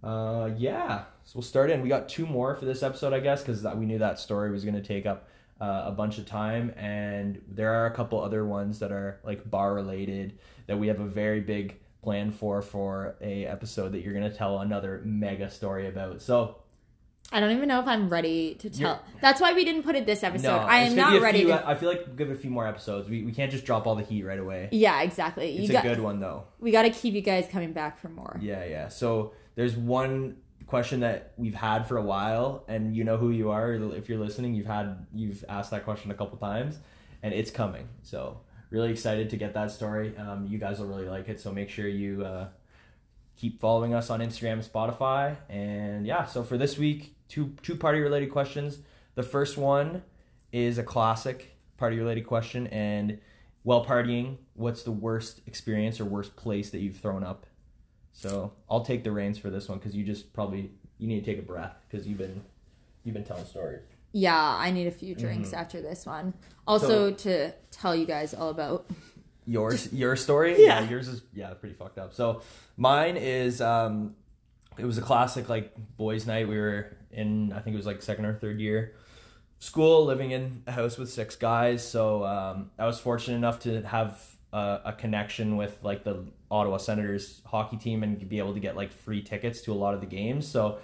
uh, 0.02 0.50
yeah, 0.58 1.04
so 1.24 1.32
we'll 1.36 1.42
start 1.42 1.70
in. 1.70 1.80
We 1.80 1.88
got 1.88 2.10
two 2.10 2.26
more 2.26 2.54
for 2.54 2.66
this 2.66 2.82
episode, 2.82 3.14
I 3.14 3.20
guess, 3.20 3.40
because 3.42 3.64
we 3.74 3.86
knew 3.86 3.98
that 3.98 4.18
story 4.18 4.50
was 4.50 4.62
going 4.64 4.74
to 4.74 4.82
take 4.82 5.06
up 5.06 5.28
uh, 5.60 5.84
a 5.86 5.92
bunch 5.92 6.18
of 6.18 6.26
time, 6.26 6.74
and 6.76 7.40
there 7.48 7.72
are 7.72 7.86
a 7.86 7.90
couple 7.94 8.20
other 8.20 8.44
ones 8.44 8.80
that 8.80 8.92
are 8.92 9.20
like 9.24 9.48
bar 9.48 9.72
related 9.72 10.38
that 10.66 10.78
we 10.78 10.88
have 10.88 11.00
a 11.00 11.06
very 11.06 11.40
big 11.40 11.76
plan 12.02 12.30
for 12.30 12.60
for 12.62 13.16
a 13.20 13.46
episode 13.46 13.92
that 13.92 14.00
you're 14.02 14.12
going 14.14 14.30
to 14.30 14.36
tell 14.36 14.58
another 14.60 15.00
mega 15.04 15.50
story 15.50 15.88
about. 15.88 16.20
So 16.22 16.56
I 17.32 17.40
don't 17.40 17.52
even 17.56 17.68
know 17.68 17.80
if 17.80 17.86
I'm 17.86 18.10
ready 18.10 18.54
to 18.56 18.68
tell. 18.68 18.90
You're- 18.96 19.20
That's 19.22 19.40
why 19.40 19.54
we 19.54 19.64
didn't 19.64 19.82
put 19.84 19.96
it 19.96 20.04
this 20.04 20.22
episode. 20.22 20.48
no, 20.48 20.56
I 20.58 20.80
am 20.80 20.94
not 20.94 21.20
ready 21.22 21.38
few- 21.40 21.48
to. 21.48 21.66
I 21.68 21.74
feel 21.74 21.88
like 21.88 22.16
give 22.16 22.28
it 22.30 22.34
a 22.34 22.36
few 22.38 22.50
more 22.50 22.66
episodes. 22.68 23.08
We, 23.08 23.22
we 23.24 23.32
can't 23.32 23.50
just 23.50 23.64
drop 23.64 23.86
all 23.86 23.94
the 23.94 24.02
heat 24.02 24.22
right 24.24 24.38
away. 24.38 24.68
Yeah, 24.72 25.00
exactly. 25.02 25.56
It's 25.56 25.68
you 25.68 25.70
a 25.70 25.72
got, 25.72 25.84
good 25.84 26.00
one 26.00 26.20
though. 26.20 26.44
we 26.60 26.70
got 26.70 26.82
to 26.82 26.90
keep 26.90 27.14
you 27.14 27.22
guys 27.22 27.48
coming 27.50 27.72
back 27.72 27.98
for 27.98 28.10
more. 28.10 28.38
Yeah, 28.42 28.64
yeah. 28.64 28.88
So 28.88 29.32
there's 29.54 29.74
one 29.76 30.36
question 30.66 31.00
that 31.00 31.32
we've 31.38 31.54
had 31.54 31.86
for 31.88 31.96
a 31.96 32.02
while, 32.02 32.64
and 32.68 32.94
you 32.94 33.04
know 33.04 33.16
who 33.16 33.30
you 33.30 33.50
are. 33.50 33.72
If 33.72 34.08
you're 34.10 34.18
listening, 34.18 34.54
you've 34.54 34.66
had 34.66 35.06
you've 35.14 35.42
asked 35.48 35.70
that 35.70 35.84
question 35.84 36.10
a 36.10 36.14
couple 36.14 36.36
times, 36.36 36.78
and 37.22 37.32
it's 37.32 37.50
coming. 37.50 37.88
So 38.02 38.40
really 38.74 38.90
excited 38.90 39.30
to 39.30 39.36
get 39.36 39.54
that 39.54 39.70
story. 39.70 40.16
Um, 40.18 40.46
you 40.50 40.58
guys 40.58 40.80
will 40.80 40.88
really 40.88 41.08
like 41.08 41.28
it. 41.28 41.40
So 41.40 41.52
make 41.52 41.70
sure 41.70 41.86
you 41.86 42.24
uh, 42.24 42.48
keep 43.36 43.60
following 43.60 43.94
us 43.94 44.10
on 44.10 44.18
Instagram 44.18 44.54
and 44.54 44.62
Spotify. 44.62 45.36
And 45.48 46.04
yeah, 46.04 46.24
so 46.24 46.42
for 46.42 46.58
this 46.58 46.76
week, 46.76 47.14
two 47.28 47.54
two 47.62 47.76
party 47.76 48.00
related 48.00 48.32
questions. 48.32 48.78
The 49.14 49.22
first 49.22 49.56
one 49.56 50.02
is 50.52 50.78
a 50.78 50.82
classic 50.82 51.56
party 51.76 51.98
related 51.98 52.26
question, 52.26 52.66
and 52.66 53.20
while 53.62 53.86
partying, 53.86 54.38
what's 54.54 54.82
the 54.82 54.90
worst 54.90 55.40
experience 55.46 56.00
or 56.00 56.04
worst 56.04 56.34
place 56.34 56.70
that 56.70 56.80
you've 56.80 56.96
thrown 56.96 57.22
up? 57.22 57.46
So 58.12 58.52
I'll 58.68 58.84
take 58.84 59.04
the 59.04 59.12
reins 59.12 59.38
for 59.38 59.50
this 59.50 59.68
one 59.68 59.78
because 59.78 59.94
you 59.94 60.04
just 60.04 60.32
probably 60.32 60.72
you 60.98 61.06
need 61.06 61.24
to 61.24 61.26
take 61.30 61.38
a 61.38 61.46
breath 61.46 61.76
because 61.88 62.08
you've 62.08 62.18
been 62.18 62.42
you've 63.04 63.14
been 63.14 63.24
telling 63.24 63.46
stories. 63.46 63.82
Yeah, 64.16 64.38
I 64.40 64.70
need 64.70 64.86
a 64.86 64.92
few 64.92 65.16
drinks 65.16 65.52
after 65.52 65.82
this 65.82 66.06
one. 66.06 66.34
Also, 66.68 67.10
to 67.10 67.52
tell 67.72 67.96
you 67.96 68.06
guys 68.06 68.32
all 68.32 68.48
about. 68.48 68.86
Yours, 69.46 69.92
your 69.92 70.16
story, 70.16 70.64
Yeah. 70.64 70.88
yours 70.88 71.06
is 71.06 71.20
yeah, 71.34 71.52
pretty 71.52 71.74
fucked 71.74 71.98
up. 71.98 72.14
So 72.14 72.40
mine 72.78 73.18
is, 73.18 73.60
um, 73.60 74.14
it 74.78 74.86
was 74.86 74.96
a 74.96 75.02
classic 75.02 75.50
like 75.50 75.74
boys' 75.98 76.26
night. 76.26 76.48
We 76.48 76.56
were 76.56 76.96
in, 77.10 77.52
I 77.52 77.58
think 77.60 77.74
it 77.74 77.76
was 77.76 77.84
like 77.84 78.00
second 78.00 78.24
or 78.24 78.32
third 78.34 78.58
year 78.58 78.94
school, 79.58 80.04
living 80.06 80.30
in 80.30 80.62
a 80.66 80.72
house 80.72 80.96
with 80.96 81.10
six 81.10 81.36
guys. 81.36 81.86
So 81.86 82.24
um, 82.24 82.70
I 82.78 82.86
was 82.86 82.98
fortunate 83.00 83.36
enough 83.36 83.60
to 83.60 83.82
have 83.82 84.18
a, 84.52 84.80
a 84.86 84.92
connection 84.92 85.56
with 85.58 85.78
like 85.82 86.04
the 86.04 86.24
Ottawa 86.50 86.76
Senators 86.78 87.42
hockey 87.44 87.76
team 87.76 88.02
and 88.02 88.26
be 88.28 88.38
able 88.38 88.54
to 88.54 88.60
get 88.60 88.76
like 88.76 88.92
free 88.92 89.22
tickets 89.22 89.60
to 89.62 89.72
a 89.72 89.74
lot 89.74 89.92
of 89.92 90.00
the 90.00 90.06
games. 90.06 90.46
So 90.48 90.78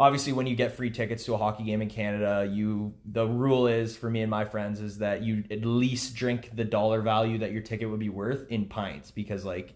obviously 0.00 0.32
when 0.32 0.46
you 0.46 0.56
get 0.56 0.72
free 0.72 0.90
tickets 0.90 1.26
to 1.26 1.34
a 1.34 1.36
hockey 1.36 1.62
game 1.62 1.82
in 1.82 1.88
Canada, 1.88 2.48
you 2.50 2.94
the 3.04 3.26
rule 3.26 3.66
is 3.66 3.96
for 3.96 4.10
me 4.10 4.22
and 4.22 4.30
my 4.30 4.46
friends 4.46 4.80
is 4.80 4.98
that 4.98 5.22
you 5.22 5.44
at 5.50 5.64
least 5.64 6.16
drink 6.16 6.50
the 6.56 6.64
dollar 6.64 7.02
value 7.02 7.38
that 7.38 7.52
your 7.52 7.62
ticket 7.62 7.88
would 7.88 8.00
be 8.00 8.08
worth 8.08 8.50
in 8.50 8.64
pints 8.64 9.10
because 9.10 9.44
like 9.44 9.74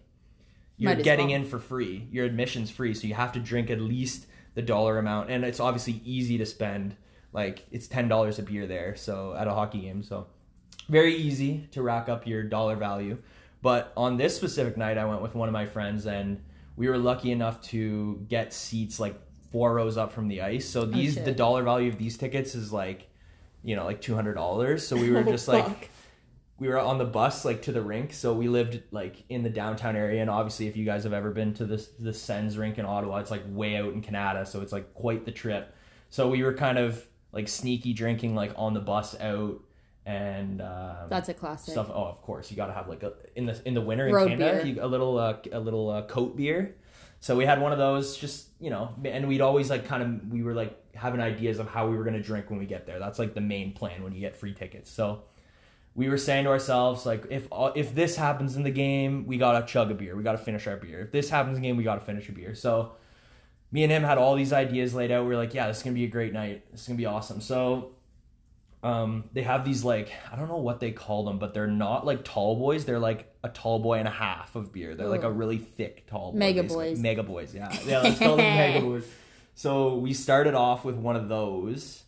you're 0.77 0.95
getting 0.95 1.27
well. 1.27 1.37
in 1.37 1.45
for 1.45 1.59
free. 1.59 2.07
Your 2.11 2.25
admission's 2.25 2.69
free, 2.69 2.93
so 2.93 3.07
you 3.07 3.13
have 3.13 3.31
to 3.33 3.39
drink 3.39 3.69
at 3.69 3.79
least 3.79 4.25
the 4.55 4.61
dollar 4.61 4.97
amount 4.97 5.29
and 5.29 5.45
it's 5.45 5.59
obviously 5.59 6.01
easy 6.03 6.37
to 6.39 6.45
spend 6.45 6.95
like 7.31 7.65
it's 7.71 7.87
$10 7.87 8.39
a 8.39 8.41
beer 8.41 8.65
there 8.65 8.95
so 8.95 9.35
at 9.35 9.47
a 9.47 9.53
hockey 9.53 9.81
game. 9.81 10.01
So 10.01 10.27
very 10.89 11.15
easy 11.15 11.67
to 11.71 11.81
rack 11.81 12.09
up 12.09 12.25
your 12.25 12.43
dollar 12.43 12.75
value. 12.75 13.17
But 13.61 13.91
on 13.97 14.17
this 14.17 14.35
specific 14.35 14.77
night, 14.77 14.97
I 14.97 15.05
went 15.05 15.21
with 15.21 15.33
one 15.33 15.49
of 15.49 15.53
my 15.53 15.65
friends, 15.65 16.05
and 16.05 16.39
we 16.75 16.87
were 16.87 16.99
lucky 16.99 17.31
enough 17.31 17.61
to 17.63 18.23
get 18.29 18.53
seats 18.53 18.99
like 18.99 19.19
four 19.55 19.73
rows 19.73 19.95
up 19.95 20.11
from 20.11 20.27
the 20.27 20.41
ice. 20.41 20.67
So 20.67 20.85
these, 20.85 21.13
shit. 21.13 21.23
the 21.23 21.31
dollar 21.31 21.63
value 21.63 21.87
of 21.87 21.97
these 21.97 22.17
tickets 22.17 22.55
is 22.55 22.73
like, 22.73 23.07
you 23.63 23.77
know, 23.77 23.85
like 23.85 24.01
two 24.01 24.13
hundred 24.13 24.33
dollars. 24.33 24.85
So 24.85 24.97
we 24.97 25.09
were 25.11 25.19
Oh, 25.19 25.23
just 25.23 25.47
like, 25.47 25.89
we 26.59 26.67
were 26.67 26.77
on 26.77 26.97
the 26.97 27.05
bus 27.05 27.45
like 27.45 27.61
to 27.61 27.71
the 27.71 27.81
rink. 27.81 28.11
So 28.11 28.33
we 28.33 28.49
lived 28.49 28.81
like 28.91 29.23
in 29.29 29.43
the 29.43 29.49
downtown 29.49 29.95
area, 29.95 30.19
and 30.19 30.29
obviously, 30.29 30.67
if 30.67 30.75
you 30.75 30.83
guys 30.83 31.05
have 31.05 31.13
ever 31.13 31.31
been 31.31 31.53
to 31.53 31.65
this 31.65 31.87
the 31.97 32.13
Sens 32.13 32.57
rink 32.57 32.77
in 32.77 32.85
Ottawa, 32.85 33.19
it's 33.19 33.31
like 33.31 33.43
way 33.47 33.77
out 33.77 33.93
in 33.93 34.01
Canada, 34.01 34.45
so 34.45 34.59
it's 34.59 34.73
like 34.73 34.93
quite 34.93 35.23
the 35.23 35.31
trip. 35.31 35.73
So 36.09 36.29
we 36.29 36.43
were 36.43 36.53
kind 36.53 36.77
of 36.77 37.07
like 37.31 37.47
sneaky 37.47 37.93
drinking 37.93 38.35
like 38.35 38.51
on 38.57 38.73
the 38.73 38.81
bus 38.81 39.17
out 39.21 39.61
and 40.05 40.61
um, 40.61 41.07
That's 41.09 41.29
a 41.29 41.33
classic. 41.33 41.71
stuff. 41.71 41.89
Oh, 41.89 42.03
of 42.05 42.21
course, 42.21 42.51
you 42.51 42.57
got 42.57 42.67
to 42.67 42.73
have 42.73 42.87
like 42.89 43.03
a 43.03 43.13
in 43.35 43.45
the 43.45 43.59
in 43.65 43.73
the 43.73 43.81
winter 43.81 44.07
in 44.07 44.13
Road 44.13 44.27
Canada, 44.29 44.67
you, 44.67 44.83
a 44.83 44.87
little 44.87 45.17
uh, 45.17 45.37
a 45.51 45.59
little 45.59 45.89
uh, 45.89 46.01
coat 46.03 46.35
beer. 46.35 46.75
So 47.25 47.35
we 47.35 47.43
had 47.43 47.59
one 47.59 47.71
of 47.71 47.79
those, 47.79 48.17
just 48.17 48.49
you 48.59 48.69
know, 48.69 48.93
and 49.03 49.27
we'd 49.27 49.41
always 49.41 49.67
like 49.67 49.87
kind 49.87 50.03
of 50.03 50.31
we 50.31 50.43
were 50.43 50.53
like 50.53 50.77
having 50.93 51.19
ideas 51.19 51.57
of 51.57 51.67
how 51.67 51.89
we 51.89 51.97
were 51.97 52.03
gonna 52.03 52.21
drink 52.21 52.51
when 52.51 52.59
we 52.59 52.67
get 52.67 52.85
there. 52.85 52.99
That's 52.99 53.17
like 53.17 53.33
the 53.33 53.41
main 53.41 53.73
plan 53.73 54.03
when 54.03 54.13
you 54.13 54.19
get 54.19 54.35
free 54.35 54.53
tickets. 54.53 54.91
So 54.91 55.23
we 55.95 56.07
were 56.07 56.19
saying 56.19 56.43
to 56.43 56.51
ourselves 56.51 57.03
like, 57.03 57.25
if 57.31 57.47
if 57.75 57.95
this 57.95 58.15
happens 58.15 58.57
in 58.57 58.61
the 58.61 58.69
game, 58.69 59.25
we 59.25 59.39
gotta 59.39 59.65
chug 59.65 59.89
a 59.89 59.95
beer. 59.95 60.15
We 60.15 60.21
gotta 60.21 60.37
finish 60.37 60.67
our 60.67 60.77
beer. 60.77 60.99
If 61.01 61.11
this 61.11 61.27
happens 61.27 61.57
in 61.57 61.63
the 61.63 61.67
game, 61.67 61.77
we 61.77 61.83
gotta 61.83 61.99
finish 61.99 62.29
a 62.29 62.31
beer. 62.31 62.53
So 62.53 62.91
me 63.71 63.81
and 63.81 63.91
him 63.91 64.03
had 64.03 64.19
all 64.19 64.35
these 64.35 64.53
ideas 64.53 64.93
laid 64.93 65.09
out. 65.09 65.23
We 65.23 65.29
were 65.29 65.35
like, 65.35 65.55
yeah, 65.55 65.65
this 65.65 65.77
is 65.77 65.83
gonna 65.83 65.95
be 65.95 66.03
a 66.03 66.07
great 66.07 66.31
night. 66.31 66.71
This 66.71 66.81
is 66.81 66.87
gonna 66.87 66.97
be 66.97 67.07
awesome. 67.07 67.41
So 67.41 67.95
um, 68.83 69.23
they 69.33 69.41
have 69.41 69.65
these 69.65 69.83
like 69.83 70.11
I 70.31 70.35
don't 70.35 70.47
know 70.47 70.57
what 70.57 70.79
they 70.79 70.91
call 70.91 71.25
them, 71.25 71.39
but 71.39 71.55
they're 71.55 71.65
not 71.65 72.05
like 72.05 72.23
tall 72.23 72.55
boys. 72.55 72.85
They're 72.85 72.99
like 72.99 73.34
a 73.45 73.49
tall 73.49 73.77
boy 73.77 73.99
and 73.99 74.07
a 74.07 74.11
half 74.11 74.55
of 74.55 74.73
beer. 74.73 74.95
They're 74.95 75.07
like 75.07 75.23
a 75.23 75.31
really 75.31 75.59
thick 75.59 76.07
tall 76.07 76.31
boy. 76.31 76.39
Mega 76.39 76.63
basically. 76.63 76.89
boys. 76.89 76.99
Mega 76.99 77.23
boys. 77.23 77.55
Yeah, 77.55 77.77
yeah. 77.85 78.01
Let's 78.01 78.17
call 78.17 78.37
them 78.37 78.57
mega 78.57 78.81
boys. 78.85 79.07
So 79.53 79.95
we 79.95 80.13
started 80.13 80.55
off 80.55 80.83
with 80.83 80.95
one 80.95 81.15
of 81.15 81.29
those. 81.29 82.03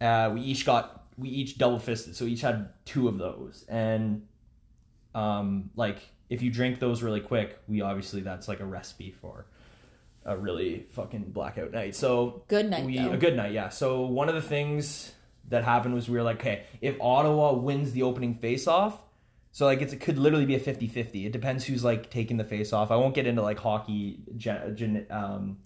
Uh, 0.00 0.30
we 0.32 0.42
each 0.42 0.64
got 0.64 1.06
we 1.18 1.28
each 1.28 1.58
double 1.58 1.80
fisted, 1.80 2.14
so 2.14 2.24
we 2.24 2.32
each 2.32 2.42
had 2.42 2.68
two 2.84 3.08
of 3.08 3.18
those, 3.18 3.64
and 3.68 4.26
um, 5.14 5.70
like 5.74 5.98
if 6.30 6.40
you 6.40 6.50
drink 6.50 6.78
those 6.78 7.02
really 7.02 7.20
quick, 7.20 7.58
we 7.66 7.80
obviously 7.80 8.20
that's 8.20 8.46
like 8.46 8.60
a 8.60 8.64
recipe 8.64 9.10
for 9.10 9.46
a 10.24 10.36
really 10.36 10.86
fucking 10.90 11.24
blackout 11.30 11.72
night. 11.72 11.96
So 11.96 12.44
Good 12.46 12.70
night, 12.70 12.84
we 12.84 12.98
a 12.98 13.16
good 13.16 13.36
night, 13.36 13.52
yeah. 13.52 13.70
So 13.70 14.02
one 14.02 14.28
of 14.28 14.34
the 14.36 14.42
things 14.42 15.12
that 15.48 15.64
happened 15.64 15.94
was 15.94 16.08
we 16.08 16.16
were 16.16 16.24
like, 16.24 16.40
okay, 16.40 16.64
if 16.80 17.00
Ottawa 17.00 17.54
wins 17.54 17.92
the 17.92 18.02
opening 18.02 18.34
face 18.34 18.66
off, 18.66 18.98
so 19.56 19.64
like 19.64 19.80
it's, 19.80 19.94
it 19.94 20.02
could 20.02 20.18
literally 20.18 20.44
be 20.44 20.54
a 20.54 20.60
50-50. 20.60 21.24
It 21.24 21.32
depends 21.32 21.64
who's 21.64 21.82
like 21.82 22.10
taking 22.10 22.36
the 22.36 22.44
face 22.44 22.74
off. 22.74 22.90
I 22.90 22.96
won't 22.96 23.14
get 23.14 23.26
into 23.26 23.40
like 23.40 23.58
hockey 23.58 24.18
gen, 24.36 24.76
gen, 24.76 25.06
um 25.08 25.56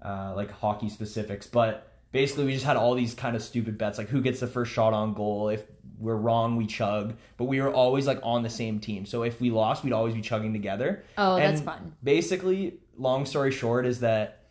uh 0.00 0.34
like 0.36 0.52
hockey 0.52 0.88
specifics, 0.88 1.44
but 1.48 1.94
basically 2.12 2.44
we 2.44 2.52
just 2.52 2.64
had 2.64 2.76
all 2.76 2.94
these 2.94 3.14
kind 3.14 3.34
of 3.34 3.42
stupid 3.42 3.76
bets 3.76 3.98
like 3.98 4.06
who 4.08 4.22
gets 4.22 4.38
the 4.38 4.46
first 4.46 4.70
shot 4.70 4.92
on 4.92 5.14
goal. 5.14 5.48
If 5.48 5.64
we're 5.98 6.14
wrong, 6.14 6.54
we 6.54 6.68
chug, 6.68 7.16
but 7.36 7.46
we 7.46 7.60
were 7.60 7.72
always 7.72 8.06
like 8.06 8.20
on 8.22 8.44
the 8.44 8.50
same 8.50 8.78
team. 8.78 9.04
So 9.04 9.24
if 9.24 9.40
we 9.40 9.50
lost, 9.50 9.82
we'd 9.82 9.92
always 9.92 10.14
be 10.14 10.20
chugging 10.20 10.52
together. 10.52 11.02
Oh, 11.16 11.38
that's 11.38 11.60
fun. 11.60 11.96
Basically, 12.04 12.78
long 12.96 13.26
story 13.26 13.50
short 13.50 13.84
is 13.84 13.98
that 13.98 14.44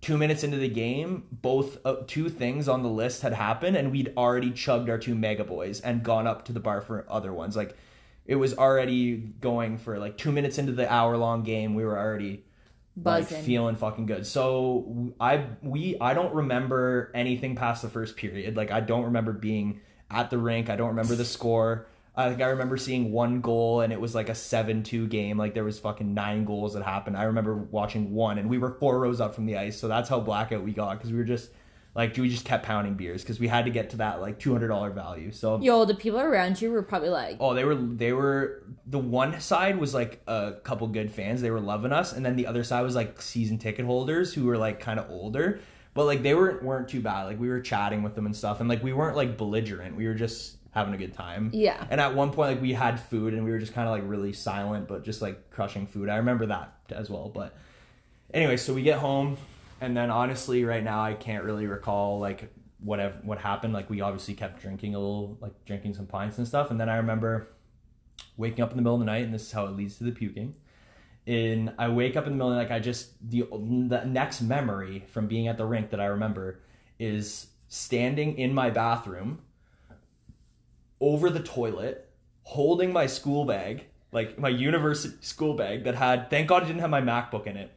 two 0.00 0.16
minutes 0.16 0.44
into 0.44 0.58
the 0.58 0.68
game, 0.68 1.24
both 1.32 1.78
uh, 1.84 1.96
two 2.06 2.28
things 2.28 2.68
on 2.68 2.84
the 2.84 2.88
list 2.88 3.22
had 3.22 3.32
happened, 3.32 3.76
and 3.76 3.90
we'd 3.90 4.12
already 4.16 4.52
chugged 4.52 4.88
our 4.88 4.98
two 4.98 5.16
mega 5.16 5.42
boys 5.42 5.80
and 5.80 6.04
gone 6.04 6.28
up 6.28 6.44
to 6.44 6.52
the 6.52 6.60
bar 6.60 6.80
for 6.80 7.04
other 7.08 7.32
ones. 7.32 7.56
Like 7.56 7.76
it 8.26 8.36
was 8.36 8.54
already 8.54 9.16
going 9.16 9.78
for 9.78 9.98
like 9.98 10.16
two 10.16 10.32
minutes 10.32 10.58
into 10.58 10.72
the 10.72 10.90
hour 10.90 11.16
long 11.16 11.42
game. 11.42 11.74
We 11.74 11.84
were 11.84 11.98
already 11.98 12.44
like 13.02 13.26
feeling 13.26 13.74
fucking 13.74 14.06
good. 14.06 14.26
So 14.26 15.12
I 15.20 15.46
we 15.62 15.96
I 16.00 16.14
don't 16.14 16.34
remember 16.34 17.10
anything 17.14 17.56
past 17.56 17.82
the 17.82 17.88
first 17.88 18.16
period. 18.16 18.56
Like 18.56 18.70
I 18.70 18.80
don't 18.80 19.04
remember 19.04 19.32
being 19.32 19.80
at 20.10 20.30
the 20.30 20.38
rink. 20.38 20.70
I 20.70 20.76
don't 20.76 20.88
remember 20.88 21.14
the 21.14 21.24
score. 21.24 21.86
I 22.16 22.28
think 22.28 22.40
I 22.40 22.46
remember 22.46 22.76
seeing 22.76 23.10
one 23.10 23.40
goal 23.40 23.80
and 23.80 23.92
it 23.92 24.00
was 24.00 24.14
like 24.14 24.28
a 24.28 24.34
7-2 24.34 25.08
game. 25.08 25.36
Like 25.36 25.52
there 25.52 25.64
was 25.64 25.80
fucking 25.80 26.14
nine 26.14 26.44
goals 26.44 26.74
that 26.74 26.84
happened. 26.84 27.16
I 27.16 27.24
remember 27.24 27.56
watching 27.56 28.12
one 28.12 28.38
and 28.38 28.48
we 28.48 28.56
were 28.56 28.76
four 28.78 29.00
rows 29.00 29.20
up 29.20 29.34
from 29.34 29.46
the 29.46 29.56
ice. 29.56 29.76
So 29.76 29.88
that's 29.88 30.08
how 30.08 30.20
blackout 30.20 30.62
we 30.62 30.72
got 30.72 30.98
because 30.98 31.10
we 31.10 31.18
were 31.18 31.24
just 31.24 31.50
like 31.94 32.16
we 32.16 32.28
just 32.28 32.44
kept 32.44 32.66
pounding 32.66 32.94
beers 32.94 33.22
because 33.22 33.38
we 33.38 33.46
had 33.46 33.64
to 33.66 33.70
get 33.70 33.90
to 33.90 33.98
that 33.98 34.20
like 34.20 34.40
$200 34.40 34.94
value. 34.94 35.30
So 35.30 35.60
Yo, 35.60 35.84
the 35.84 35.94
people 35.94 36.20
around 36.20 36.60
you 36.60 36.72
were 36.72 36.82
probably 36.82 37.08
like, 37.08 37.36
Oh, 37.38 37.54
they 37.54 37.64
were 37.64 37.76
they 37.76 38.12
were 38.12 38.64
the 38.86 38.98
one 38.98 39.40
side 39.40 39.78
was 39.78 39.94
like 39.94 40.20
a 40.26 40.54
couple 40.64 40.86
good 40.88 41.10
fans. 41.10 41.40
They 41.40 41.50
were 41.50 41.60
loving 41.60 41.92
us, 41.92 42.12
and 42.12 42.24
then 42.24 42.36
the 42.36 42.46
other 42.46 42.64
side 42.64 42.82
was 42.82 42.94
like 42.94 43.22
season 43.22 43.58
ticket 43.58 43.84
holders 43.84 44.34
who 44.34 44.44
were 44.44 44.58
like 44.58 44.80
kind 44.80 44.98
of 44.98 45.08
older, 45.10 45.60
but 45.94 46.04
like 46.06 46.22
they 46.22 46.34
weren't 46.34 46.62
weren't 46.62 46.88
too 46.88 47.00
bad. 47.00 47.24
Like 47.24 47.38
we 47.38 47.48
were 47.48 47.60
chatting 47.60 48.02
with 48.02 48.14
them 48.14 48.26
and 48.26 48.34
stuff, 48.34 48.60
and 48.60 48.68
like 48.68 48.82
we 48.82 48.92
weren't 48.92 49.16
like 49.16 49.38
belligerent. 49.38 49.96
We 49.96 50.06
were 50.06 50.14
just 50.14 50.56
having 50.72 50.92
a 50.92 50.98
good 50.98 51.14
time. 51.14 51.50
Yeah. 51.54 51.86
And 51.88 52.00
at 52.00 52.16
one 52.16 52.32
point, 52.32 52.50
like 52.50 52.60
we 52.60 52.72
had 52.72 52.98
food, 52.98 53.34
and 53.34 53.44
we 53.44 53.52
were 53.52 53.60
just 53.60 53.72
kind 53.72 53.86
of 53.86 53.92
like 53.92 54.02
really 54.04 54.32
silent, 54.32 54.88
but 54.88 55.04
just 55.04 55.22
like 55.22 55.50
crushing 55.50 55.86
food. 55.86 56.08
I 56.08 56.16
remember 56.16 56.46
that 56.46 56.74
as 56.90 57.08
well. 57.08 57.30
But 57.32 57.56
anyway, 58.32 58.56
so 58.56 58.74
we 58.74 58.82
get 58.82 58.98
home, 58.98 59.36
and 59.80 59.96
then 59.96 60.10
honestly, 60.10 60.64
right 60.64 60.82
now, 60.82 61.02
I 61.02 61.14
can't 61.14 61.44
really 61.44 61.66
recall 61.66 62.18
like 62.18 62.52
whatever 62.80 63.16
what 63.22 63.38
happened. 63.38 63.72
Like 63.72 63.90
we 63.90 64.00
obviously 64.00 64.34
kept 64.34 64.60
drinking 64.60 64.94
a 64.94 64.98
little, 64.98 65.38
like 65.40 65.52
drinking 65.64 65.94
some 65.94 66.06
pints 66.06 66.38
and 66.38 66.46
stuff, 66.46 66.70
and 66.70 66.80
then 66.80 66.88
I 66.88 66.96
remember 66.96 67.48
waking 68.36 68.62
up 68.62 68.70
in 68.70 68.76
the 68.76 68.82
middle 68.82 68.94
of 68.94 69.00
the 69.00 69.06
night, 69.06 69.24
and 69.24 69.34
this 69.34 69.42
is 69.42 69.52
how 69.52 69.66
it 69.66 69.76
leads 69.76 69.96
to 69.98 70.04
the 70.04 70.12
puking. 70.12 70.54
In 71.26 71.72
I 71.78 71.88
wake 71.88 72.16
up 72.16 72.26
in 72.26 72.32
the 72.32 72.36
middle 72.36 72.50
of 72.50 72.56
the 72.56 72.62
night, 72.62 72.70
like 72.70 72.76
I 72.76 72.80
just 72.80 73.12
the 73.28 73.46
the 73.50 74.04
next 74.04 74.42
memory 74.42 75.04
from 75.08 75.26
being 75.26 75.48
at 75.48 75.56
the 75.56 75.64
rink 75.64 75.90
that 75.90 76.00
I 76.00 76.06
remember 76.06 76.60
is 76.98 77.48
standing 77.68 78.38
in 78.38 78.54
my 78.54 78.70
bathroom 78.70 79.40
over 81.00 81.30
the 81.30 81.40
toilet, 81.40 82.10
holding 82.42 82.92
my 82.92 83.06
school 83.06 83.44
bag, 83.44 83.86
like 84.12 84.38
my 84.38 84.48
university 84.48 85.16
school 85.22 85.54
bag 85.54 85.84
that 85.84 85.94
had 85.94 86.30
thank 86.30 86.48
God 86.48 86.62
it 86.62 86.66
didn't 86.66 86.80
have 86.80 86.90
my 86.90 87.00
MacBook 87.00 87.46
in 87.46 87.56
it. 87.56 87.72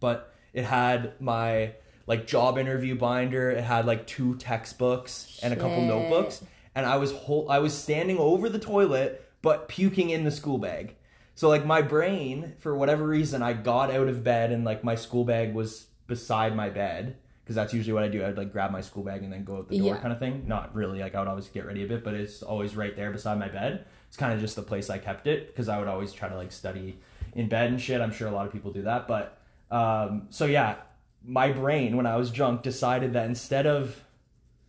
But 0.00 0.31
it 0.52 0.64
had 0.64 1.14
my 1.20 1.72
like 2.06 2.26
job 2.26 2.58
interview 2.58 2.94
binder, 2.96 3.50
it 3.50 3.62
had 3.64 3.86
like 3.86 4.06
two 4.06 4.36
textbooks 4.36 5.38
and 5.42 5.52
a 5.52 5.56
couple 5.56 5.82
notebooks 5.82 6.42
and 6.74 6.86
I 6.86 6.96
was 6.96 7.12
whole 7.12 7.50
I 7.50 7.58
was 7.58 7.74
standing 7.74 8.18
over 8.18 8.48
the 8.48 8.58
toilet 8.58 9.28
but 9.42 9.68
puking 9.68 10.10
in 10.10 10.24
the 10.24 10.30
school 10.30 10.58
bag. 10.58 10.94
So 11.34 11.48
like 11.48 11.64
my 11.66 11.82
brain 11.82 12.54
for 12.58 12.76
whatever 12.76 13.06
reason 13.06 13.42
I 13.42 13.52
got 13.54 13.90
out 13.90 14.08
of 14.08 14.22
bed 14.22 14.52
and 14.52 14.64
like 14.64 14.84
my 14.84 14.94
school 14.94 15.24
bag 15.24 15.54
was 15.54 15.86
beside 16.06 16.54
my 16.54 16.68
bed 16.68 17.16
because 17.42 17.56
that's 17.56 17.72
usually 17.74 17.92
what 17.92 18.04
I 18.04 18.08
do. 18.08 18.24
I'd 18.24 18.36
like 18.36 18.52
grab 18.52 18.70
my 18.70 18.80
school 18.82 19.02
bag 19.02 19.22
and 19.22 19.32
then 19.32 19.42
go 19.44 19.56
out 19.56 19.68
the 19.68 19.78
door 19.78 19.94
Yeah. 19.94 20.00
kind 20.00 20.12
of 20.12 20.18
thing. 20.18 20.44
Not 20.46 20.74
really 20.74 21.00
like 21.00 21.14
I 21.14 21.18
would 21.20 21.28
always 21.28 21.48
get 21.48 21.66
ready 21.66 21.82
a 21.82 21.86
bit, 21.88 22.04
but 22.04 22.14
it's 22.14 22.42
always 22.42 22.76
right 22.76 22.94
there 22.94 23.10
beside 23.10 23.38
my 23.38 23.48
bed. 23.48 23.84
It's 24.08 24.16
kind 24.16 24.32
of 24.32 24.40
just 24.40 24.56
the 24.56 24.62
place 24.62 24.90
I 24.90 24.98
kept 24.98 25.26
it 25.26 25.48
because 25.48 25.68
I 25.68 25.78
would 25.78 25.88
always 25.88 26.12
try 26.12 26.28
to 26.28 26.36
like 26.36 26.52
study 26.52 26.98
in 27.34 27.48
bed 27.48 27.70
and 27.70 27.80
shit. 27.80 28.00
I'm 28.00 28.12
sure 28.12 28.28
a 28.28 28.30
lot 28.32 28.46
of 28.46 28.52
people 28.52 28.70
do 28.72 28.82
that, 28.82 29.08
but 29.08 29.38
um, 29.72 30.26
so 30.30 30.44
yeah, 30.44 30.76
my 31.24 31.50
brain 31.50 31.96
when 31.96 32.06
I 32.06 32.16
was 32.16 32.30
drunk 32.30 32.62
decided 32.62 33.14
that 33.14 33.26
instead 33.26 33.66
of 33.66 34.04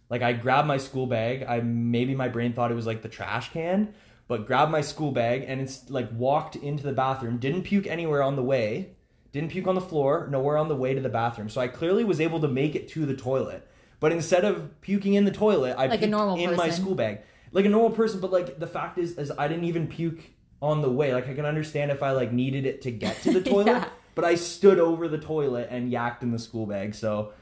like 0.09 0.21
I 0.21 0.33
grabbed 0.33 0.67
my 0.67 0.77
school 0.77 1.07
bag, 1.07 1.43
I 1.47 1.59
maybe 1.59 2.15
my 2.15 2.29
brain 2.29 2.53
thought 2.53 2.71
it 2.71 2.75
was 2.75 2.87
like 2.87 3.01
the 3.01 3.09
trash 3.09 3.51
can, 3.51 3.93
but 4.27 4.47
grabbed 4.47 4.71
my 4.71 4.81
school 4.81 5.11
bag 5.11 5.43
and 5.47 5.59
it's 5.59 5.89
like 5.89 6.09
walked 6.13 6.55
into 6.55 6.83
the 6.83 6.93
bathroom, 6.93 7.37
didn't 7.37 7.63
puke 7.63 7.85
anywhere 7.85 8.23
on 8.23 8.35
the 8.35 8.43
way, 8.43 8.91
didn't 9.33 9.51
puke 9.51 9.67
on 9.67 9.75
the 9.75 9.81
floor, 9.81 10.27
nowhere 10.31 10.57
on 10.57 10.69
the 10.69 10.75
way 10.75 10.93
to 10.93 11.01
the 11.01 11.09
bathroom. 11.09 11.49
So 11.49 11.59
I 11.59 11.67
clearly 11.67 12.03
was 12.03 12.21
able 12.21 12.39
to 12.39 12.47
make 12.47 12.75
it 12.75 12.87
to 12.89 13.05
the 13.05 13.15
toilet. 13.15 13.67
But 13.99 14.11
instead 14.11 14.45
of 14.45 14.79
puking 14.81 15.15
in 15.15 15.25
the 15.25 15.31
toilet, 15.31 15.75
I 15.77 15.87
Like 15.87 16.01
a 16.01 16.07
puked 16.07 16.39
in 16.39 16.55
my 16.55 16.69
school 16.69 16.95
bag. 16.95 17.21
Like 17.51 17.65
a 17.65 17.69
normal 17.69 17.91
person, 17.91 18.19
but 18.19 18.31
like 18.31 18.59
the 18.59 18.67
fact 18.67 18.97
is 18.97 19.17
is 19.17 19.31
I 19.37 19.47
didn't 19.47 19.65
even 19.65 19.87
puke 19.87 20.21
on 20.61 20.81
the 20.81 20.89
way. 20.89 21.13
Like 21.13 21.27
I 21.27 21.33
can 21.33 21.45
understand 21.45 21.91
if 21.91 22.01
I 22.03 22.11
like 22.11 22.31
needed 22.31 22.65
it 22.65 22.83
to 22.83 22.91
get 22.91 23.21
to 23.23 23.33
the 23.33 23.41
toilet, 23.49 23.67
Yeah. 23.67 23.89
But 24.15 24.23
I 24.25 24.35
stood 24.35 24.79
over 24.79 25.07
the 25.07 25.17
toilet 25.17 25.67
and 25.71 25.91
yacked 25.91 26.21
in 26.23 26.31
the 26.31 26.39
school 26.39 26.65
bag. 26.65 26.95
So 26.95 27.33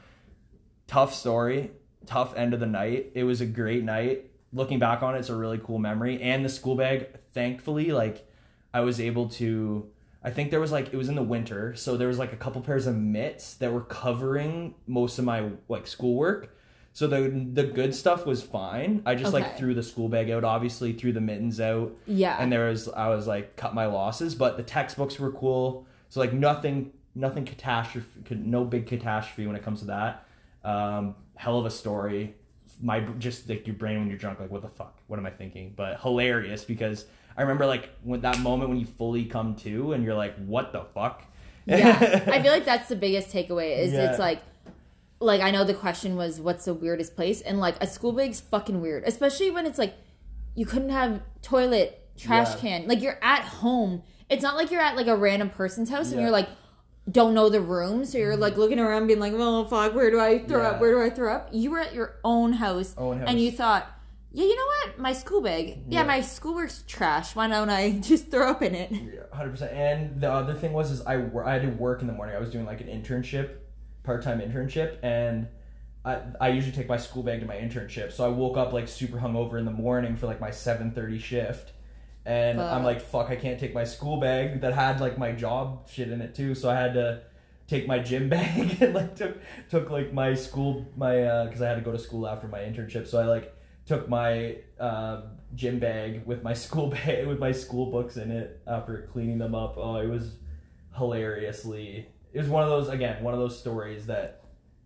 tough 0.86 1.14
story, 1.14 1.70
tough 2.06 2.34
end 2.36 2.54
of 2.54 2.60
the 2.60 2.66
night. 2.66 3.12
It 3.14 3.24
was 3.24 3.40
a 3.40 3.46
great 3.46 3.84
night. 3.84 4.30
Looking 4.52 4.78
back 4.78 5.02
on 5.02 5.14
it, 5.14 5.18
it's 5.20 5.30
a 5.30 5.36
really 5.36 5.58
cool 5.58 5.78
memory. 5.78 6.20
And 6.20 6.44
the 6.44 6.48
school 6.48 6.76
bag, 6.76 7.08
thankfully, 7.32 7.92
like 7.92 8.28
I 8.74 8.80
was 8.80 9.00
able 9.00 9.28
to. 9.30 9.88
I 10.24 10.30
think 10.30 10.50
there 10.52 10.60
was 10.60 10.70
like 10.70 10.92
it 10.92 10.96
was 10.96 11.08
in 11.08 11.16
the 11.16 11.22
winter, 11.22 11.74
so 11.74 11.96
there 11.96 12.06
was 12.08 12.18
like 12.18 12.32
a 12.32 12.36
couple 12.36 12.60
pairs 12.60 12.86
of 12.86 12.94
mitts 12.94 13.54
that 13.54 13.72
were 13.72 13.80
covering 13.80 14.74
most 14.86 15.18
of 15.18 15.24
my 15.24 15.50
like 15.68 15.86
schoolwork. 15.86 16.56
So 16.92 17.06
the 17.08 17.28
the 17.54 17.64
good 17.64 17.94
stuff 17.94 18.24
was 18.26 18.42
fine. 18.42 19.02
I 19.06 19.14
just 19.16 19.32
like 19.32 19.56
threw 19.56 19.72
the 19.74 19.82
school 19.82 20.08
bag 20.08 20.30
out, 20.30 20.44
obviously 20.44 20.92
threw 20.92 21.10
the 21.12 21.20
mittens 21.22 21.58
out, 21.58 21.96
Yeah. 22.06 22.36
and 22.38 22.52
there 22.52 22.68
was 22.68 22.88
I 22.88 23.08
was 23.08 23.26
like 23.26 23.56
cut 23.56 23.74
my 23.74 23.86
losses, 23.86 24.34
but 24.36 24.56
the 24.58 24.62
textbooks 24.62 25.18
were 25.18 25.32
cool. 25.32 25.86
So 26.12 26.20
like 26.20 26.34
nothing 26.34 26.92
nothing 27.14 27.46
catastrophe, 27.46 28.34
no 28.34 28.66
big 28.66 28.86
catastrophe 28.86 29.46
when 29.46 29.56
it 29.56 29.62
comes 29.62 29.80
to 29.80 29.86
that. 29.86 30.26
Um, 30.62 31.14
hell 31.36 31.58
of 31.58 31.64
a 31.64 31.70
story. 31.70 32.34
My 32.82 33.00
just 33.18 33.48
like 33.48 33.66
your 33.66 33.76
brain 33.76 33.98
when 33.98 34.08
you're 34.08 34.18
drunk, 34.18 34.38
like 34.38 34.50
what 34.50 34.60
the 34.60 34.68
fuck? 34.68 34.98
What 35.06 35.18
am 35.18 35.24
I 35.24 35.30
thinking? 35.30 35.72
But 35.74 36.02
hilarious 36.02 36.64
because 36.66 37.06
I 37.34 37.40
remember 37.40 37.64
like 37.64 37.88
when 38.02 38.20
that 38.20 38.38
moment 38.40 38.68
when 38.68 38.78
you 38.78 38.84
fully 38.84 39.24
come 39.24 39.54
to 39.64 39.94
and 39.94 40.04
you're 40.04 40.14
like, 40.14 40.34
what 40.44 40.72
the 40.74 40.82
fuck? 40.92 41.24
yeah 41.64 42.24
i 42.26 42.42
feel 42.42 42.50
like 42.52 42.64
that's 42.64 42.88
the 42.88 42.96
biggest 42.96 43.32
takeaway 43.32 43.78
is 43.78 43.92
Yeah. 43.92 44.10
it's 44.10 44.18
like 44.18 44.42
like 45.20 45.40
i 45.40 45.52
know 45.52 45.62
the 45.62 45.74
question 45.74 46.16
was 46.16 46.40
what's 46.40 46.64
the 46.64 46.74
weirdest 46.74 47.14
place 47.14 47.40
and 47.40 47.60
like 47.60 47.76
a 47.80 47.86
school 47.86 48.10
bag's 48.10 48.40
fucking 48.40 48.80
weird 48.80 49.04
especially 49.06 49.48
when 49.52 49.64
it's 49.64 49.78
like 49.78 49.94
you 50.56 50.66
couldn't 50.66 50.88
have 50.90 51.22
toilet 51.40 52.08
trash 52.18 52.48
Yeah. 52.56 52.60
can 52.60 52.88
like 52.88 53.00
you're 53.00 53.18
at 53.22 53.42
home 53.44 54.02
it's 54.32 54.42
not 54.42 54.56
like 54.56 54.70
you're 54.70 54.80
at 54.80 54.96
like 54.96 55.06
a 55.08 55.16
random 55.16 55.50
person's 55.50 55.90
house 55.90 56.06
and 56.10 56.16
Yeah. 56.16 56.22
you're 56.22 56.30
like 56.32 56.48
don't 57.10 57.34
know 57.34 57.48
the 57.48 57.60
room 57.60 58.04
so 58.04 58.16
you're 58.18 58.36
like 58.36 58.56
looking 58.56 58.78
around 58.78 59.06
being 59.08 59.18
like 59.18 59.32
oh 59.36 59.64
fuck 59.64 59.94
where 59.94 60.10
do 60.10 60.20
i 60.20 60.38
throw 60.38 60.62
Yeah. 60.62 60.68
up 60.70 60.80
where 60.80 60.92
do 60.92 61.02
i 61.02 61.10
throw 61.10 61.34
up 61.34 61.48
you 61.52 61.70
were 61.72 61.80
at 61.80 61.92
your 61.94 62.16
own 62.24 62.52
house, 62.52 62.94
Own 62.96 63.18
house. 63.18 63.28
and 63.28 63.40
you 63.40 63.50
thought 63.50 63.90
yeah 64.32 64.44
you 64.44 64.56
know 64.56 64.66
what 64.86 64.98
my 64.98 65.12
school 65.12 65.40
bag 65.42 65.68
yeah, 65.88 66.00
Yeah. 66.00 66.06
my 66.06 66.20
schoolwork's 66.20 66.84
trash 66.86 67.34
why 67.34 67.48
don't 67.48 67.70
i 67.70 67.90
just 68.10 68.30
throw 68.30 68.48
up 68.50 68.62
in 68.62 68.74
it 68.74 68.90
Hundred 69.32 69.50
percent. 69.50 69.72
And 69.72 70.20
the 70.20 70.30
other 70.30 70.52
thing 70.54 70.72
was, 70.74 70.90
is 70.90 71.00
I 71.06 71.16
wor- 71.16 71.44
I 71.44 71.54
had 71.54 71.62
to 71.62 71.68
work 71.70 72.02
in 72.02 72.06
the 72.06 72.12
morning. 72.12 72.36
I 72.36 72.38
was 72.38 72.50
doing 72.50 72.66
like 72.66 72.82
an 72.82 72.86
internship, 72.88 73.46
part 74.04 74.22
time 74.22 74.40
internship, 74.40 74.98
and 75.02 75.48
I 76.04 76.18
I 76.38 76.48
usually 76.50 76.76
take 76.76 76.86
my 76.86 76.98
school 76.98 77.22
bag 77.22 77.40
to 77.40 77.46
my 77.46 77.56
internship. 77.56 78.12
So 78.12 78.24
I 78.26 78.28
woke 78.28 78.58
up 78.58 78.74
like 78.74 78.88
super 78.88 79.16
hungover 79.18 79.58
in 79.58 79.64
the 79.64 79.70
morning 79.72 80.16
for 80.16 80.26
like 80.26 80.38
my 80.38 80.50
seven 80.50 80.90
thirty 80.92 81.18
shift, 81.18 81.72
and 82.24 82.60
I'm 82.60 82.84
like, 82.84 83.00
fuck, 83.00 83.30
I 83.30 83.36
can't 83.36 83.58
take 83.58 83.74
my 83.74 83.84
school 83.84 84.18
bag 84.20 84.60
that 84.60 84.72
had 84.74 85.00
like 85.00 85.18
my 85.18 85.32
job 85.32 85.88
shit 85.88 86.10
in 86.10 86.20
it 86.20 86.34
too. 86.34 86.54
So 86.54 86.70
I 86.70 86.74
had 86.74 86.94
to 86.94 87.22
take 87.66 87.86
my 87.86 87.98
gym 87.98 88.28
bag 88.36 88.80
and 88.82 88.94
like 88.94 89.16
took 89.16 89.36
took 89.70 89.90
like 89.90 90.12
my 90.12 90.34
school 90.34 90.86
my 90.96 91.22
uh 91.24 91.44
because 91.46 91.62
I 91.62 91.68
had 91.68 91.76
to 91.76 91.80
go 91.80 91.92
to 91.92 91.98
school 91.98 92.26
after 92.26 92.46
my 92.48 92.58
internship. 92.60 93.06
So 93.08 93.20
I 93.20 93.24
like 93.24 93.54
took 93.86 94.08
my 94.08 94.56
uh, 94.78 95.22
gym 95.56 95.78
bag 95.80 96.24
with 96.24 96.42
my 96.42 96.54
school 96.64 96.86
bag 96.88 97.26
with 97.26 97.38
my 97.38 97.50
school 97.52 97.90
books 97.90 98.16
in 98.16 98.30
it 98.30 98.60
after 98.66 99.08
cleaning 99.12 99.38
them 99.38 99.54
up. 99.54 99.74
Oh, 99.76 99.96
it 99.96 100.06
was 100.08 100.32
hilariously. 100.96 102.06
It 102.32 102.38
was 102.38 102.48
one 102.48 102.62
of 102.62 102.68
those 102.70 102.88
again, 102.88 103.22
one 103.22 103.34
of 103.34 103.40
those 103.40 103.58
stories 103.58 104.06
that 104.06 104.44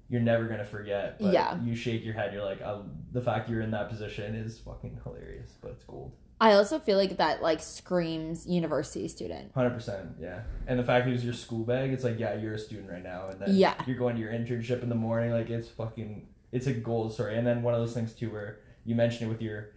you're 0.09 0.20
never 0.20 0.45
gonna 0.47 0.64
forget. 0.64 1.18
But 1.18 1.32
Yeah. 1.32 1.61
you 1.62 1.74
shake 1.74 2.05
your 2.05 2.14
head. 2.14 2.32
You're 2.32 2.45
like, 2.45 2.62
um, 2.62 2.91
the 3.12 3.20
fact 3.20 3.51
you're 3.51 3.61
in 3.61 3.70
that 3.72 3.89
position 3.89 4.34
is 4.34 4.59
fucking 4.59 5.01
hilarious, 5.05 5.53
but 5.61 5.72
it's 5.72 5.84
gold. 5.84 6.12
I 6.41 6.53
also 6.53 6.78
feel 6.78 6.99
like 6.99 7.16
that 7.16 7.43
like 7.43 7.61
screams 7.61 8.47
university 8.47 9.09
student. 9.09 9.53
Hundred 9.55 9.70
percent, 9.70 10.11
yeah. 10.20 10.41
And 10.66 10.78
the 10.78 10.84
fact 10.84 11.07
it 11.09 11.12
was 11.12 11.24
your 11.24 11.32
school 11.34 11.64
bag, 11.64 11.93
it's 11.93 12.05
like, 12.05 12.18
yeah, 12.18 12.34
you're 12.34 12.55
a 12.55 12.59
student 12.59 12.91
right 12.91 13.03
now, 13.03 13.28
and 13.28 13.41
then 13.41 13.49
Yeah. 13.55 13.74
you're 13.87 13.97
going 13.97 14.16
to 14.16 14.20
your 14.20 14.32
internship 14.32 14.82
in 14.82 14.89
the 14.89 14.95
morning. 14.95 15.30
Like 15.30 15.49
it's 15.51 15.68
fucking, 15.68 16.26
it's 16.53 16.66
a 16.66 16.72
gold 16.74 17.12
story. 17.14 17.39
And 17.39 17.47
then 17.47 17.62
one 17.62 17.72
of 17.74 17.80
those 17.80 17.95
things 17.95 18.12
too, 18.12 18.30
where 18.30 18.59
you 18.84 18.95
mentioned 18.95 19.28
it 19.28 19.32
with 19.32 19.41
your 19.43 19.70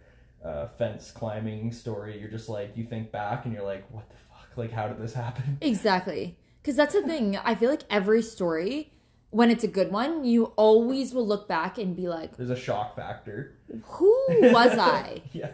uh, 0.44 0.66
fence 0.68 1.10
climbing 1.10 1.72
story. 1.72 2.18
You're 2.18 2.30
just 2.30 2.48
like, 2.48 2.76
you 2.76 2.84
think 2.84 3.10
back, 3.10 3.44
and 3.44 3.54
you're 3.54 3.64
like, 3.64 3.84
what 3.90 4.08
the 4.10 4.16
fuck? 4.16 4.56
Like, 4.56 4.70
how 4.72 4.88
did 4.88 4.98
this 5.00 5.14
happen? 5.14 5.58
Exactly. 5.62 6.36
Because 6.62 6.76
that's 6.76 6.92
the 6.94 7.02
thing. 7.02 7.38
I 7.38 7.54
feel 7.54 7.70
like 7.70 7.84
every 7.88 8.20
story, 8.22 8.92
when 9.30 9.50
it's 9.50 9.64
a 9.64 9.68
good 9.68 9.90
one, 9.90 10.24
you 10.24 10.46
always 10.56 11.14
will 11.14 11.26
look 11.26 11.48
back 11.48 11.78
and 11.78 11.96
be 11.96 12.06
like, 12.08 12.36
There's 12.36 12.50
a 12.50 12.56
shock 12.56 12.94
factor. 12.96 13.54
who 13.84 14.14
was 14.52 14.76
I? 14.76 15.22
yeah. 15.32 15.50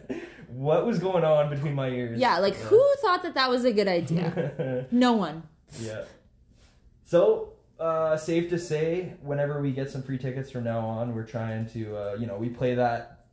What 0.57 0.87
was 0.87 0.99
going 0.99 1.23
on 1.23 1.51
between 1.51 1.75
my 1.75 1.91
ears? 1.91 2.19
Yeah, 2.19 2.39
like 2.39 2.55
who 2.57 2.83
thought 3.03 3.23
that 3.25 3.35
that 3.35 3.51
was 3.51 3.67
a 3.67 3.73
good 3.73 3.89
idea? 3.89 4.87
No 4.91 5.13
one. 5.13 5.43
yeah. 5.79 6.05
So, 7.05 7.53
uh, 7.79 8.17
safe 8.17 8.49
to 8.49 8.59
say, 8.59 9.13
whenever 9.21 9.61
we 9.61 9.71
get 9.73 9.91
some 9.91 10.03
free 10.03 10.17
tickets 10.17 10.51
from 10.51 10.65
now 10.65 10.81
on, 10.81 11.15
we're 11.15 11.27
trying 11.27 11.67
to, 11.71 11.97
uh, 11.97 12.17
you 12.19 12.27
know, 12.27 12.37
we 12.39 12.49
play 12.49 12.75
that 12.75 13.27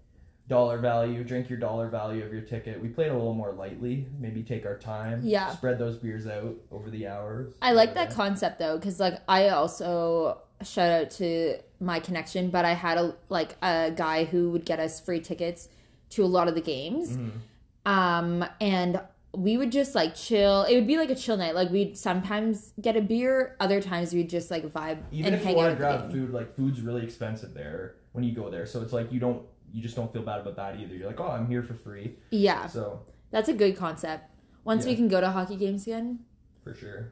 dollar 0.49 0.77
value, 0.77 1.23
drink 1.23 1.49
your 1.49 1.59
dollar 1.59 1.87
value 1.87 2.25
of 2.25 2.33
your 2.33 2.41
ticket. 2.41 2.81
We 2.81 2.89
play 2.89 3.05
it 3.05 3.11
a 3.11 3.13
little 3.13 3.33
more 3.33 3.53
lightly, 3.53 4.05
maybe 4.19 4.43
take 4.43 4.65
our 4.65 4.77
time. 4.77 5.21
Yeah. 5.23 5.49
Spread 5.53 5.79
those 5.79 5.97
beers 5.97 6.27
out 6.27 6.55
over 6.71 6.89
the 6.89 7.07
hours. 7.07 7.53
I 7.61 7.71
like 7.71 7.93
that 7.93 8.11
concept 8.11 8.59
though, 8.59 8.77
because 8.77 8.99
like 8.99 9.21
I 9.29 9.47
also 9.49 10.39
shout 10.61 10.91
out 10.91 11.09
to 11.11 11.55
my 11.79 12.01
connection, 12.01 12.49
but 12.49 12.65
I 12.65 12.73
had 12.73 12.97
a 12.97 13.15
like 13.29 13.55
a 13.61 13.91
guy 13.95 14.25
who 14.25 14.49
would 14.51 14.65
get 14.65 14.81
us 14.81 14.99
free 14.99 15.21
tickets 15.21 15.69
to 16.15 16.23
a 16.23 16.27
lot 16.27 16.47
of 16.47 16.55
the 16.55 16.61
games, 16.61 17.17
Mm-hmm. 17.17 17.91
um, 17.91 18.45
and 18.61 19.01
we 19.35 19.57
would 19.57 19.71
just 19.71 19.95
like 19.95 20.13
chill. 20.15 20.63
It 20.63 20.75
would 20.75 20.85
be 20.87 20.97
like 20.97 21.09
a 21.09 21.15
chill 21.15 21.37
night. 21.37 21.55
Like 21.55 21.71
we'd 21.71 21.97
sometimes 21.97 22.71
get 22.79 22.95
a 22.95 23.01
beer, 23.01 23.55
other 23.59 23.81
times 23.81 24.13
we'd 24.13 24.29
just 24.29 24.51
like 24.51 24.63
vibe 24.71 24.99
Even 25.11 25.33
if 25.33 25.43
you 25.45 25.55
want 25.55 25.71
to 25.71 25.75
grab 25.75 26.11
food, 26.11 26.31
like 26.31 26.55
food's 26.55 26.81
really 26.81 27.03
expensive 27.03 27.53
there 27.55 27.95
when 28.11 28.23
you 28.23 28.33
go 28.35 28.49
there. 28.51 28.65
So 28.67 28.81
it's 28.81 28.93
like 28.93 29.11
you 29.11 29.19
don't, 29.19 29.41
you 29.73 29.81
just 29.81 29.95
don't 29.95 30.13
feel 30.13 30.21
bad 30.21 30.39
about 30.41 30.55
that 30.57 30.79
either. 30.79 30.93
You're 30.93 31.07
like, 31.07 31.19
oh, 31.19 31.27
I'm 31.29 31.47
here 31.47 31.63
for 31.63 31.73
free. 31.73 32.15
Yeah, 32.29 32.67
So 32.67 33.01
that's 33.31 33.49
a 33.49 33.53
good 33.53 33.75
concept. 33.75 34.29
Once 34.65 34.85
we 34.85 34.95
can 34.95 35.07
go 35.07 35.19
to 35.19 35.29
hockey 35.31 35.55
games 35.55 35.87
again, 35.87 36.19
for 36.63 36.75
sure. 36.75 37.11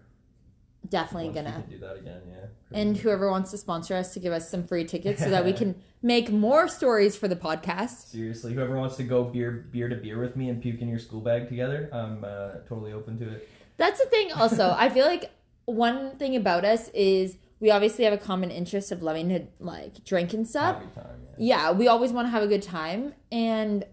Definitely 0.88 1.30
Once 1.30 1.36
gonna. 1.36 1.52
can 1.52 1.70
do 1.70 1.78
that 1.80 1.98
again, 1.98 2.22
yeah. 2.28 2.46
And 2.74 2.98
whoever 2.98 3.30
wants 3.30 3.52
to 3.52 3.58
sponsor 3.58 3.96
us 3.96 4.14
to 4.14 4.20
give 4.20 4.34
us 4.34 4.50
some 4.50 4.66
free 4.66 4.86
tickets 4.86 5.22
so 5.22 5.30
that 5.30 5.46
we 5.46 5.54
can 5.62 5.76
make 6.02 6.32
more 6.32 6.68
stories 6.68 7.16
for 7.16 7.28
the 7.28 7.36
podcast. 7.36 8.10
Seriously, 8.10 8.54
whoever 8.54 8.78
wants 8.78 8.96
to 8.98 9.04
go 9.04 9.24
beer 9.24 9.52
beer 9.72 9.90
to 9.90 9.96
beer 9.96 10.20
with 10.20 10.36
me 10.36 10.50
and 10.50 10.62
puke 10.62 10.82
in 10.82 10.88
your 10.88 11.00
school 11.00 11.22
bag 11.22 11.50
together, 11.50 11.90
I'm 11.92 12.24
uh, 12.24 12.60
totally 12.68 12.94
open 12.94 13.20
to 13.20 13.30
it. 13.30 13.50
That's 13.78 14.00
the 14.00 14.10
thing, 14.10 14.32
also. 14.32 14.76
I 14.78 14.90
feel 14.90 15.06
like 15.06 15.32
one 15.66 16.18
thing 16.18 16.36
about 16.36 16.66
us 16.66 16.90
is 16.90 17.38
we 17.60 17.70
obviously 17.70 18.04
have 18.06 18.14
a 18.14 18.18
common 18.18 18.52
interest 18.52 18.92
of 18.92 19.04
loving 19.04 19.30
to 19.30 19.48
like 19.60 20.04
drink 20.04 20.34
and 20.34 20.48
stuff. 20.48 20.78
Time, 20.96 21.06
yeah. 21.38 21.70
Yeah, 21.70 21.72
we 21.72 21.88
always 21.88 22.12
want 22.12 22.28
to 22.28 22.32
have 22.32 22.44
a 22.44 22.48
good 22.48 22.64
time. 22.64 23.14
And 23.32 23.86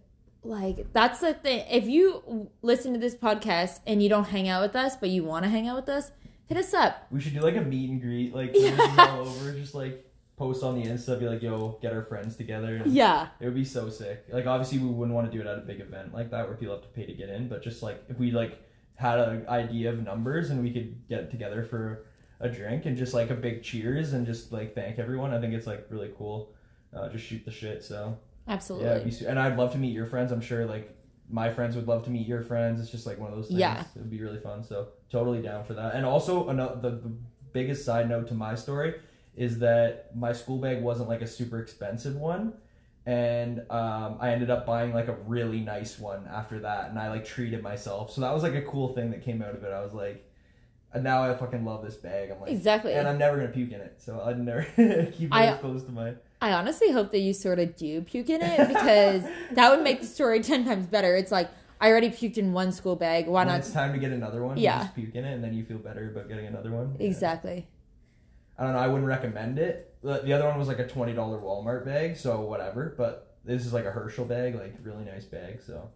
like, 0.43 0.93
that's 0.93 1.21
the 1.21 1.35
thing. 1.35 1.65
If 1.71 1.87
you 1.87 2.51
listen 2.63 2.95
to 2.95 2.99
this 2.99 3.15
podcast 3.15 3.81
and 3.87 4.03
you 4.03 4.09
don't 4.09 4.29
hang 4.29 4.49
out 4.49 4.63
with 4.63 4.75
us, 4.75 4.97
but 4.97 5.11
you 5.11 5.25
want 5.25 5.45
to 5.45 5.51
hang 5.51 5.69
out 5.69 5.77
with 5.77 5.89
us, 5.89 6.11
hit 6.49 6.59
us 6.59 6.75
up. 6.75 7.07
We 7.11 7.21
should 7.21 7.35
do 7.35 7.41
like 7.41 7.57
a 7.57 7.61
meet 7.61 7.91
and 7.91 8.01
greet, 8.01 8.35
like 8.35 8.51
Yeah. 8.55 8.77
all 8.99 9.29
over, 9.29 9.53
just 9.53 9.75
like 9.75 10.05
post 10.37 10.63
on 10.63 10.81
the 10.81 10.89
Insta, 10.89 11.19
be 11.19 11.29
like, 11.29 11.43
"Yo, 11.43 11.79
get 11.83 11.93
our 11.93 12.03
friends 12.03 12.37
together." 12.37 12.83
Yeah. 12.87 13.29
It 13.41 13.45
would 13.47 13.55
be 13.55 13.65
so 13.65 13.89
sick. 13.89 14.25
Like 14.33 14.47
obviously, 14.47 14.79
we 14.79 14.87
wouldn't 14.89 15.15
want 15.15 15.31
to 15.31 15.37
do 15.37 15.43
it 15.43 15.51
at 15.51 15.59
a 15.59 15.63
big 15.63 15.81
event 15.81 16.13
like 16.15 16.31
that 16.31 16.47
where 16.49 16.57
people 16.57 16.75
have 16.75 16.83
to 16.85 16.89
pay 16.91 17.07
to 17.07 17.13
get 17.13 17.29
in, 17.29 17.49
but 17.49 17.63
just 17.63 17.83
like 17.83 18.03
if 18.09 18.19
we 18.19 18.31
like 18.31 18.59
had 18.95 19.19
an 19.21 19.47
idea 19.49 19.91
of 19.91 20.03
numbers 20.03 20.51
and 20.51 20.63
we 20.63 20.73
could 20.73 21.09
get 21.09 21.31
together 21.31 21.63
for 21.63 22.05
a 22.41 22.49
drink 22.49 22.85
and 22.87 22.97
just 22.97 23.15
like 23.15 23.31
a 23.31 23.35
big 23.35 23.63
cheers 23.63 24.13
and 24.13 24.27
just 24.27 24.53
like 24.53 24.75
thank 24.75 24.99
everyone. 24.99 25.33
I 25.35 25.41
think 25.41 25.55
it's 25.55 25.67
like 25.67 25.87
really 25.91 26.11
cool. 26.17 26.53
Uh, 26.95 27.09
just 27.09 27.25
shoot 27.25 27.45
the 27.45 27.51
shit. 27.51 27.85
So 27.85 28.17
Absolutely. 28.47 29.11
Yeah, 29.11 29.29
and 29.31 29.39
I'd 29.39 29.57
love 29.59 29.73
to 29.73 29.79
meet 29.79 29.93
your 29.93 30.07
friends. 30.07 30.33
I'm 30.33 30.41
sure 30.41 30.65
like 30.67 30.97
my 31.31 31.51
friends 31.51 31.77
would 31.77 31.87
love 31.87 32.05
to 32.05 32.11
meet 32.11 32.27
your 32.27 32.43
friends. 32.43 32.81
It's 32.81 32.91
just 32.91 33.07
like 33.07 33.19
one 33.19 33.31
of 33.31 33.37
those 33.37 33.49
things. 33.49 33.61
Yeah. 33.61 33.81
It 33.81 33.99
would 33.99 34.11
be 34.11 34.21
really 34.21 34.41
fun. 34.41 34.65
So 34.65 34.89
totally 35.11 35.43
down 35.43 35.65
for 35.65 35.75
that. 35.75 35.95
And 35.95 36.07
also 36.07 36.49
another 36.49 36.81
the, 36.81 36.91
the 36.97 37.13
biggest 37.53 37.85
side 37.85 38.09
note 38.09 38.29
to 38.29 38.35
my 38.35 38.55
story 38.55 38.95
is 39.37 39.59
that 39.61 40.11
my 40.17 40.33
school 40.33 40.59
bag 40.59 40.83
wasn't 40.83 41.09
like 41.09 41.21
a 41.23 41.27
super 41.27 41.59
expensive 41.61 42.17
one. 42.17 42.55
And 43.07 43.61
um, 43.71 44.19
I 44.21 44.33
ended 44.33 44.51
up 44.51 44.67
buying 44.67 44.93
like 44.93 45.09
a 45.09 45.15
really 45.27 45.61
nice 45.61 45.99
one 45.99 46.27
after 46.31 46.61
that, 46.61 46.91
and 46.91 46.99
I 46.99 47.09
like 47.09 47.25
treated 47.25 47.63
myself. 47.63 48.13
So 48.13 48.21
that 48.21 48.35
was 48.35 48.43
like 48.43 48.55
a 48.55 48.61
cool 48.63 48.89
thing 48.89 49.11
that 49.13 49.23
came 49.25 49.41
out 49.41 49.55
of 49.55 49.65
it. 49.65 49.73
I 49.73 49.81
was 49.81 49.95
like, 49.95 50.27
and 50.93 51.05
now 51.05 51.23
I 51.25 51.35
fucking 51.35 51.65
love 51.65 51.83
this 51.83 51.97
bag. 51.97 52.31
I'm 52.31 52.39
like, 52.41 52.51
Exactly. 52.51 52.93
and 52.93 53.09
I'm 53.09 53.17
never 53.17 53.37
gonna 53.39 53.49
puke 53.49 53.73
in 53.73 53.81
it, 53.81 53.95
so 53.99 54.21
I'd 54.23 54.39
never 54.39 54.63
keep 55.13 55.29
it 55.29 55.33
I- 55.33 55.57
close 55.57 55.85
to 55.85 55.91
my. 55.93 56.15
I 56.41 56.53
honestly 56.53 56.93
hope 56.93 57.11
that 57.13 57.19
you 57.19 57.33
sort 57.35 57.59
of 57.59 57.75
do 57.77 58.01
puke 58.03 58.31
in 58.31 58.41
it 58.43 58.69
because 58.69 59.25
that 59.53 59.71
would 59.71 59.83
make 59.83 60.01
the 60.01 60.07
story 60.07 60.41
10 60.43 60.65
times 60.65 60.87
better. 60.87 61.17
It's 61.17 61.33
like, 61.33 61.51
I 61.81 61.91
already 61.91 62.11
puked 62.11 62.39
in 62.39 62.53
one 62.53 62.73
school 62.73 62.97
bag. 62.97 63.27
Why 63.27 63.41
when 63.41 63.49
not? 63.49 63.59
it's 63.61 63.73
time 63.73 63.93
to 63.93 63.99
get 63.99 64.13
another 64.13 64.45
one, 64.45 64.57
you 64.57 64.65
Yeah. 64.65 64.83
just 64.83 64.95
puke 64.95 65.15
in 65.15 65.25
it, 65.25 65.33
and 65.35 65.43
then 65.43 65.55
you 65.55 65.65
feel 65.65 65.79
better 65.79 66.09
about 66.11 66.29
getting 66.29 66.47
another 66.47 66.71
one. 66.71 66.97
Yeah. 66.99 67.07
Exactly. 67.07 67.67
I 68.59 68.65
don't 68.65 68.73
know. 68.73 68.79
I 68.81 68.89
wouldn't 68.89 69.07
recommend 69.07 69.59
it. 69.59 69.95
The 70.03 70.19
the 70.25 70.33
other 70.33 70.45
one 70.47 70.59
was 70.59 70.67
like 70.69 70.81
a 70.81 70.87
twenty 70.89 71.13
dollar 71.13 71.39
Walmart 71.39 71.85
bag, 71.85 72.17
so 72.17 72.41
whatever. 72.41 72.95
But 72.97 73.37
this 73.45 73.65
is 73.65 73.73
like 73.73 73.85
a 73.85 73.91
Herschel 73.93 74.25
bag, 74.25 74.57
like 74.57 74.75
really 74.83 75.05
nice 75.05 75.25
bag. 75.25 75.61
So, 75.65 75.89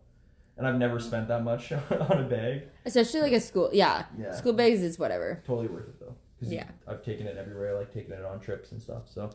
and 0.57 0.66
I've 0.66 0.76
never 0.78 1.01
spent 1.01 1.26
that 1.28 1.43
much 1.43 1.72
on 1.90 2.18
a 2.20 2.22
bag. 2.28 2.62
Especially 2.84 3.20
like 3.20 3.32
a 3.32 3.40
school. 3.40 3.70
Yeah. 3.72 4.05
Yeah. 4.16 4.32
School 4.36 4.53
bags 4.53 4.80
is 4.80 4.97
whatever. 4.99 5.43
Totally 5.45 5.66
worth 5.68 5.88
it 5.88 5.99
though. 5.99 6.14
Yeah. 6.40 6.66
I've 6.86 7.05
taken 7.05 7.26
it 7.26 7.36
everywhere. 7.36 7.76
Like 7.76 7.93
taking 7.93 8.12
it 8.12 8.24
on 8.24 8.38
trips 8.38 8.70
and 8.70 8.80
stuff. 8.80 9.03
So, 9.12 9.30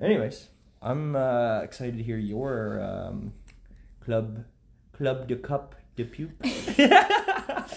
anyways, 0.00 0.48
I'm 0.82 1.16
uh, 1.16 1.60
excited 1.60 1.96
to 1.96 2.02
hear 2.02 2.18
your 2.18 2.80
um, 2.82 3.32
club 4.04 4.44
club 4.92 5.26
de 5.28 5.36
cup 5.36 5.74
de 5.96 6.04
puke. 6.04 6.30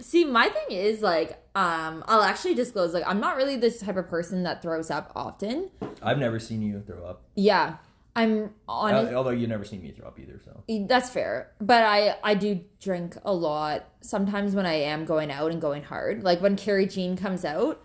See, 0.00 0.24
my 0.24 0.48
thing 0.48 0.76
is 0.76 1.02
like, 1.02 1.32
um, 1.54 2.02
I'll 2.06 2.22
actually 2.22 2.54
disclose 2.54 2.94
like 2.94 3.04
I'm 3.06 3.20
not 3.20 3.36
really 3.36 3.56
this 3.56 3.80
type 3.80 3.96
of 3.96 4.08
person 4.08 4.42
that 4.44 4.62
throws 4.62 4.90
up 4.90 5.12
often. 5.14 5.70
I've 6.02 6.18
never 6.18 6.38
seen 6.38 6.62
you 6.62 6.82
throw 6.86 7.04
up. 7.04 7.22
Yeah, 7.34 7.76
I'm 8.16 8.54
honest. 8.68 9.12
Although 9.12 9.30
you've 9.30 9.50
never 9.50 9.64
seen 9.64 9.82
me 9.82 9.92
throw 9.92 10.08
up 10.08 10.18
either. 10.18 10.40
So 10.44 10.62
That's 10.86 11.10
fair, 11.10 11.52
but 11.60 11.84
I 11.84 12.16
I 12.24 12.34
do 12.34 12.60
drink 12.80 13.16
a 13.24 13.32
lot. 13.32 13.86
Sometimes 14.00 14.54
when 14.54 14.66
I 14.66 14.74
am 14.74 15.04
going 15.04 15.30
out 15.30 15.52
and 15.52 15.60
going 15.60 15.82
hard, 15.84 16.22
like 16.24 16.40
when 16.40 16.56
Carrie 16.56 16.86
Jean 16.86 17.16
comes 17.16 17.44
out, 17.44 17.82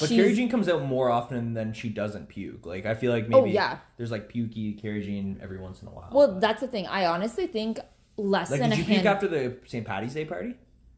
But 0.00 0.08
she's 0.08 0.18
Carrie 0.20 0.34
Jean 0.34 0.48
comes 0.48 0.68
out 0.68 0.82
more 0.84 1.10
often 1.10 1.54
than 1.54 1.72
she 1.72 1.88
doesn't 1.88 2.28
puke. 2.28 2.66
Like 2.66 2.86
I 2.86 2.94
feel 2.94 3.12
like 3.12 3.28
maybe 3.28 3.34
Oh, 3.40 3.44
yeah. 3.44 3.78
there's 3.96 4.10
like 4.10 4.32
pukey 4.32 4.80
Carrie 4.80 5.02
Jean 5.02 5.38
every 5.42 5.58
once 5.58 5.82
in 5.82 5.88
a 5.88 5.90
while. 5.90 6.08
well. 6.12 6.28
but- 6.32 6.40
That's 6.40 6.60
the 6.60 6.68
thing. 6.68 6.86
I 6.86 7.06
honestly 7.06 7.46
think 7.46 7.78
less 8.16 8.50
like 8.50 8.60
than 8.60 8.70
did 8.70 8.78
a 8.78 8.82
you 8.82 8.86
puke 8.86 9.04
after 9.06 9.28
the 9.28 9.56
St. 9.66 9.86
Patty's 9.86 10.14
Day 10.14 10.24
party? 10.24 10.54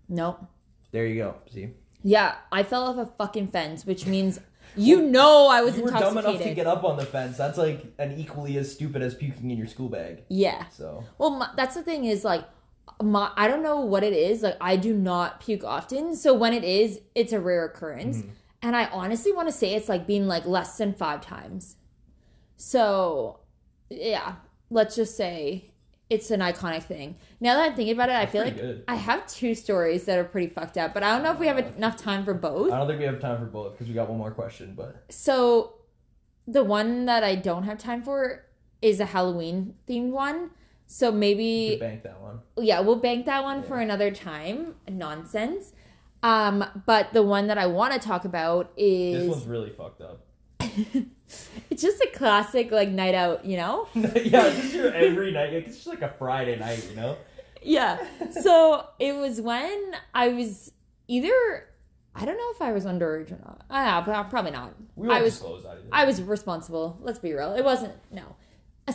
no. 0.09 0.47
There 0.91 1.07
you 1.07 1.17
go. 1.17 1.35
See, 1.53 1.69
Yeah, 2.03 2.37
I 2.51 2.63
fell 2.63 2.85
off 2.85 2.97
a 2.97 3.05
fucking 3.19 3.49
fence, 3.49 3.85
which 3.85 4.07
means 4.07 4.41
you 4.77 5.03
know 5.03 5.49
I 5.49 5.61
was 5.63 5.77
you 5.77 5.83
were 5.85 5.91
dumb 5.91 6.17
enough 6.17 6.41
to 6.43 6.55
get 6.55 6.67
up 6.67 6.83
on 6.85 6.97
the 6.97 7.05
fence. 7.05 7.37
That's 7.37 7.59
like 7.59 7.85
an 7.99 8.19
equally 8.19 8.57
as 8.57 8.73
stupid 8.73 9.03
as 9.03 9.15
puking 9.15 9.51
in 9.51 9.59
your 9.59 9.67
school 9.67 9.89
bag. 9.91 10.23
yeah. 10.31 10.67
So 10.71 11.05
Well, 11.19 11.31
my, 11.31 11.51
that's 11.57 11.75
the 11.75 11.83
thing 11.83 12.05
is 12.07 12.25
like, 12.25 12.45
my 13.03 13.31
I 13.37 13.49
don't 13.49 13.63
know 13.63 13.81
what 13.81 14.03
it 14.03 14.15
is. 14.15 14.43
Like, 14.43 14.57
I 14.63 14.77
do 14.77 14.95
not 14.95 15.41
puke 15.41 15.63
often, 15.65 16.17
so 16.17 16.33
when 16.33 16.53
it 16.55 16.65
is, 16.65 17.01
it's 17.15 17.33
a 17.35 17.41
rare 17.41 17.67
occurrence. 17.67 18.19
Mm-hmm. 18.19 18.29
And 18.63 18.75
I 18.77 18.87
honestly 18.87 19.33
want 19.33 19.49
to 19.49 19.53
say 19.53 19.75
it's 19.75 19.89
like 19.89 20.07
being 20.07 20.27
like 20.27 20.45
less 20.47 20.77
than 20.79 20.93
five 20.95 21.21
times. 21.21 21.77
So, 22.57 23.41
yeah, 23.89 24.37
let's 24.71 24.97
just 24.97 25.17
say 25.17 25.73
it's 26.11 26.31
an 26.31 26.41
iconic 26.41 26.83
thing. 26.83 27.17
Now 27.41 27.55
that 27.55 27.71
I'm 27.71 27.75
thinking 27.77 27.95
about 27.95 28.09
it, 28.09 28.17
I 28.17 28.27
feel 28.27 28.43
like 28.43 28.57
good. 28.57 28.85
I 28.89 28.97
have 28.97 29.27
two 29.27 29.55
stories 29.55 30.05
that 30.07 30.19
are 30.19 30.25
pretty 30.25 30.49
fucked 30.49 30.77
up, 30.77 30.95
but 30.95 31.03
I 31.03 31.13
don't 31.15 31.23
know 31.23 31.33
if 31.33 31.39
we 31.39 31.47
have 31.47 31.59
uh, 31.59 31.69
enough 31.77 31.97
time 31.97 32.25
for 32.25 32.35
both. 32.35 32.73
I 32.73 32.79
don't 32.79 32.89
think 32.89 32.99
we 32.99 33.05
have 33.07 33.21
time 33.21 33.39
for 33.39 33.47
both 33.47 33.73
because 33.73 33.87
we 33.89 33.95
got 33.95 34.09
one 34.09 34.19
more 34.19 34.31
question. 34.31 34.75
But 34.77 35.05
So, 35.09 35.75
the 36.47 36.65
one 36.65 37.05
that 37.05 37.23
I 37.23 37.35
don't 37.37 37.65
have 37.65 37.79
time 37.79 38.03
for 38.03 38.47
is 38.81 39.01
a 39.01 39.05
Halloween 39.05 39.75
themed 39.87 40.11
one. 40.11 40.51
So 40.87 41.13
maybe 41.13 41.77
bank 41.79 42.03
that 42.05 42.19
one. 42.23 42.39
yeah, 42.57 42.81
we'll 42.81 42.97
bank 42.97 43.27
that 43.27 43.45
one 43.45 43.63
for 43.63 43.79
another 43.79 44.11
time. 44.11 44.77
Nonsense. 44.89 45.75
Um, 46.23 46.65
but 46.87 47.13
the 47.13 47.23
one 47.23 47.47
that 47.47 47.59
I 47.59 47.67
want 47.67 47.93
to 47.95 48.01
talk 48.01 48.25
about 48.25 48.73
is 48.77 49.21
This 49.21 49.29
one's 49.29 49.47
really 49.47 49.71
fucked 49.71 50.01
up. 50.01 50.25
it's 51.71 51.83
just 51.83 52.01
a 52.03 52.11
classic 52.13 52.71
like 52.71 52.89
night 52.89 53.15
out, 53.15 53.45
you 53.45 53.57
know? 53.57 53.89
yeah, 53.95 54.47
it's 54.47 54.61
just 54.61 54.75
your 54.75 54.93
every 54.93 55.33
night. 55.33 55.53
It's 55.53 55.77
just 55.77 55.87
like 55.87 56.03
a 56.03 56.13
Friday 56.19 56.59
night, 56.59 56.87
you 56.91 56.97
know. 56.97 57.17
Yeah. 57.63 58.05
So 58.31 58.87
it 58.99 59.15
was 59.15 59.41
when 59.41 59.95
I 60.15 60.29
was 60.29 60.73
either 61.07 61.69
I 62.15 62.25
don't 62.25 62.37
know 62.37 62.51
if 62.51 62.61
I 62.61 62.73
was 62.73 62.85
underage 62.85 63.31
or 63.31 63.39
not. 63.45 63.63
I 63.71 63.85
know, 63.85 64.05
but 64.05 64.31
probably 64.31 64.51
not. 64.51 64.75
We 64.97 65.09
I 65.09 65.23
was 65.23 65.35
disclose 65.35 65.63
that 65.63 65.73
either. 65.73 65.89
I 65.93 66.05
was 66.05 66.21
responsible. 66.21 66.99
Let's 67.01 67.21
be 67.21 67.33
real. 67.33 67.55
It 67.55 67.65
wasn't 67.65 67.95
no. 68.11 68.37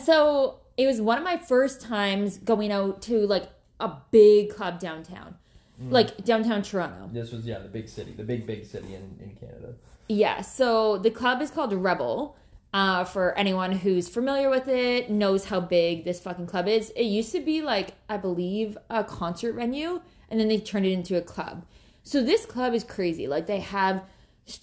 So 0.02 0.60
it 0.76 0.86
was 0.86 1.00
one 1.00 1.18
of 1.18 1.24
my 1.24 1.38
first 1.38 1.80
times 1.80 2.38
going 2.38 2.70
out 2.70 3.00
to 3.02 3.26
like 3.26 3.48
a 3.80 3.92
big 4.10 4.50
club 4.50 4.78
downtown, 4.78 5.36
like 5.78 6.24
downtown 6.24 6.62
Toronto. 6.62 7.10
this 7.12 7.32
was 7.32 7.46
yeah 7.46 7.58
the 7.58 7.68
big 7.68 7.88
city, 7.88 8.12
the 8.12 8.22
big 8.22 8.46
big 8.46 8.64
city 8.64 8.94
in 8.94 9.18
in 9.20 9.36
Canada. 9.40 9.74
Yeah. 10.08 10.40
So 10.42 10.98
the 10.98 11.10
club 11.10 11.42
is 11.42 11.50
called 11.50 11.72
Rebel. 11.72 12.36
Uh, 12.72 13.04
for 13.04 13.38
anyone 13.38 13.70
who's 13.70 14.08
familiar 14.08 14.50
with 14.50 14.66
it, 14.66 15.08
knows 15.08 15.44
how 15.44 15.60
big 15.60 16.04
this 16.04 16.18
fucking 16.18 16.44
club 16.44 16.66
is. 16.66 16.90
It 16.96 17.04
used 17.04 17.30
to 17.30 17.40
be 17.40 17.62
like 17.62 17.94
I 18.08 18.16
believe 18.16 18.76
a 18.90 19.04
concert 19.04 19.52
venue, 19.52 20.00
and 20.28 20.40
then 20.40 20.48
they 20.48 20.58
turned 20.58 20.84
it 20.84 20.90
into 20.90 21.16
a 21.16 21.22
club. 21.22 21.64
So 22.02 22.20
this 22.20 22.44
club 22.44 22.74
is 22.74 22.82
crazy. 22.82 23.28
Like 23.28 23.46
they 23.46 23.60
have 23.60 24.02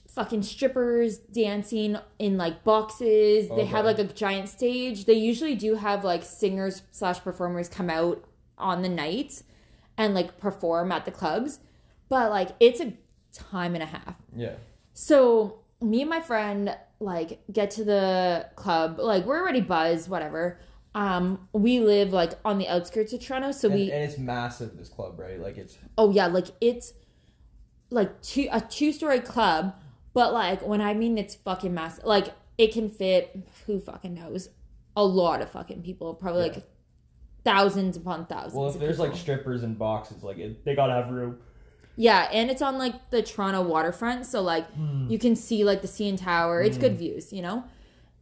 fucking 0.09 0.43
strippers 0.43 1.17
dancing 1.17 1.97
in 2.19 2.37
like 2.37 2.63
boxes. 2.65 3.49
They 3.49 3.65
have 3.65 3.85
like 3.85 3.97
a 3.97 4.03
giant 4.03 4.49
stage. 4.49 5.05
They 5.05 5.13
usually 5.13 5.55
do 5.55 5.75
have 5.75 6.03
like 6.03 6.23
singers 6.23 6.81
slash 6.91 7.21
performers 7.21 7.69
come 7.69 7.89
out 7.89 8.23
on 8.57 8.81
the 8.81 8.89
nights 8.89 9.43
and 9.97 10.13
like 10.13 10.39
perform 10.39 10.91
at 10.91 11.05
the 11.05 11.11
clubs. 11.11 11.59
But 12.09 12.29
like 12.29 12.49
it's 12.59 12.79
a 12.79 12.93
time 13.33 13.73
and 13.75 13.83
a 13.83 13.87
half. 13.87 14.15
Yeah. 14.35 14.53
So 14.93 15.59
me 15.81 16.01
and 16.01 16.09
my 16.09 16.21
friend 16.21 16.75
like 16.99 17.41
get 17.51 17.71
to 17.71 17.83
the 17.83 18.47
club. 18.55 18.99
Like 18.99 19.25
we're 19.25 19.39
already 19.39 19.61
buzzed, 19.61 20.09
whatever. 20.09 20.59
Um, 20.93 21.47
we 21.53 21.79
live 21.79 22.11
like 22.11 22.33
on 22.43 22.57
the 22.57 22.67
outskirts 22.67 23.13
of 23.13 23.21
Toronto, 23.21 23.51
so 23.53 23.69
And, 23.69 23.75
we 23.75 23.91
and 23.91 24.03
it's 24.03 24.17
massive. 24.17 24.77
This 24.77 24.89
club, 24.89 25.17
right? 25.19 25.39
Like 25.39 25.57
it's 25.57 25.77
oh 25.97 26.11
yeah, 26.11 26.27
like 26.27 26.47
it's 26.59 26.93
like 27.89 28.21
two 28.21 28.47
a 28.51 28.59
two 28.61 28.91
story 28.91 29.21
club, 29.21 29.73
but 30.13 30.33
like 30.33 30.61
when 30.67 30.81
I 30.81 30.93
mean 30.93 31.17
it's 31.17 31.35
fucking 31.35 31.73
massive, 31.73 32.03
like 32.03 32.33
it 32.57 32.73
can 32.73 32.89
fit 32.89 33.35
who 33.65 33.79
fucking 33.79 34.13
knows 34.13 34.49
a 34.97 35.03
lot 35.05 35.41
of 35.41 35.49
fucking 35.49 35.81
people, 35.81 36.13
probably 36.13 36.47
Yeah. 36.47 36.53
like 36.53 36.63
thousands 37.43 37.97
upon 37.97 38.25
thousands. 38.25 38.53
well, 38.53 38.69
if 38.69 38.79
there's 38.79 38.99
like 38.99 39.15
strippers 39.15 39.63
and 39.63 39.77
boxes, 39.77 40.23
like 40.23 40.37
it, 40.37 40.63
they 40.65 40.75
gotta 40.75 40.93
have 40.93 41.09
room. 41.09 41.37
Yeah, 41.97 42.29
and 42.31 42.49
it's 42.49 42.61
on 42.61 42.77
like 42.77 43.09
the 43.09 43.21
Toronto 43.21 43.61
waterfront, 43.61 44.25
so 44.25 44.41
like 44.41 44.65
you 45.07 45.19
can 45.19 45.35
see 45.35 45.63
like 45.63 45.81
the 45.81 45.87
CN 45.87 46.19
Tower. 46.19 46.61
It's 46.61 46.77
good 46.77 46.97
views, 46.97 47.33
you 47.33 47.41
know. 47.41 47.63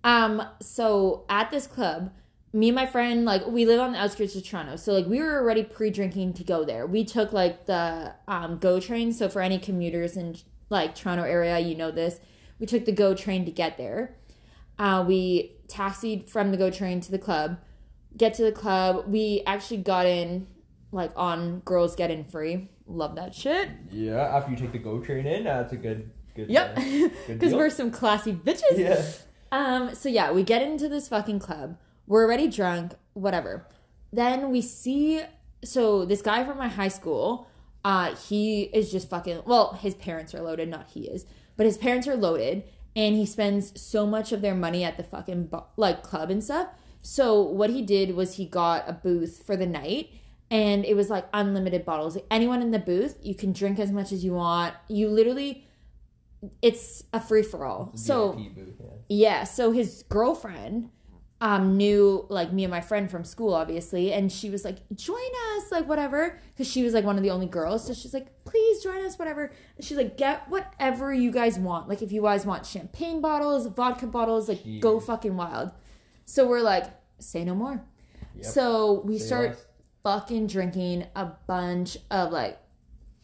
Um, 0.03 0.41
so 0.61 1.26
at 1.30 1.51
this 1.51 1.67
club, 1.67 2.11
me 2.51 2.70
and 2.70 2.76
my 2.76 2.86
friend 2.86 3.26
like 3.26 3.45
we 3.45 3.65
live 3.65 3.80
on 3.80 3.91
the 3.91 3.99
outskirts 3.99 4.36
of 4.36 4.43
Toronto, 4.43 4.76
so 4.76 4.93
like 4.93 5.05
we 5.05 5.20
were 5.22 5.39
already 5.39 5.63
pre-drinking 5.63 6.34
to 6.34 6.43
go 6.43 6.63
there. 6.65 6.88
We 6.88 7.03
took 7.05 7.32
like 7.32 7.67
the 7.67 8.13
um, 8.28 8.57
GO 8.57 8.80
train. 8.80 9.11
So 9.13 9.30
for 9.30 9.41
any 9.41 9.59
commuters 9.59 10.17
in 10.17 10.36
like 10.70 10.95
Toronto 10.95 11.24
area, 11.24 11.59
you 11.59 11.76
know 11.76 11.91
this. 11.91 12.20
We 12.59 12.65
took 12.65 12.86
the 12.86 12.91
GO 12.91 13.13
train 13.13 13.45
to 13.45 13.51
get 13.51 13.78
there. 13.78 14.15
Uh, 14.78 15.03
we 15.07 15.53
taxied 15.67 16.30
from 16.30 16.51
the 16.51 16.57
GO 16.57 16.70
train 16.72 17.01
to 17.01 17.11
the 17.11 17.20
club. 17.20 17.59
Get 18.18 18.34
to 18.36 18.43
the 18.43 18.51
club. 18.51 19.05
We 19.07 19.43
actually 19.45 19.78
got 19.78 20.05
in 20.05 20.47
like 20.91 21.12
on 21.16 21.60
girls 21.60 21.95
get 21.95 22.10
in 22.12 22.24
free. 22.26 22.70
Love 22.88 23.16
that 23.16 23.34
shit. 23.36 23.70
Yeah. 23.91 24.22
After 24.22 24.51
you 24.51 24.57
take 24.57 24.72
the 24.72 24.80
go 24.80 24.99
train 24.99 25.26
in, 25.28 25.43
that's 25.43 25.74
a 25.74 25.78
good 25.78 26.12
good. 26.36 26.49
Yep. 26.49 26.78
uh, 26.78 26.82
Because 27.28 27.49
deal. 27.51 27.57
we're 27.57 27.70
some 27.70 27.91
classy 27.91 28.34
bitches. 28.34 28.78
yeah. 28.78 29.05
Um, 29.51 29.95
so 29.95 30.10
yeah, 30.10 30.32
we 30.32 30.43
get 30.43 30.62
into 30.62 30.89
this 30.89 31.07
fucking 31.07 31.39
club. 31.39 31.78
We're 32.07 32.24
already 32.26 32.47
drunk, 32.47 32.93
whatever. 33.14 33.68
Then 34.12 34.49
we 34.49 34.62
see 34.62 35.22
so 35.64 36.05
this 36.05 36.22
guy 36.22 36.43
from 36.45 36.57
my 36.57 36.68
high 36.68 36.88
school, 36.88 37.47
uh, 37.86 38.16
he 38.16 38.64
is 38.64 38.91
just 38.91 39.10
fucking 39.10 39.43
well, 39.45 39.74
his 39.74 39.93
parents 39.95 40.34
are 40.34 40.41
loaded, 40.41 40.70
not 40.70 40.88
he 40.89 41.01
is, 41.01 41.26
but 41.57 41.66
his 41.66 41.78
parents 41.78 42.07
are 42.07 42.16
loaded, 42.16 42.64
and 42.95 43.16
he 43.16 43.26
spends 43.26 43.80
so 43.80 44.05
much 44.07 44.32
of 44.32 44.41
their 44.41 44.55
money 44.55 44.84
at 44.84 44.97
the 44.97 45.03
fucking 45.03 45.51
like 45.78 46.01
club 46.01 46.30
and 46.32 46.43
stuff. 46.43 46.68
So 47.01 47.41
what 47.41 47.69
he 47.69 47.81
did 47.81 48.15
was 48.15 48.35
he 48.35 48.45
got 48.45 48.87
a 48.87 48.93
booth 48.93 49.43
for 49.45 49.55
the 49.55 49.65
night 49.65 50.09
and 50.51 50.83
it 50.85 50.95
was 50.95 51.09
like 51.09 51.27
unlimited 51.33 51.85
bottles. 51.85 52.15
Like 52.15 52.25
anyone 52.31 52.61
in 52.61 52.71
the 52.71 52.79
booth, 52.79 53.17
you 53.21 53.35
can 53.35 53.53
drink 53.53 53.79
as 53.79 53.91
much 53.91 54.11
as 54.11 54.23
you 54.23 54.33
want. 54.33 54.73
You 54.87 55.09
literally 55.09 55.65
it's 56.61 57.03
a 57.13 57.19
free 57.19 57.43
for 57.43 57.65
all. 57.65 57.91
So 57.95 58.33
booth, 58.33 58.75
yeah. 58.79 58.87
yeah, 59.09 59.43
so 59.43 59.71
his 59.71 60.03
girlfriend 60.09 60.89
um 61.41 61.77
knew 61.77 62.25
like 62.29 62.51
me 62.51 62.65
and 62.65 62.71
my 62.71 62.81
friend 62.81 63.09
from 63.09 63.23
school 63.23 63.53
obviously 63.53 64.11
and 64.11 64.29
she 64.29 64.49
was 64.49 64.65
like 64.65 64.77
join 64.93 65.17
us 65.55 65.71
like 65.71 65.87
whatever 65.87 66.37
because 66.53 66.69
she 66.69 66.83
was 66.83 66.93
like 66.93 67.05
one 67.05 67.15
of 67.15 67.23
the 67.23 67.29
only 67.29 67.45
girls 67.45 67.87
so 67.87 67.93
she's 67.93 68.13
like 68.13 68.27
please 68.43 68.83
join 68.83 69.05
us 69.05 69.17
whatever 69.17 69.49
and 69.77 69.85
she's 69.85 69.95
like 69.95 70.17
get 70.17 70.49
whatever 70.49 71.13
you 71.13 71.31
guys 71.31 71.57
want 71.57 71.87
like 71.87 72.01
if 72.01 72.11
you 72.11 72.21
guys 72.21 72.45
want 72.45 72.65
champagne 72.65 73.21
bottles 73.21 73.67
vodka 73.67 74.05
bottles 74.05 74.49
like 74.49 74.59
go 74.81 74.99
fucking 74.99 75.37
wild 75.37 75.71
so 76.30 76.47
we're 76.47 76.61
like 76.61 76.86
say 77.19 77.43
no 77.43 77.55
more 77.55 77.84
Yep. 78.36 78.45
so 78.45 79.01
we 79.05 79.17
Say 79.17 79.25
start 79.27 79.49
less. 79.49 79.65
fucking 80.03 80.47
drinking 80.47 81.05
a 81.15 81.25
bunch 81.47 81.97
of 82.11 82.32
like 82.32 82.57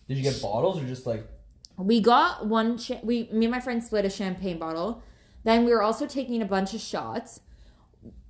Did 0.08 0.18
you 0.18 0.24
get 0.24 0.42
bottles 0.42 0.82
or 0.82 0.86
just 0.86 1.06
like 1.06 1.28
we 1.78 2.02
got 2.02 2.48
one 2.48 2.78
cha- 2.78 3.00
we 3.04 3.30
me 3.32 3.46
and 3.46 3.52
my 3.52 3.60
friend 3.60 3.84
split 3.84 4.06
a 4.06 4.10
champagne 4.10 4.58
bottle 4.60 5.04
then 5.44 5.64
we 5.66 5.72
were 5.72 5.84
also 5.84 6.06
taking 6.08 6.42
a 6.42 6.46
bunch 6.46 6.74
of 6.74 6.82
shots 6.82 7.40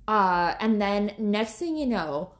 uh 0.08 0.54
and 0.60 0.80
then 0.80 1.12
next 1.18 1.54
thing 1.54 1.76
you 1.76 1.86
know 1.86 2.30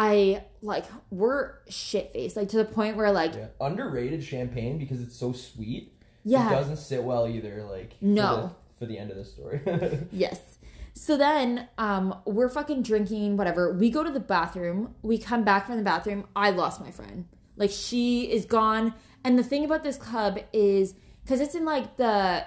I 0.00 0.44
like 0.62 0.84
we're 1.10 1.54
shit 1.68 2.12
faced, 2.12 2.36
like 2.36 2.48
to 2.50 2.56
the 2.56 2.64
point 2.64 2.96
where 2.96 3.10
like 3.10 3.34
Yeah. 3.34 3.46
Underrated 3.60 4.22
champagne 4.22 4.78
because 4.78 5.00
it's 5.00 5.16
so 5.16 5.32
sweet. 5.32 5.92
yeah, 6.24 6.46
It 6.46 6.54
doesn't 6.54 6.76
sit 6.76 7.02
well 7.02 7.26
either. 7.26 7.64
Like 7.64 7.98
for 7.98 8.04
No. 8.04 8.36
the, 8.70 8.76
for 8.78 8.86
the 8.86 8.96
end 8.96 9.10
of 9.10 9.16
the 9.16 9.24
story. 9.24 9.60
Yes. 10.12 10.40
So 10.98 11.16
then 11.16 11.68
um 11.78 12.12
we're 12.26 12.48
fucking 12.48 12.82
drinking 12.82 13.36
whatever. 13.36 13.72
We 13.72 13.88
go 13.88 14.02
to 14.02 14.10
the 14.10 14.20
bathroom. 14.20 14.96
We 15.02 15.16
come 15.16 15.44
back 15.44 15.66
from 15.66 15.76
the 15.76 15.84
bathroom. 15.84 16.26
I 16.34 16.50
lost 16.50 16.80
my 16.80 16.90
friend. 16.90 17.26
Like 17.56 17.70
she 17.70 18.30
is 18.30 18.44
gone. 18.44 18.94
And 19.24 19.38
the 19.38 19.44
thing 19.44 19.64
about 19.64 19.84
this 19.84 19.96
club 19.96 20.40
is 20.52 20.94
cuz 21.24 21.40
it's 21.40 21.54
in 21.54 21.64
like 21.64 21.96
the 21.98 22.44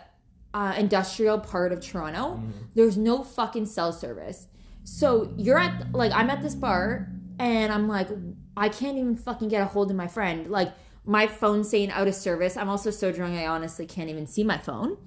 uh, 0.53 0.73
industrial 0.77 1.39
part 1.39 1.71
of 1.71 1.79
Toronto. 1.79 2.43
There's 2.75 2.97
no 2.97 3.23
fucking 3.23 3.67
cell 3.67 3.93
service. 3.93 4.47
So 4.83 5.33
you're 5.37 5.57
at 5.57 5.93
like 5.93 6.11
I'm 6.11 6.29
at 6.29 6.41
this 6.41 6.55
bar 6.55 7.09
and 7.39 7.71
I'm 7.71 7.87
like 7.87 8.09
I 8.57 8.67
can't 8.67 8.97
even 8.97 9.15
fucking 9.15 9.47
get 9.47 9.61
a 9.61 9.65
hold 9.65 9.89
of 9.91 9.95
my 9.95 10.07
friend. 10.07 10.51
Like 10.51 10.73
my 11.05 11.25
phone's 11.25 11.69
saying 11.69 11.91
out 11.91 12.09
of 12.09 12.15
service. 12.15 12.57
I'm 12.57 12.67
also 12.67 12.91
so 12.91 13.13
drunk 13.13 13.37
I 13.37 13.47
honestly 13.47 13.85
can't 13.85 14.09
even 14.09 14.27
see 14.27 14.43
my 14.43 14.57
phone. 14.57 14.97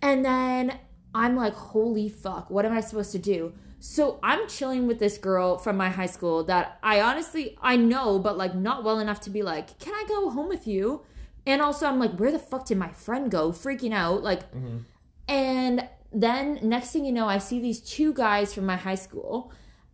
And 0.00 0.24
then 0.24 0.78
I'm 1.14 1.36
like, 1.36 1.54
holy 1.54 2.08
fuck, 2.08 2.50
what 2.50 2.64
am 2.64 2.72
I 2.72 2.80
supposed 2.80 3.12
to 3.12 3.18
do? 3.18 3.52
So 3.80 4.20
I'm 4.22 4.48
chilling 4.48 4.86
with 4.86 4.98
this 5.00 5.18
girl 5.18 5.58
from 5.58 5.76
my 5.76 5.88
high 5.88 6.06
school 6.06 6.44
that 6.44 6.78
I 6.82 7.00
honestly 7.00 7.58
I 7.60 7.76
know, 7.76 8.18
but 8.18 8.38
like 8.38 8.54
not 8.54 8.84
well 8.84 9.00
enough 9.00 9.20
to 9.22 9.30
be 9.30 9.42
like, 9.42 9.78
can 9.78 9.92
I 9.92 10.04
go 10.08 10.30
home 10.30 10.48
with 10.48 10.66
you? 10.66 11.02
And 11.46 11.60
also 11.60 11.86
I'm 11.86 11.98
like, 11.98 12.12
where 12.12 12.30
the 12.30 12.38
fuck 12.38 12.66
did 12.66 12.78
my 12.78 12.90
friend 12.90 13.30
go? 13.30 13.50
Freaking 13.50 13.92
out. 13.92 14.22
Like 14.22 14.50
mm-hmm. 14.52 14.78
and 15.26 15.88
then 16.12 16.60
next 16.62 16.90
thing 16.90 17.04
you 17.04 17.12
know, 17.12 17.26
I 17.26 17.38
see 17.38 17.60
these 17.60 17.80
two 17.80 18.12
guys 18.12 18.54
from 18.54 18.66
my 18.66 18.76
high 18.76 18.94
school, 18.94 19.52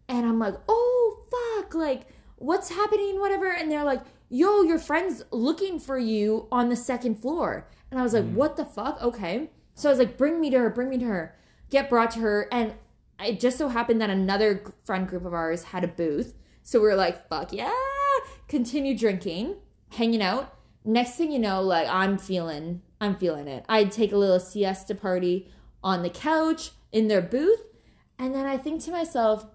and 0.08 0.26
I'm 0.26 0.38
like, 0.38 0.54
oh 0.68 1.24
fuck, 1.30 1.74
like 1.74 2.08
what's 2.36 2.70
happening, 2.70 3.20
whatever. 3.20 3.50
And 3.50 3.70
they're 3.70 3.84
like, 3.84 4.02
yo, 4.28 4.62
your 4.62 4.78
friend's 4.78 5.22
looking 5.30 5.78
for 5.78 5.98
you 5.98 6.46
on 6.52 6.68
the 6.68 6.76
second 6.76 7.16
floor. 7.16 7.68
And 7.90 7.98
I 7.98 8.02
was 8.02 8.12
like, 8.12 8.24
mm-hmm. 8.24 8.34
what 8.34 8.56
the 8.56 8.64
fuck? 8.64 9.00
Okay. 9.02 9.50
So 9.79 9.89
I 9.89 9.93
was 9.93 10.01
like, 10.01 10.16
bring 10.16 10.41
me 10.41 10.51
to 10.51 10.59
her, 10.59 10.70
bring 10.70 10.89
me 10.89 10.99
to 10.99 11.05
her. 11.05 11.37
Get 11.70 11.89
brought 11.89 12.11
to 12.12 12.18
her. 12.18 12.49
And 12.51 12.74
it 13.24 13.39
just 13.39 13.57
so 13.57 13.68
happened 13.68 14.01
that 14.01 14.11
another 14.11 14.64
friend 14.85 15.07
group 15.07 15.24
of 15.24 15.33
ours 15.33 15.62
had 15.62 15.85
a 15.85 15.89
booth. 15.89 16.35
So 16.64 16.81
we 16.81 16.89
are 16.89 16.97
like, 16.97 17.29
fuck 17.29 17.53
yeah. 17.53 17.72
Continue 18.49 18.99
drinking, 18.99 19.55
hanging 19.91 20.20
out. 20.20 20.53
Next 20.85 21.12
thing 21.12 21.31
you 21.31 21.39
know, 21.39 21.62
like 21.62 21.87
I'm 21.89 22.18
feeling, 22.18 22.83
I'm 23.01 23.14
feeling 23.14 23.47
it. 23.47 23.64
I'd 23.68 23.93
take 23.93 24.11
a 24.11 24.16
little 24.16 24.41
siesta 24.41 24.97
party 24.97 25.49
on 25.85 26.03
the 26.03 26.11
couch 26.11 26.72
in 26.91 27.07
their 27.07 27.22
booth. 27.22 27.62
And 28.18 28.35
then 28.35 28.47
I 28.47 28.57
think 28.57 28.83
to 28.83 28.91
myself, 28.91 29.47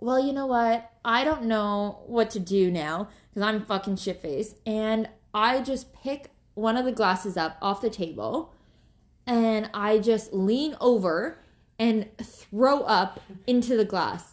well, 0.00 0.24
you 0.24 0.32
know 0.32 0.46
what? 0.46 0.90
I 1.04 1.22
don't 1.22 1.44
know 1.44 2.02
what 2.06 2.30
to 2.30 2.40
do 2.40 2.70
now 2.70 3.08
because 3.28 3.42
I'm 3.42 3.66
fucking 3.66 3.96
shit 3.96 4.22
faced. 4.22 4.56
And 4.64 5.10
I 5.34 5.60
just 5.60 5.92
pick 5.92 6.30
one 6.54 6.78
of 6.78 6.86
the 6.86 6.92
glasses 6.92 7.36
up 7.36 7.58
off 7.60 7.82
the 7.82 7.90
table 7.90 8.53
and 9.26 9.70
I 9.74 9.98
just 9.98 10.32
lean 10.32 10.76
over 10.80 11.38
and 11.78 12.08
throw 12.22 12.80
up 12.80 13.20
into 13.46 13.76
the 13.76 13.84
glass. 13.84 14.32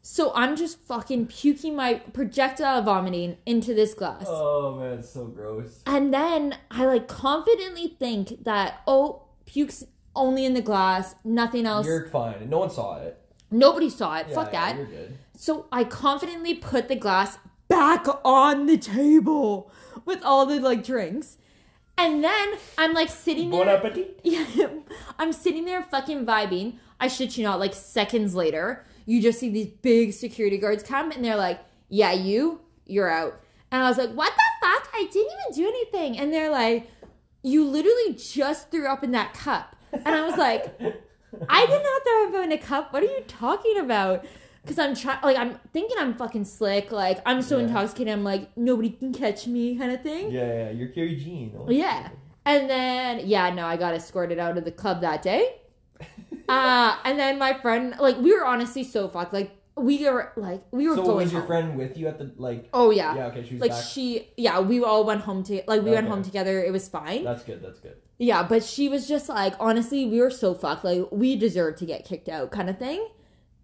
So 0.00 0.32
I'm 0.34 0.56
just 0.56 0.78
fucking 0.86 1.26
puking 1.26 1.76
my 1.76 1.94
projectile 2.12 2.80
vomiting 2.82 3.36
into 3.44 3.74
this 3.74 3.92
glass. 3.94 4.24
oh 4.26 4.78
man, 4.78 5.02
so 5.02 5.26
gross. 5.26 5.82
And 5.86 6.14
then 6.14 6.56
I 6.70 6.86
like 6.86 7.08
confidently 7.08 7.88
think 7.98 8.44
that, 8.44 8.80
oh, 8.86 9.24
puke's 9.44 9.84
only 10.16 10.44
in 10.44 10.54
the 10.54 10.62
glass, 10.62 11.14
nothing 11.24 11.66
else. 11.66 11.86
You're 11.86 12.08
fine. 12.08 12.48
No 12.48 12.60
one 12.60 12.70
saw 12.70 12.98
it. 13.02 13.20
Nobody 13.50 13.90
saw 13.90 14.16
it. 14.16 14.26
Yeah, 14.28 14.34
Fuck 14.34 14.52
yeah, 14.52 14.72
that. 14.72 14.76
You're 14.76 14.86
good. 14.86 15.18
So 15.36 15.66
I 15.70 15.84
confidently 15.84 16.54
put 16.54 16.88
the 16.88 16.96
glass 16.96 17.38
back 17.68 18.06
on 18.24 18.66
the 18.66 18.78
table 18.78 19.70
with 20.04 20.22
all 20.22 20.46
the 20.46 20.58
like 20.58 20.84
drinks. 20.84 21.36
And 21.98 22.22
then 22.22 22.54
I'm 22.78 22.94
like 22.94 23.10
sitting 23.10 23.50
Bon 23.50 23.66
there. 23.66 23.76
appetit. 23.76 24.20
Yeah, 24.24 24.68
I'm 25.18 25.32
sitting 25.32 25.64
there 25.64 25.82
fucking 25.82 26.24
vibing. 26.24 26.74
I 27.00 27.08
shit 27.08 27.36
you 27.36 27.44
not, 27.44 27.58
like 27.60 27.74
seconds 27.74 28.34
later, 28.34 28.84
you 29.04 29.20
just 29.20 29.38
see 29.40 29.50
these 29.50 29.66
big 29.66 30.12
security 30.12 30.58
guards 30.58 30.82
come 30.82 31.10
and 31.10 31.24
they're 31.24 31.36
like, 31.36 31.60
Yeah, 31.88 32.12
you, 32.12 32.60
you're 32.86 33.10
out. 33.10 33.40
And 33.70 33.82
I 33.82 33.88
was 33.88 33.98
like, 33.98 34.10
What 34.10 34.32
the 34.32 34.66
fuck? 34.66 34.88
I 34.94 35.08
didn't 35.12 35.32
even 35.32 35.54
do 35.62 35.68
anything. 35.68 36.18
And 36.18 36.32
they're 36.32 36.50
like, 36.50 36.88
You 37.42 37.64
literally 37.64 38.14
just 38.14 38.70
threw 38.70 38.86
up 38.86 39.02
in 39.02 39.10
that 39.12 39.34
cup. 39.34 39.74
And 39.92 40.08
I 40.08 40.24
was 40.24 40.36
like, 40.36 40.64
I 41.48 41.66
did 41.66 41.82
not 41.82 42.02
throw 42.32 42.38
up 42.40 42.44
in 42.44 42.52
a 42.52 42.58
cup. 42.58 42.92
What 42.92 43.02
are 43.02 43.06
you 43.06 43.22
talking 43.26 43.78
about? 43.78 44.24
Because 44.68 44.78
I'm 44.78 44.94
trying, 44.94 45.18
like, 45.22 45.38
I'm 45.38 45.58
thinking 45.72 45.96
I'm 45.98 46.14
fucking 46.14 46.44
slick. 46.44 46.92
Like, 46.92 47.20
I'm 47.24 47.40
so 47.40 47.56
Yeah. 47.56 47.64
intoxicated. 47.68 48.12
I'm 48.12 48.22
like, 48.22 48.54
nobody 48.54 48.90
can 48.90 49.14
catch 49.14 49.46
me, 49.46 49.76
kind 49.78 49.92
of 49.92 50.02
thing. 50.02 50.30
Yeah, 50.30 50.46
yeah, 50.46 50.70
you're 50.72 50.88
Carrie 50.88 51.16
Jean. 51.16 51.54
Oh, 51.58 51.70
Yeah. 51.70 52.10
And 52.44 52.68
then, 52.68 53.26
yeah, 53.26 53.48
no, 53.54 53.64
I 53.64 53.76
got 53.78 53.94
escorted 53.94 54.38
out 54.38 54.58
of 54.58 54.64
the 54.66 54.70
club 54.72 55.00
that 55.00 55.22
day. 55.22 55.54
uh, 56.48 56.96
and 57.04 57.18
then 57.18 57.38
my 57.38 57.54
friend, 57.54 57.94
like, 57.98 58.18
we 58.18 58.34
were 58.34 58.44
honestly 58.46 58.84
so 58.84 59.08
fucked. 59.08 59.32
Like, 59.32 59.52
we 59.74 60.04
were, 60.04 60.32
like, 60.36 60.62
we 60.70 60.86
were 60.88 60.96
So 60.96 61.14
was 61.16 61.32
your 61.32 61.40
home. 61.42 61.46
friend 61.46 61.78
with 61.78 61.96
you 61.96 62.08
at 62.08 62.18
the 62.18 62.32
like? 62.36 62.68
Oh, 62.74 62.90
yeah. 62.90 63.14
Yeah, 63.16 63.26
okay, 63.28 63.44
she 63.46 63.54
was 63.54 63.60
like, 63.62 63.70
back. 63.70 63.84
she, 63.84 64.28
yeah, 64.36 64.60
we 64.60 64.82
all 64.82 65.04
went 65.04 65.22
home 65.22 65.42
to, 65.44 65.62
like, 65.66 65.82
we 65.82 65.90
went 65.92 66.08
home 66.08 66.22
together. 66.22 66.62
It 66.62 66.72
was 66.72 66.88
fine. 66.88 67.24
That's 67.24 67.42
good. 67.44 67.62
That's 67.62 67.80
good. 67.80 67.96
Yeah, 68.18 68.42
but 68.42 68.64
she 68.64 68.88
was 68.88 69.06
just 69.08 69.28
like, 69.28 69.54
honestly, 69.60 70.04
we 70.06 70.20
were 70.20 70.30
so 70.30 70.52
fucked. 70.54 70.84
Like, 70.84 71.06
we 71.12 71.36
deserve 71.36 71.76
to 71.76 71.86
get 71.86 72.04
kicked 72.04 72.28
out, 72.28 72.50
kind 72.50 72.68
of 72.68 72.78
thing. 72.78 73.06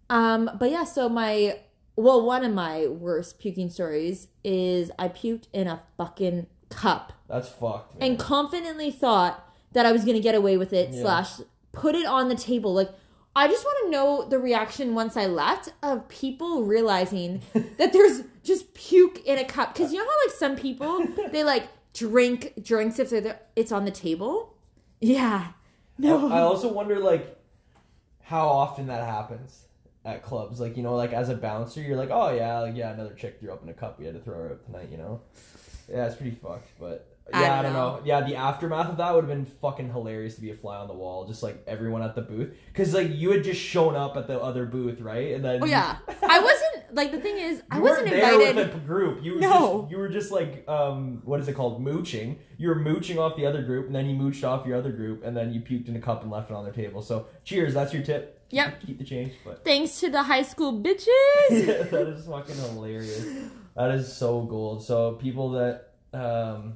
Um, 0.09 0.51
but 0.59 0.71
yeah, 0.71 0.83
so 0.83 1.09
my, 1.09 1.59
well, 1.95 2.25
one 2.25 2.43
of 2.43 2.53
my 2.53 2.87
worst 2.87 3.39
puking 3.39 3.69
stories 3.69 4.27
is 4.43 4.91
I 4.99 5.07
puked 5.07 5.45
in 5.53 5.67
a 5.67 5.81
fucking 5.97 6.47
cup 6.69 7.13
That's 7.27 7.49
fucked. 7.49 7.99
Man. 7.99 8.11
and 8.11 8.19
confidently 8.19 8.91
thought 8.91 9.41
that 9.73 9.85
I 9.85 9.91
was 9.91 10.05
gonna 10.05 10.19
get 10.19 10.35
away 10.35 10.57
with 10.57 10.73
it. 10.73 10.91
Yeah. 10.91 11.01
Slash, 11.01 11.31
put 11.71 11.95
it 11.95 12.05
on 12.05 12.29
the 12.29 12.35
table. 12.35 12.73
Like, 12.73 12.91
I 13.35 13.47
just 13.47 13.65
want 13.65 13.77
to 13.85 13.91
know 13.91 14.25
the 14.29 14.39
reaction 14.39 14.95
once 14.95 15.17
I 15.17 15.25
left 15.25 15.73
of 15.83 16.07
people 16.07 16.63
realizing 16.63 17.41
that 17.77 17.91
there's 17.91 18.21
just 18.43 18.73
puke 18.73 19.25
in 19.25 19.37
a 19.37 19.43
cup. 19.43 19.73
Because 19.73 19.91
you 19.91 19.99
know 19.99 20.05
how 20.05 20.27
like 20.27 20.35
some 20.35 20.55
people 20.55 21.05
they 21.31 21.43
like 21.43 21.67
drink 21.93 22.53
drinks 22.63 22.99
if 22.99 23.11
it's 23.55 23.71
on 23.71 23.83
the 23.85 23.91
table. 23.91 24.55
Yeah. 25.01 25.47
No. 25.97 26.31
I 26.31 26.39
also 26.39 26.71
wonder 26.71 26.99
like 26.99 27.37
how 28.21 28.47
often 28.47 28.87
that 28.87 29.03
happens 29.05 29.64
at 30.05 30.23
clubs. 30.23 30.59
Like 30.59 30.77
you 30.77 30.83
know, 30.83 30.95
like 30.95 31.13
as 31.13 31.29
a 31.29 31.35
bouncer, 31.35 31.81
you're 31.81 31.97
like, 31.97 32.11
oh 32.11 32.29
yeah, 32.29 32.59
like 32.59 32.75
yeah, 32.75 32.93
another 32.93 33.13
chick 33.13 33.39
threw 33.39 33.51
up 33.51 33.63
in 33.63 33.69
a 33.69 33.73
cup. 33.73 33.99
We 33.99 34.05
had 34.05 34.13
to 34.13 34.21
throw 34.21 34.35
her 34.35 34.49
out 34.51 34.65
tonight. 34.65 34.89
You 34.91 34.97
know. 34.97 35.21
Yeah, 35.89 36.05
it's 36.05 36.15
pretty 36.15 36.35
fucked, 36.35 36.69
but. 36.79 37.07
Yeah, 37.33 37.39
I 37.39 37.63
don't 37.63 37.63
don't, 37.63 37.73
know. 37.73 37.95
know. 37.95 38.01
Yeah, 38.05 38.21
the 38.21 38.35
aftermath 38.35 38.89
of 38.89 38.97
that 38.97 39.11
would 39.15 39.23
have 39.23 39.29
been 39.35 39.47
fucking 39.47 39.91
hilarious 39.91 40.35
to 40.35 40.41
be 40.41 40.51
a 40.51 40.53
fly 40.53 40.77
on 40.77 40.87
the 40.87 40.93
wall, 40.93 41.25
just 41.25 41.41
like 41.41 41.63
everyone 41.65 42.03
at 42.03 42.13
the 42.13 42.21
booth, 42.21 42.53
because 42.67 42.93
like 42.93 43.09
you 43.15 43.31
had 43.31 43.43
just 43.43 43.59
shown 43.59 43.95
up 43.95 44.15
at 44.15 44.27
the 44.27 44.39
other 44.39 44.67
booth, 44.67 45.01
right? 45.01 45.33
And 45.33 45.43
then 45.43 45.63
oh 45.63 45.65
yeah. 45.65 45.97
I 46.21 46.39
wasn't 46.39 46.74
like 46.93 47.11
the 47.11 47.19
thing 47.19 47.37
is 47.37 47.61
I 47.71 47.77
You 47.77 47.83
wasn't 47.83 48.09
there 48.09 48.33
invited. 48.33 48.55
with 48.55 48.75
a 48.75 48.79
group. 48.79 49.23
You 49.23 49.35
were 49.35 49.39
No. 49.41 49.81
just, 49.81 49.91
you 49.91 49.97
were 49.97 50.09
just 50.09 50.31
like 50.31 50.67
um 50.67 51.21
what 51.25 51.39
is 51.39 51.47
it 51.47 51.53
called 51.53 51.81
mooching. 51.81 52.37
You 52.57 52.69
were 52.69 52.75
mooching 52.75 53.19
off 53.19 53.35
the 53.35 53.45
other 53.45 53.61
group, 53.63 53.87
and 53.87 53.95
then 53.95 54.05
you 54.09 54.15
mooched 54.15 54.43
off 54.47 54.65
your 54.65 54.77
other 54.77 54.91
group, 54.91 55.23
and 55.23 55.35
then 55.35 55.53
you 55.53 55.61
puked 55.61 55.87
in 55.87 55.95
a 55.95 55.99
cup 56.01 56.21
and 56.23 56.31
left 56.31 56.49
it 56.51 56.53
on 56.55 56.63
their 56.63 56.73
table. 56.73 57.01
So 57.01 57.27
cheers, 57.43 57.73
that's 57.73 57.93
your 57.93 58.03
tip. 58.03 58.41
Yep. 58.51 58.81
Keep 58.85 58.97
the 58.99 59.03
change, 59.03 59.33
but 59.43 59.63
Thanks 59.65 59.99
to 60.01 60.09
the 60.09 60.23
high 60.23 60.43
school 60.43 60.71
bitches. 60.81 61.07
yeah, 61.49 61.83
that 61.83 62.07
is 62.15 62.25
fucking 62.27 62.55
hilarious. 62.55 63.25
That 63.75 63.91
is 63.91 64.11
so 64.15 64.41
gold. 64.43 64.83
So 64.83 65.13
people 65.13 65.51
that 65.51 65.91
um 66.13 66.75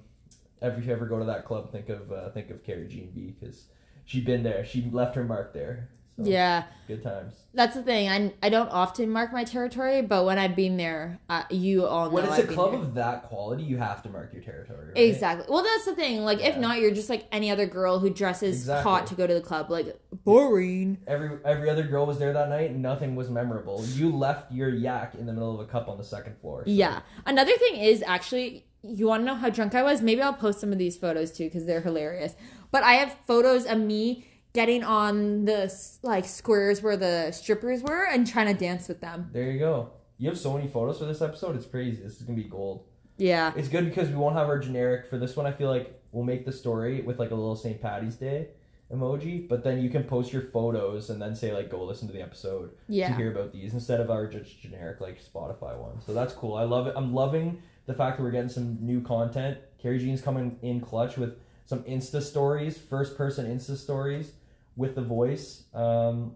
if 0.62 0.84
you 0.86 0.92
ever 0.92 1.06
go 1.06 1.20
to 1.20 1.26
that 1.26 1.46
club, 1.46 1.72
think 1.72 1.88
of 1.90 2.12
uh, 2.12 2.30
think 2.32 2.50
of 2.50 2.64
Carrie 2.66 2.88
Jean 2.88 3.12
V 3.16 3.36
because 3.40 3.66
she 4.06 4.20
been 4.22 4.44
there. 4.44 4.66
She 4.66 4.90
left 4.92 5.16
her 5.16 5.24
mark 5.24 5.54
there. 5.54 5.90
So, 6.26 6.30
yeah. 6.30 6.64
good 6.88 7.02
times. 7.04 7.34
That's 7.54 7.74
the 7.76 7.82
thing. 7.84 8.10
I, 8.10 8.34
I 8.46 8.50
don't 8.50 8.70
often 8.70 9.10
mark 9.10 9.34
my 9.34 9.44
territory, 9.44 10.02
but 10.04 10.24
when 10.26 10.38
I've 10.38 10.56
been 10.56 10.78
there, 10.78 11.20
uh, 11.30 11.44
you 11.50 11.86
all 11.86 12.06
know. 12.06 12.12
When 12.16 12.24
it's 12.26 12.34
I've 12.34 12.50
a 12.50 12.54
club 12.54 12.72
there. 12.72 12.80
of 12.82 12.94
that 12.94 13.24
quality, 13.24 13.64
you 13.64 13.78
have 13.78 14.04
to 14.04 14.10
mark 14.10 14.32
your 14.34 14.44
territory. 14.44 14.88
Right? 14.90 14.98
Exactly. 14.98 15.46
Well, 15.50 15.64
that's 15.64 15.86
the 15.86 15.96
thing. 15.96 16.24
Like, 16.24 16.42
if 16.42 16.58
not, 16.58 16.80
you're 16.80 16.92
just 16.94 17.10
like 17.10 17.26
any 17.32 17.50
other 17.50 17.66
girl 17.66 18.00
who 18.00 18.10
dresses 18.12 18.58
Exactly. 18.60 18.92
hot 18.92 19.08
to 19.08 19.16
go 19.16 19.26
to 19.26 19.34
the 19.34 19.42
club. 19.42 19.72
Like, 19.72 20.00
boring. 20.24 21.00
Every 21.08 21.40
every 21.44 21.70
other 21.70 21.84
girl 21.84 22.06
was 22.06 22.20
there 22.20 22.34
that 22.34 22.50
night. 22.50 22.76
Nothing 22.76 23.16
was 23.16 23.30
memorable. 23.30 23.84
You 23.94 24.16
left 24.16 24.52
your 24.52 24.70
yak 24.70 25.16
in 25.16 25.26
the 25.26 25.34
middle 25.34 25.54
of 25.54 25.60
a 25.60 25.70
cup 25.70 25.88
on 25.90 25.98
the 25.98 26.04
second 26.04 26.38
floor. 26.40 26.64
so- 26.66 26.72
Yeah. 26.72 27.02
Another 27.26 27.58
thing 27.58 27.76
is 27.78 28.04
actually, 28.06 28.66
you 28.84 29.08
want 29.08 29.22
to 29.22 29.26
know 29.26 29.36
how 29.36 29.50
drunk 29.50 29.74
I 29.76 29.84
was? 29.84 30.02
Maybe 30.02 30.22
I'll 30.22 30.34
post 30.34 30.60
some 30.60 30.72
of 30.72 30.78
these 30.78 30.98
photos 30.98 31.32
too 31.32 31.46
because 31.46 31.66
they're 31.66 31.82
hilarious. 31.82 32.36
But 32.72 32.84
I 32.84 32.94
have 32.94 33.16
photos 33.26 33.66
of 33.66 33.80
me 33.80 34.26
getting 34.54 34.84
on 34.84 35.46
the 35.46 35.74
like 36.02 36.26
squares 36.26 36.82
where 36.82 36.98
the 36.98 37.32
strippers 37.32 37.82
were 37.82 38.06
and 38.06 38.26
trying 38.28 38.48
to 38.48 38.54
dance 38.54 38.88
with 38.88 39.02
them. 39.02 39.30
There 39.32 39.52
you 39.52 39.60
go. 39.60 39.92
You 40.18 40.30
have 40.30 40.38
so 40.38 40.54
many 40.54 40.68
photos 40.68 41.00
for 41.00 41.06
this 41.06 41.22
episode. 41.22 41.56
It's 41.56 41.66
crazy. 41.66 42.02
This 42.02 42.18
is 42.18 42.24
gonna 42.24 42.36
be 42.36 42.44
gold. 42.44 42.86
Yeah. 43.18 43.54
It's 43.56 43.68
good 43.68 43.86
because 43.86 44.10
we 44.10 44.16
won't 44.16 44.36
have 44.36 44.48
our 44.48 44.60
generic 44.60 45.08
for 45.08 45.18
this 45.18 45.36
one. 45.36 45.46
I 45.46 45.52
feel 45.52 45.70
like 45.70 46.02
we'll 46.12 46.24
make 46.24 46.46
the 46.46 46.52
story 46.52 47.02
with 47.02 47.20
like 47.20 47.32
a 47.32 47.36
little 47.36 47.56
St. 47.56 47.82
Patty's 47.82 48.16
Day, 48.16 48.48
emoji, 48.92 49.48
but 49.48 49.64
then 49.64 49.82
you 49.82 49.90
can 49.90 50.04
post 50.04 50.34
your 50.34 50.42
photos 50.42 51.10
and 51.10 51.22
then 51.22 51.36
say 51.36 51.54
like 51.54 51.70
go 51.70 51.84
listen 51.84 52.08
to 52.08 52.14
the 52.14 52.22
episode 52.22 52.72
yeah. 52.88 53.10
to 53.10 53.16
hear 53.16 53.32
about 53.32 53.52
these 53.52 53.74
instead 53.74 54.00
of 54.00 54.10
our 54.10 54.26
just 54.28 54.60
generic 54.60 55.00
like 55.00 55.22
Spotify 55.24 55.78
one. 55.78 56.02
So 56.06 56.14
that's 56.14 56.34
cool. 56.34 56.56
I 56.56 56.64
love 56.64 56.88
it. 56.88 56.94
I'm 56.96 57.14
loving 57.14 57.62
the 57.86 57.94
fact 57.94 58.18
that 58.18 58.24
we're 58.24 58.32
getting 58.32 58.50
some 58.50 58.78
new 58.82 59.02
content. 59.02 59.58
Carrie 59.82 60.00
Jean's 60.00 60.22
coming 60.22 60.58
in 60.62 60.82
clutch 60.82 61.18
with 61.18 61.38
some 61.66 61.84
Insta 61.84 62.22
stories, 62.22 62.78
first 62.78 63.16
person 63.16 63.46
Insta 63.46 63.78
stories 63.78 64.34
with 64.76 64.96
the 64.96 65.02
voice. 65.02 65.64
Um, 65.74 66.34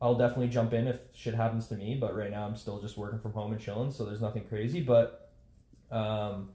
I'll 0.00 0.16
definitely 0.16 0.48
jump 0.48 0.72
in 0.72 0.88
if 0.88 0.98
shit 1.14 1.34
happens 1.34 1.68
to 1.68 1.76
me, 1.76 1.96
but 2.00 2.16
right 2.16 2.30
now 2.30 2.44
I'm 2.46 2.56
still 2.56 2.80
just 2.80 2.96
working 2.98 3.20
from 3.20 3.32
home 3.32 3.52
and 3.52 3.60
chilling, 3.60 3.92
so 3.92 4.04
there's 4.04 4.20
nothing 4.20 4.44
crazy. 4.48 4.80
But 4.80 5.30
um, 5.92 6.50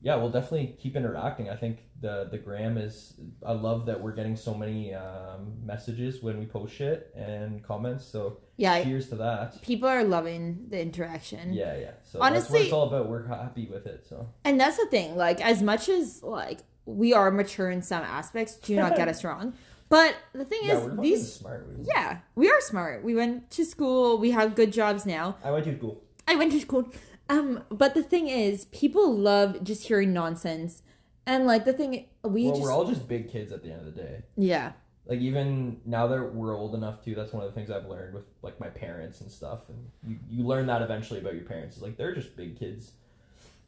yeah, 0.00 0.14
we'll 0.14 0.30
definitely 0.30 0.76
keep 0.78 0.94
interacting. 0.94 1.50
I 1.50 1.56
think 1.56 1.78
the 2.00 2.28
the 2.30 2.38
gram 2.38 2.78
is. 2.78 3.14
I 3.44 3.50
love 3.52 3.86
that 3.86 4.00
we're 4.00 4.12
getting 4.12 4.36
so 4.36 4.54
many 4.54 4.94
um, 4.94 5.54
messages 5.64 6.22
when 6.22 6.38
we 6.38 6.46
post 6.46 6.72
shit 6.72 7.12
and 7.16 7.64
comments. 7.64 8.04
So 8.04 8.38
Yeah, 8.56 8.80
cheers 8.84 9.08
to 9.08 9.16
that. 9.16 9.60
people 9.62 9.88
are 9.88 10.04
loving 10.04 10.66
the 10.68 10.80
interaction. 10.80 11.52
Yeah, 11.52 11.76
yeah. 11.76 11.90
So 12.04 12.18
that's 12.18 12.20
what 12.20 12.22
Honestly- 12.22 12.60
it's 12.60 12.72
all 12.72 12.86
about. 12.86 13.08
We're 13.08 13.26
happy 13.26 13.66
with 13.66 13.86
it. 13.86 14.06
So 14.08 14.28
And 14.44 14.60
that's 14.60 14.76
the 14.76 14.86
thing, 14.86 15.16
like 15.16 15.40
as 15.40 15.62
much 15.62 15.88
as 15.88 16.22
like 16.22 16.60
we 16.86 17.12
are 17.12 17.32
mature 17.32 17.68
in 17.70 17.82
some 17.82 18.04
aspects, 18.04 18.54
do 18.54 18.76
not 18.76 18.94
get 18.94 19.08
us 19.08 19.24
wrong. 19.24 19.54
But 19.88 20.16
the 20.34 20.44
thing 20.44 20.60
yeah, 20.64 20.78
is 20.78 21.00
these 21.00 21.32
smart. 21.32 21.66
We- 21.76 21.84
yeah, 21.84 22.18
we 22.34 22.50
are 22.50 22.60
smart. 22.60 23.02
We 23.02 23.14
went 23.14 23.50
to 23.52 23.64
school, 23.64 24.18
we 24.18 24.30
have 24.32 24.54
good 24.54 24.72
jobs 24.72 25.06
now. 25.06 25.36
I 25.42 25.50
went 25.50 25.64
to 25.64 25.76
school. 25.76 26.02
I 26.26 26.36
went 26.36 26.52
to 26.52 26.60
school. 26.60 26.90
Um, 27.30 27.64
but 27.70 27.94
the 27.94 28.02
thing 28.02 28.28
is, 28.28 28.66
people 28.66 29.14
love 29.16 29.62
just 29.62 29.86
hearing 29.86 30.12
nonsense. 30.12 30.82
And 31.26 31.46
like 31.46 31.64
the 31.64 31.72
thing 31.74 32.06
we 32.22 32.44
well, 32.44 32.52
just 32.52 32.62
we're 32.62 32.72
all 32.72 32.86
just 32.86 33.06
big 33.08 33.30
kids 33.30 33.52
at 33.52 33.62
the 33.62 33.70
end 33.70 33.80
of 33.80 33.86
the 33.86 34.00
day. 34.02 34.22
Yeah. 34.36 34.72
like 35.06 35.20
even 35.20 35.80
now 35.84 36.06
that 36.06 36.34
we're 36.34 36.56
old 36.56 36.74
enough 36.74 37.02
too 37.04 37.14
that's 37.14 37.32
one 37.32 37.42
of 37.42 37.48
the 37.48 37.54
things 37.54 37.70
i've 37.70 37.86
learned 37.86 38.12
with 38.14 38.24
like 38.42 38.60
my 38.60 38.68
parents 38.68 39.22
and 39.22 39.30
stuff 39.30 39.68
and 39.70 39.78
you, 40.06 40.18
you 40.28 40.44
learn 40.44 40.66
that 40.66 40.82
eventually 40.82 41.18
about 41.18 41.34
your 41.34 41.44
parents 41.44 41.76
is 41.76 41.82
like 41.82 41.96
they're 41.96 42.14
just 42.14 42.36
big 42.36 42.58
kids 42.58 42.92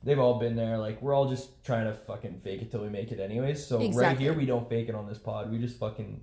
they've 0.03 0.19
all 0.19 0.39
been 0.39 0.57
there. 0.57 0.79
Like 0.79 1.01
we're 1.03 1.15
all 1.15 1.29
just 1.29 1.63
trying 1.65 1.85
to 1.87 1.93
fucking 1.93 2.41
fake 2.41 2.63
it 2.63 2.71
till 2.71 2.83
we 2.83 2.89
make 2.89 3.13
it 3.13 3.21
anyways. 3.21 3.65
So 3.67 3.79
right 3.93 4.19
here 4.19 4.33
we 4.33 4.47
don't 4.47 4.69
fake 4.69 4.89
it 4.89 4.95
on 4.95 5.07
this 5.09 5.19
pod. 5.19 5.51
We 5.51 5.59
just 5.59 5.79
fucking 5.79 6.21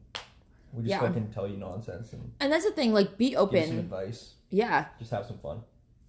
we 0.73 0.83
just 0.83 0.89
Yeah. 0.91 0.99
fucking 0.99 1.31
tell 1.33 1.47
you 1.47 1.57
nonsense 1.57 2.13
and 2.13 2.31
And 2.39 2.51
that's 2.51 2.65
the 2.65 2.71
thing, 2.71 2.93
like 2.93 3.17
be 3.17 3.29
give 3.29 3.37
some 3.39 3.47
open. 3.47 3.79
advice. 3.79 4.33
Yeah. 4.49 4.85
just 4.99 5.11
have 5.11 5.25
some 5.25 5.37
fun. 5.39 5.61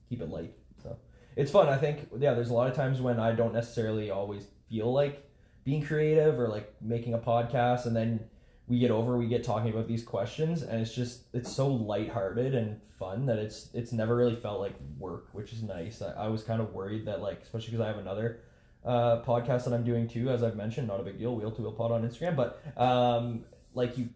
Keep 0.08 0.22
it 0.22 0.28
light 0.30 0.54
so. 0.82 0.96
It's 1.36 1.50
fun. 1.50 1.68
I 1.68 1.76
think 1.76 2.08
yeah 2.18 2.34
there's 2.34 2.50
a 2.50 2.54
lot 2.54 2.68
of 2.68 2.74
times 2.74 3.00
when 3.00 3.20
i 3.20 3.32
don't 3.32 3.52
necessarily 3.52 4.10
always 4.10 4.46
feel 4.68 4.92
like 4.92 5.24
being 5.64 5.82
creative 5.82 6.38
or 6.40 6.48
like 6.48 6.72
making 6.80 7.12
a 7.14 7.18
podcast 7.18 7.84
and 7.86 7.94
then 7.94 8.20
we 8.68 8.78
get 8.78 8.90
over 8.90 9.16
we 9.16 9.26
get 9.26 9.42
talking 9.42 9.70
about 9.72 9.88
these 9.88 10.02
questions 10.02 10.62
and 10.62 10.80
it's 10.80 10.94
just 10.94 11.22
it's 11.32 11.50
so 11.50 11.66
lighthearted 11.66 12.54
and 12.54 12.80
fun 12.98 13.26
that 13.26 13.38
it's 13.38 13.70
it's 13.72 13.92
never 13.92 14.14
really 14.14 14.34
felt 14.34 14.60
like 14.60 14.74
work 14.98 15.28
which 15.32 15.52
is 15.52 15.62
nice. 15.62 16.02
I, 16.02 16.12
I 16.12 16.28
was 16.28 16.42
kind 16.42 16.60
of 16.60 16.74
worried 16.74 17.06
that 17.06 17.22
like 17.22 17.40
especially 17.42 17.70
because 17.70 17.80
i 17.80 17.86
have 17.88 17.98
another 17.98 18.40
uh, 18.84 19.22
podcast 19.22 19.64
that 19.64 19.72
i'm 19.72 19.84
doing 19.84 20.06
too 20.06 20.28
as 20.30 20.42
i've 20.42 20.56
mentioned 20.56 20.88
not 20.88 21.00
a 21.00 21.02
big 21.02 21.18
deal 21.18 21.34
wheel 21.34 21.50
to 21.50 21.62
wheel 21.62 21.72
pod 21.72 21.92
on 21.92 22.08
instagram 22.08 22.36
but 22.36 22.62
um, 22.80 23.44
like 23.74 23.96
you 23.98 24.10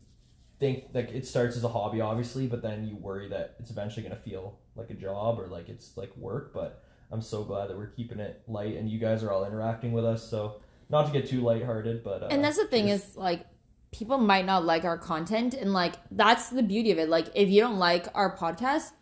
think 0.60 0.84
like 0.94 1.10
it 1.10 1.26
starts 1.26 1.56
as 1.56 1.64
a 1.64 1.68
hobby 1.68 2.00
obviously 2.00 2.46
but 2.46 2.62
then 2.62 2.86
you 2.86 2.94
worry 2.96 3.28
that 3.28 3.56
it's 3.58 3.70
eventually 3.70 4.02
going 4.02 4.14
to 4.14 4.22
feel 4.22 4.58
like 4.76 4.90
a 4.90 4.94
job 4.94 5.40
or 5.40 5.48
like 5.48 5.68
it's 5.68 5.96
like 5.96 6.14
work 6.16 6.52
but 6.54 6.84
i'm 7.10 7.22
so 7.22 7.42
glad 7.42 7.68
that 7.68 7.76
we're 7.76 7.88
keeping 7.88 8.20
it 8.20 8.42
light 8.46 8.76
and 8.76 8.88
you 8.88 8.98
guys 8.98 9.22
are 9.22 9.32
all 9.32 9.44
interacting 9.44 9.92
with 9.92 10.04
us 10.04 10.28
so 10.28 10.60
not 10.88 11.06
to 11.06 11.12
get 11.12 11.28
too 11.28 11.40
lighthearted 11.40 12.04
but 12.04 12.22
uh, 12.22 12.28
and 12.30 12.44
that's 12.44 12.58
the 12.58 12.66
thing 12.66 12.88
is 12.88 13.16
like 13.16 13.44
people 13.92 14.18
might 14.18 14.44
not 14.46 14.64
like 14.64 14.84
our 14.84 14.98
content 14.98 15.54
and 15.54 15.72
like 15.72 15.94
that's 16.10 16.48
the 16.50 16.62
beauty 16.62 16.90
of 16.90 16.98
it 16.98 17.08
like 17.08 17.28
if 17.34 17.48
you 17.48 17.60
don't 17.60 17.78
like 17.78 18.06
our 18.14 18.36
podcast 18.36 18.92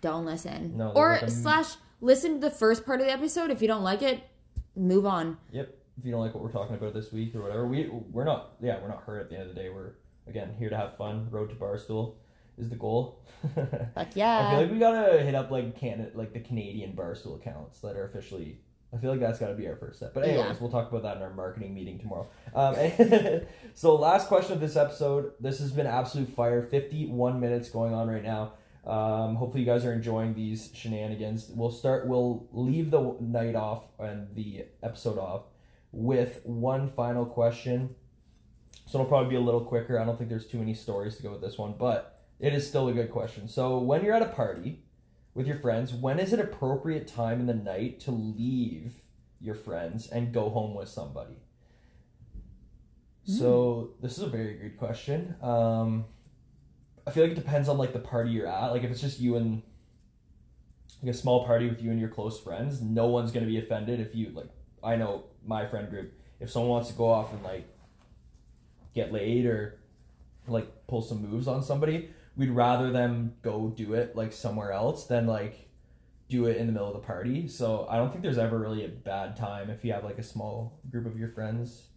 don't 0.00 0.24
listen 0.24 0.76
No, 0.76 0.92
or 0.94 1.18
like 1.20 1.30
slash 1.30 1.74
listen 2.00 2.34
to 2.34 2.40
the 2.40 2.50
first 2.50 2.84
part 2.86 3.00
of 3.00 3.06
the 3.06 3.12
episode 3.12 3.50
if 3.50 3.60
you 3.62 3.66
don't 3.68 3.82
like 3.82 4.02
it 4.02 4.22
move 4.76 5.06
on 5.06 5.38
Yep. 5.52 5.74
If 5.98 6.04
you 6.04 6.12
don't 6.12 6.20
like 6.20 6.34
what 6.34 6.44
we're 6.44 6.52
talking 6.52 6.76
about 6.76 6.92
this 6.92 7.10
week 7.10 7.34
or 7.34 7.40
whatever, 7.40 7.66
we 7.66 7.88
we're 7.88 8.24
not 8.24 8.56
yeah 8.60 8.78
we're 8.82 8.88
not 8.88 9.04
hurt 9.04 9.20
at 9.22 9.30
the 9.30 9.36
end 9.38 9.48
of 9.48 9.54
the 9.54 9.62
day. 9.62 9.70
We're 9.70 9.92
again 10.28 10.54
here 10.58 10.68
to 10.68 10.76
have 10.76 10.96
fun. 10.98 11.28
Road 11.30 11.48
to 11.48 11.56
Barstool 11.56 12.16
is 12.58 12.68
the 12.68 12.76
goal. 12.76 13.22
like 13.96 14.14
I 14.46 14.50
feel 14.50 14.60
like 14.60 14.70
we 14.72 14.78
gotta 14.78 15.22
hit 15.22 15.34
up 15.34 15.50
like 15.50 15.74
Canada, 15.80 16.10
like 16.14 16.34
the 16.34 16.40
Canadian 16.40 16.92
Barstool 16.92 17.36
accounts 17.40 17.80
that 17.80 17.96
are 17.96 18.04
officially. 18.04 18.60
I 18.94 18.98
feel 18.98 19.10
like 19.10 19.20
that's 19.20 19.38
got 19.38 19.48
to 19.48 19.54
be 19.54 19.66
our 19.66 19.76
first 19.76 19.96
step. 19.98 20.14
But 20.14 20.24
anyways, 20.24 20.46
Yeah. 20.46 20.56
we'll 20.60 20.70
talk 20.70 20.88
about 20.90 21.02
that 21.02 21.16
in 21.16 21.22
our 21.22 21.32
marketing 21.34 21.74
meeting 21.74 21.98
tomorrow. 21.98 22.28
Um, 22.54 22.76
so 23.74 23.94
last 23.96 24.28
question 24.28 24.52
of 24.54 24.60
this 24.60 24.76
episode. 24.76 25.32
This 25.40 25.58
has 25.58 25.72
been 25.72 25.86
absolute 25.86 26.28
fire. 26.28 26.62
Fifty-one 26.62 27.40
minutes 27.40 27.68
going 27.68 27.92
on 27.94 28.08
right 28.08 28.22
now. 28.22 28.52
Um, 28.86 29.34
hopefully 29.34 29.64
you 29.64 29.66
guys 29.66 29.84
are 29.84 29.92
enjoying 29.92 30.34
these 30.34 30.70
shenanigans. 30.72 31.50
We'll 31.52 31.72
start. 31.72 32.06
We'll 32.06 32.46
leave 32.52 32.90
the 32.92 33.16
night 33.20 33.56
off 33.56 33.82
and 33.98 34.28
the 34.34 34.66
episode 34.82 35.18
off 35.18 35.42
with 35.92 36.40
one 36.44 36.88
final 36.90 37.26
question. 37.26 37.96
So 38.86 38.98
it'll 39.00 39.08
probably 39.08 39.30
be 39.30 39.36
a 39.36 39.40
little 39.40 39.62
quicker. 39.64 39.98
I 39.98 40.04
don't 40.04 40.16
think 40.16 40.30
there's 40.30 40.46
too 40.46 40.58
many 40.58 40.72
stories 40.74 41.16
to 41.16 41.22
go 41.24 41.32
with 41.32 41.40
this 41.40 41.58
one, 41.58 41.74
but 41.76 42.20
it 42.38 42.54
is 42.54 42.66
still 42.66 42.86
a 42.88 42.92
good 42.92 43.10
question. 43.10 43.48
So 43.48 43.78
when 43.78 44.04
you're 44.04 44.14
at 44.14 44.22
a 44.22 44.26
party 44.26 44.84
with 45.36 45.46
your 45.46 45.58
friends, 45.58 45.92
when 45.92 46.18
is 46.18 46.32
it 46.32 46.40
appropriate 46.40 47.06
time 47.06 47.40
in 47.40 47.46
the 47.46 47.54
night 47.54 48.00
to 48.00 48.10
leave 48.10 49.02
your 49.38 49.54
friends 49.54 50.06
and 50.08 50.32
go 50.32 50.48
home 50.48 50.74
with 50.74 50.88
somebody? 50.88 51.36
So 53.26 53.90
this 54.00 54.16
is 54.16 54.22
a 54.22 54.28
very 54.28 54.54
good 54.54 54.78
question. 54.78 55.34
Um, 55.42 56.06
I 57.06 57.10
feel 57.10 57.24
like 57.24 57.32
it 57.32 57.34
depends 57.34 57.68
on 57.68 57.76
like 57.76 57.92
the 57.92 57.98
party 57.98 58.30
you're 58.30 58.46
at. 58.46 58.68
Like 58.68 58.82
if 58.82 58.90
it's 58.90 59.00
just 59.00 59.20
you 59.20 59.36
and 59.36 59.62
like 61.02 61.12
a 61.12 61.16
small 61.16 61.44
party 61.44 61.68
with 61.68 61.82
you 61.82 61.90
and 61.90 62.00
your 62.00 62.08
close 62.08 62.40
friends, 62.40 62.80
no 62.80 63.08
one's 63.08 63.30
gonna 63.30 63.46
be 63.46 63.58
offended 63.58 64.00
if 64.00 64.14
you 64.14 64.30
like. 64.30 64.48
I 64.82 64.96
know 64.96 65.24
my 65.44 65.66
friend 65.66 65.90
group. 65.90 66.14
If 66.40 66.50
someone 66.50 66.70
wants 66.70 66.88
to 66.88 66.94
go 66.94 67.08
off 67.10 67.32
and 67.32 67.42
like 67.42 67.68
get 68.94 69.12
laid 69.12 69.44
or 69.44 69.80
like 70.46 70.86
pull 70.86 71.02
some 71.02 71.28
moves 71.28 71.46
on 71.46 71.62
somebody, 71.62 72.08
we'd 72.36 72.50
rather 72.50 72.90
them 72.90 73.34
go 73.42 73.68
do 73.68 73.94
it 73.94 74.14
like 74.14 74.32
somewhere 74.32 74.72
else 74.72 75.06
than 75.06 75.26
like 75.26 75.68
do 76.28 76.46
it 76.46 76.56
in 76.56 76.66
the 76.66 76.72
middle 76.72 76.88
of 76.88 76.94
the 76.94 77.06
party. 77.06 77.48
So 77.48 77.86
I 77.88 77.96
don't 77.96 78.10
think 78.10 78.22
there's 78.22 78.38
ever 78.38 78.58
really 78.58 78.84
a 78.84 78.88
bad 78.88 79.36
time 79.36 79.70
if 79.70 79.84
you 79.84 79.92
have 79.92 80.04
like 80.04 80.18
a 80.18 80.22
small 80.22 80.80
group 80.90 81.06
of 81.06 81.18
your 81.18 81.28
friends 81.28 81.88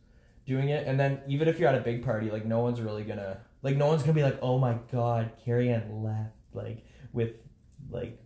doing 0.45 0.69
it. 0.69 0.87
And 0.87 0.99
then 0.99 1.21
even 1.27 1.47
if 1.47 1.59
you're 1.59 1.69
at 1.69 1.75
a 1.75 1.81
big 1.81 2.03
party, 2.03 2.31
like 2.31 2.45
no 2.45 2.59
one's 2.61 2.79
really 2.81 3.03
gonna 3.03 3.39
like 3.63 3.75
no 3.75 3.87
one's 3.87 4.01
gonna 4.01 4.13
be 4.13 4.23
like, 4.23 4.39
oh 4.41 4.57
my 4.57 4.77
god, 4.91 5.31
Carrie 5.43 5.69
Ann 5.69 6.03
left 6.03 6.35
like 6.53 6.85
with 7.11 7.41
like 7.89 8.19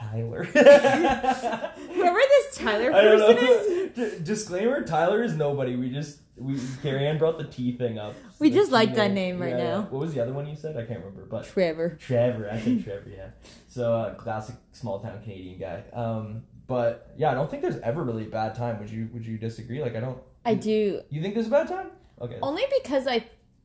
Tyler. 0.00 0.44
whoever 0.44 2.18
this 2.18 2.56
tyler 2.56 2.92
I 2.92 3.02
don't 3.02 3.36
person 3.36 3.92
is. 3.94 4.18
D- 4.18 4.24
Disclaimer: 4.24 4.82
Tyler 4.82 5.22
is 5.22 5.34
nobody. 5.36 5.76
We 5.76 5.90
just 5.90 6.20
we 6.36 6.58
Carrie 6.82 7.06
Ann 7.06 7.18
brought 7.18 7.38
the 7.38 7.44
T 7.44 7.72
thing 7.76 7.98
up. 7.98 8.14
We 8.38 8.50
The 8.50 8.56
just 8.56 8.72
like 8.72 8.94
that 8.94 9.10
name 9.12 9.38
right 9.40 9.56
now. 9.56 9.82
What 9.82 10.00
was 10.00 10.14
the 10.14 10.20
other 10.20 10.32
one 10.32 10.48
you 10.48 10.56
said? 10.56 10.76
I 10.76 10.84
can't 10.84 11.00
remember. 11.00 11.26
But 11.26 11.44
trevor 11.44 11.98
Trevor, 12.00 12.48
I 12.50 12.58
said 12.60 12.82
Trevor. 12.84 13.10
Yeah. 13.14 13.28
So 13.68 13.94
uh, 13.94 14.14
classic 14.14 14.56
small 14.72 15.00
town 15.00 15.20
Canadian 15.22 15.58
guy. 15.58 15.82
Um, 15.92 16.44
but 16.66 17.12
yeah, 17.18 17.30
I 17.30 17.34
don't 17.34 17.50
think 17.50 17.62
there's 17.62 17.78
ever 17.80 18.02
really 18.02 18.24
a 18.24 18.30
bad 18.30 18.54
time. 18.54 18.78
Would 18.80 18.90
you 18.90 19.08
Would 19.12 19.26
you 19.26 19.36
disagree? 19.38 19.82
Like 19.82 19.96
I 19.96 20.00
don't. 20.00 20.18
i 20.44 20.54
do 20.54 21.02
You 21.10 21.20
think 21.22 21.34
there's 21.34 21.46
a 21.48 21.50
bad 21.50 21.68
time? 21.68 21.88
Okay. 22.22 22.38
only 22.42 22.64
because 22.82 23.06
i 23.06 23.24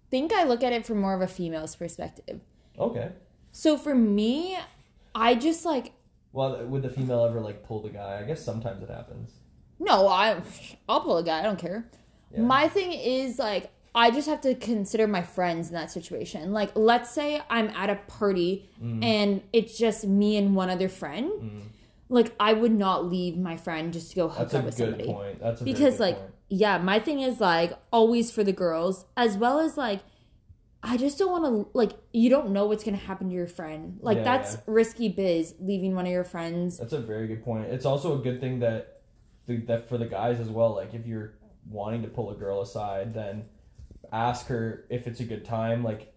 think 0.09 0.31
i 0.31 0.45
look 0.45 0.63
at 0.63 0.71
it 0.71 0.86
from 0.86 1.01
more 1.01 1.13
of 1.13 1.19
a 1.21 1.27
female's 1.27 1.75
perspective 1.75 2.39
Okay. 2.79 3.09
so 3.51 3.75
for 3.77 3.93
me 3.93 4.57
i 5.13 5.36
just 5.36 5.65
like 5.65 5.91
Well, 6.36 6.65
would 6.65 6.81
the 6.83 6.89
female 6.89 7.23
ever 7.25 7.39
like 7.39 7.63
pull 7.63 7.81
the 7.81 7.89
guy? 7.89 8.19
I 8.21 8.23
guess 8.27 8.43
sometimes 8.43 8.83
it 8.83 8.89
happens. 8.89 9.31
No, 9.79 10.07
I 10.07 10.41
I'll 10.89 11.01
pull 11.01 11.17
a 11.17 11.23
guy. 11.23 11.39
I 11.39 11.43
don't 11.43 11.57
care. 11.59 11.89
Yeah. 12.31 12.41
My 12.41 12.67
thing 12.67 12.91
is 12.91 13.39
like 13.39 13.71
I 13.93 14.11
just 14.11 14.27
have 14.27 14.41
to 14.41 14.53
consider 14.55 15.07
my 15.07 15.21
friends 15.21 15.69
in 15.69 15.73
that 15.75 15.89
situation. 15.91 16.51
Like 16.51 16.71
let's 16.75 17.09
say 17.09 17.41
I'm 17.49 17.69
at 17.69 17.89
a 17.89 17.95
party 18.07 18.69
Mm. 18.83 19.03
and 19.03 19.41
it's 19.53 19.77
just 19.77 20.05
me 20.05 20.36
and 20.38 20.55
one 20.55 20.69
other 20.69 20.89
friend. 20.89 21.71
Like 22.09 22.33
I 22.39 22.51
would 22.53 22.73
not 22.73 23.05
leave 23.05 23.38
my 23.38 23.55
friend 23.57 23.93
just 23.93 24.09
to 24.11 24.15
go 24.17 24.27
hook 24.27 24.38
That's 24.49 24.53
a 24.55 24.59
up 24.59 24.65
with 24.65 24.77
good 24.77 24.89
somebody. 24.89 25.05
point. 25.11 25.39
That's 25.39 25.61
Because 25.61 25.99
like 26.01 26.17
point. 26.17 26.31
yeah, 26.49 26.77
my 26.77 26.99
thing 26.99 27.21
is 27.21 27.39
like 27.39 27.71
always 27.91 28.29
for 28.31 28.43
the 28.43 28.51
girls 28.53 29.05
as 29.15 29.38
well 29.38 29.59
as 29.61 29.77
like 29.77 30.01
I 30.88 30.97
just 30.97 31.17
don't 31.17 31.31
want 31.31 31.45
to 31.45 31.77
like 31.77 31.93
you 32.13 32.29
don't 32.29 32.51
know 32.51 32.67
what's 32.67 32.83
going 32.83 32.97
to 32.97 33.03
happen 33.03 33.29
to 33.29 33.36
your 33.36 33.47
friend. 33.47 33.97
Like 34.01 34.17
Yeah, 34.17 34.23
that's 34.23 34.53
yeah. 34.53 34.59
risky 34.67 35.09
biz 35.09 35.55
leaving 35.59 35.95
one 35.95 36.05
of 36.05 36.11
your 36.11 36.23
friends. 36.23 36.77
That's 36.77 36.93
a 36.93 37.01
very 37.01 37.27
good 37.27 37.43
point. 37.43 37.65
It's 37.65 37.86
also 37.86 38.19
a 38.19 38.21
good 38.21 38.39
thing 38.39 38.59
that 38.59 39.01
the, 39.47 39.57
that 39.65 39.89
for 39.89 39.97
the 39.97 40.05
guys 40.05 40.39
as 40.39 40.49
well. 40.49 40.75
Like 40.75 40.93
if 40.93 41.05
you're 41.05 41.33
wanting 41.69 42.03
to 42.03 42.07
pull 42.07 42.29
a 42.31 42.36
girl 42.36 42.61
aside, 42.61 43.13
then 43.13 43.45
ask 44.11 44.45
her 44.47 44.86
if 44.89 45.07
it's 45.07 45.19
a 45.19 45.25
good 45.25 45.43
time. 45.43 45.83
Like 45.83 46.13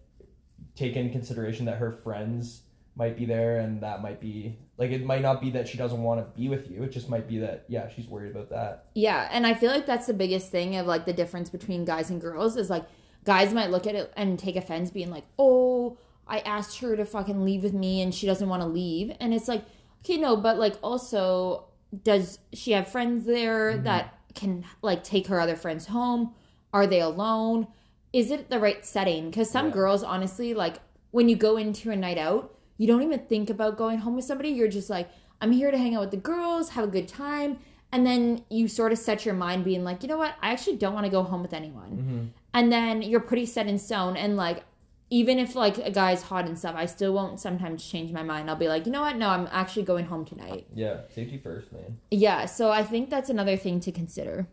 take 0.75 0.95
in 0.95 1.11
consideration 1.11 1.65
that 1.65 1.77
her 1.77 1.91
friends 1.91 2.61
might 2.95 3.17
be 3.17 3.25
there, 3.25 3.59
and 3.59 3.81
that 3.81 4.01
might 4.01 4.19
be 4.19 4.57
like 4.77 4.91
it 4.91 5.03
might 5.03 5.21
not 5.21 5.41
be 5.41 5.49
that 5.51 5.67
she 5.67 5.77
doesn't 5.77 6.03
want 6.03 6.19
to 6.19 6.39
be 6.39 6.47
with 6.47 6.69
you. 6.69 6.83
It 6.83 6.91
just 6.91 7.09
might 7.09 7.27
be 7.27 7.39
that 7.39 7.65
yeah, 7.67 7.89
she's 7.89 8.07
worried 8.07 8.31
about 8.31 8.49
that. 8.51 8.85
Yeah, 8.93 9.27
and 9.31 9.47
I 9.47 9.55
feel 9.55 9.71
like 9.71 9.85
that's 9.85 10.05
the 10.05 10.13
biggest 10.13 10.51
thing 10.51 10.75
of 10.75 10.85
like 10.85 11.05
the 11.05 11.13
difference 11.13 11.49
between 11.49 11.85
guys 11.85 12.09
and 12.09 12.21
girls 12.21 12.55
is 12.55 12.69
like 12.69 12.85
guys 13.25 13.53
might 13.53 13.71
look 13.71 13.87
at 13.87 13.95
it 13.95 14.13
and 14.15 14.37
take 14.39 14.55
offense, 14.55 14.91
being 14.91 15.11
like, 15.11 15.25
"Oh, 15.37 15.97
I 16.27 16.39
asked 16.39 16.79
her 16.79 16.95
to 16.95 17.05
fucking 17.05 17.43
leave 17.43 17.63
with 17.63 17.73
me, 17.73 18.01
and 18.01 18.13
she 18.13 18.25
doesn't 18.27 18.49
want 18.49 18.61
to 18.61 18.67
leave," 18.67 19.15
and 19.19 19.33
it's 19.33 19.47
like, 19.47 19.63
okay, 20.03 20.17
no, 20.17 20.35
but 20.35 20.57
like 20.57 20.75
also, 20.81 21.65
does 22.03 22.39
she 22.53 22.71
have 22.71 22.87
friends 22.87 23.25
there 23.25 23.73
mm-hmm. 23.73 23.83
that 23.83 24.17
can 24.35 24.63
like 24.81 25.03
take 25.03 25.27
her 25.27 25.39
other 25.39 25.55
friends 25.55 25.87
home? 25.87 26.33
Are 26.73 26.87
they 26.87 27.01
alone? 27.01 27.67
Is 28.13 28.31
it 28.31 28.49
the 28.49 28.59
right 28.59 28.85
setting? 28.85 29.29
Because 29.29 29.49
some 29.49 29.67
Yeah. 29.67 29.73
girls, 29.73 30.03
honestly, 30.03 30.53
like 30.53 30.77
when 31.11 31.29
you 31.29 31.35
go 31.35 31.57
into 31.57 31.91
a 31.91 31.95
night 31.95 32.17
out, 32.17 32.55
you 32.77 32.87
don't 32.87 33.03
even 33.03 33.19
think 33.19 33.49
about 33.49 33.77
going 33.77 33.99
home 33.99 34.15
with 34.15 34.25
somebody. 34.25 34.49
You're 34.49 34.67
just 34.67 34.89
like, 34.89 35.09
I'm 35.41 35.51
here 35.51 35.71
to 35.71 35.77
hang 35.77 35.95
out 35.95 36.01
with 36.01 36.11
the 36.11 36.17
girls, 36.17 36.69
have 36.69 36.85
a 36.85 36.87
good 36.87 37.07
time. 37.07 37.59
And 37.91 38.05
then 38.05 38.43
you 38.49 38.67
sort 38.67 38.91
of 38.91 38.99
set 38.99 39.25
your 39.25 39.33
mind 39.33 39.65
being 39.65 39.83
like, 39.83 40.03
you 40.03 40.09
know 40.09 40.17
what? 40.17 40.35
I 40.41 40.51
actually 40.51 40.77
don't 40.77 40.93
want 40.93 41.05
to 41.05 41.11
go 41.11 41.23
home 41.23 41.41
with 41.41 41.53
anyone. 41.53 41.89
Mm-hmm. 41.89 42.25
And 42.53 42.71
then 42.71 43.01
you're 43.01 43.19
pretty 43.19 43.45
set 43.45 43.67
in 43.67 43.77
stone. 43.77 44.17
And 44.17 44.35
like, 44.35 44.63
even 45.09 45.39
if 45.39 45.55
like 45.55 45.77
a 45.77 45.91
guy's 45.91 46.23
hot 46.23 46.45
and 46.45 46.57
stuff, 46.57 46.75
I 46.75 46.85
still 46.85 47.13
won't 47.13 47.39
sometimes 47.39 47.87
change 47.87 48.11
my 48.11 48.23
mind. 48.23 48.49
I'll 48.49 48.55
be 48.55 48.67
like, 48.67 48.85
you 48.85 48.91
know 48.91 49.01
what? 49.01 49.15
No, 49.17 49.29
I'm 49.29 49.47
actually 49.51 49.83
going 49.83 50.05
home 50.05 50.25
tonight. 50.25 50.67
Yeah, 50.73 51.01
safety 51.13 51.37
first, 51.37 51.71
man. 51.71 51.97
Yeah. 52.11 52.45
So 52.45 52.71
I 52.71 52.83
think 52.83 53.09
that's 53.09 53.29
another 53.29 53.57
thing 53.57 53.79
to 53.81 53.91
consider. 53.91 54.47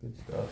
Good 0.00 0.16
stuff. 0.16 0.48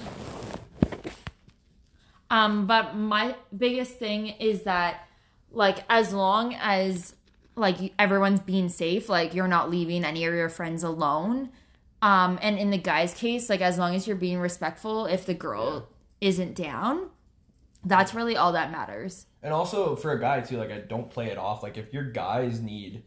Um, 2.30 2.66
but 2.66 2.94
my 2.94 3.36
biggest 3.56 3.94
thing 3.98 4.28
is 4.28 4.64
that, 4.64 5.08
like, 5.50 5.78
as 5.88 6.12
long 6.12 6.54
as 6.54 7.14
like 7.58 7.92
everyone's 7.98 8.40
being 8.40 8.68
safe, 8.68 9.08
like 9.08 9.34
you're 9.34 9.48
not 9.48 9.70
leaving 9.70 10.04
any 10.04 10.24
of 10.24 10.32
your 10.32 10.48
friends 10.48 10.82
alone. 10.82 11.50
Um, 12.00 12.38
and 12.40 12.58
in 12.58 12.70
the 12.70 12.78
guy's 12.78 13.12
case, 13.12 13.50
like 13.50 13.60
as 13.60 13.78
long 13.78 13.94
as 13.94 14.06
you're 14.06 14.16
being 14.16 14.38
respectful, 14.38 15.06
if 15.06 15.26
the 15.26 15.34
girl 15.34 15.88
isn't 16.20 16.54
down, 16.54 17.10
that's 17.84 18.14
really 18.14 18.36
all 18.36 18.52
that 18.52 18.70
matters. 18.70 19.26
And 19.42 19.52
also 19.52 19.96
for 19.96 20.12
a 20.12 20.20
guy 20.20 20.40
too, 20.40 20.56
like 20.56 20.70
I 20.70 20.78
don't 20.78 21.10
play 21.10 21.26
it 21.26 21.38
off. 21.38 21.62
Like 21.62 21.78
if 21.78 21.92
your 21.92 22.04
guys 22.04 22.60
need 22.60 23.04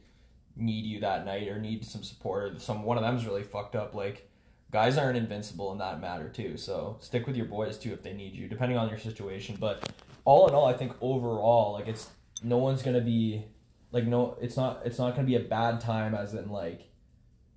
need 0.55 0.85
you 0.85 0.99
that 0.99 1.25
night 1.25 1.47
or 1.47 1.59
need 1.59 1.83
some 1.85 2.03
support 2.03 2.53
or 2.53 2.59
some 2.59 2.83
one 2.83 2.97
of 2.97 3.03
them's 3.03 3.25
really 3.25 3.43
fucked 3.43 3.75
up, 3.75 3.93
like 3.93 4.29
guys 4.71 4.97
aren't 4.97 5.17
invincible 5.17 5.71
in 5.71 5.77
that 5.79 5.99
matter 5.99 6.29
too. 6.29 6.57
So 6.57 6.97
stick 6.99 7.27
with 7.27 7.35
your 7.35 7.45
boys 7.45 7.77
too 7.77 7.93
if 7.93 8.03
they 8.03 8.13
need 8.13 8.35
you, 8.35 8.47
depending 8.47 8.77
on 8.77 8.89
your 8.89 8.97
situation. 8.97 9.57
But 9.59 9.91
all 10.25 10.47
in 10.47 10.55
all, 10.55 10.65
I 10.65 10.73
think 10.73 10.93
overall, 11.01 11.73
like 11.73 11.87
it's 11.87 12.09
no 12.43 12.57
one's 12.57 12.81
gonna 12.81 13.01
be 13.01 13.43
like 13.91 14.05
no 14.05 14.37
it's 14.41 14.57
not 14.57 14.81
it's 14.85 14.97
not 14.97 15.15
gonna 15.15 15.27
be 15.27 15.35
a 15.35 15.41
bad 15.41 15.79
time 15.79 16.15
as 16.15 16.33
in 16.33 16.49
like 16.49 16.89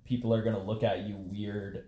people 0.05 0.33
are 0.33 0.43
gonna 0.43 0.63
look 0.63 0.83
at 0.83 1.07
you 1.07 1.15
weird 1.15 1.85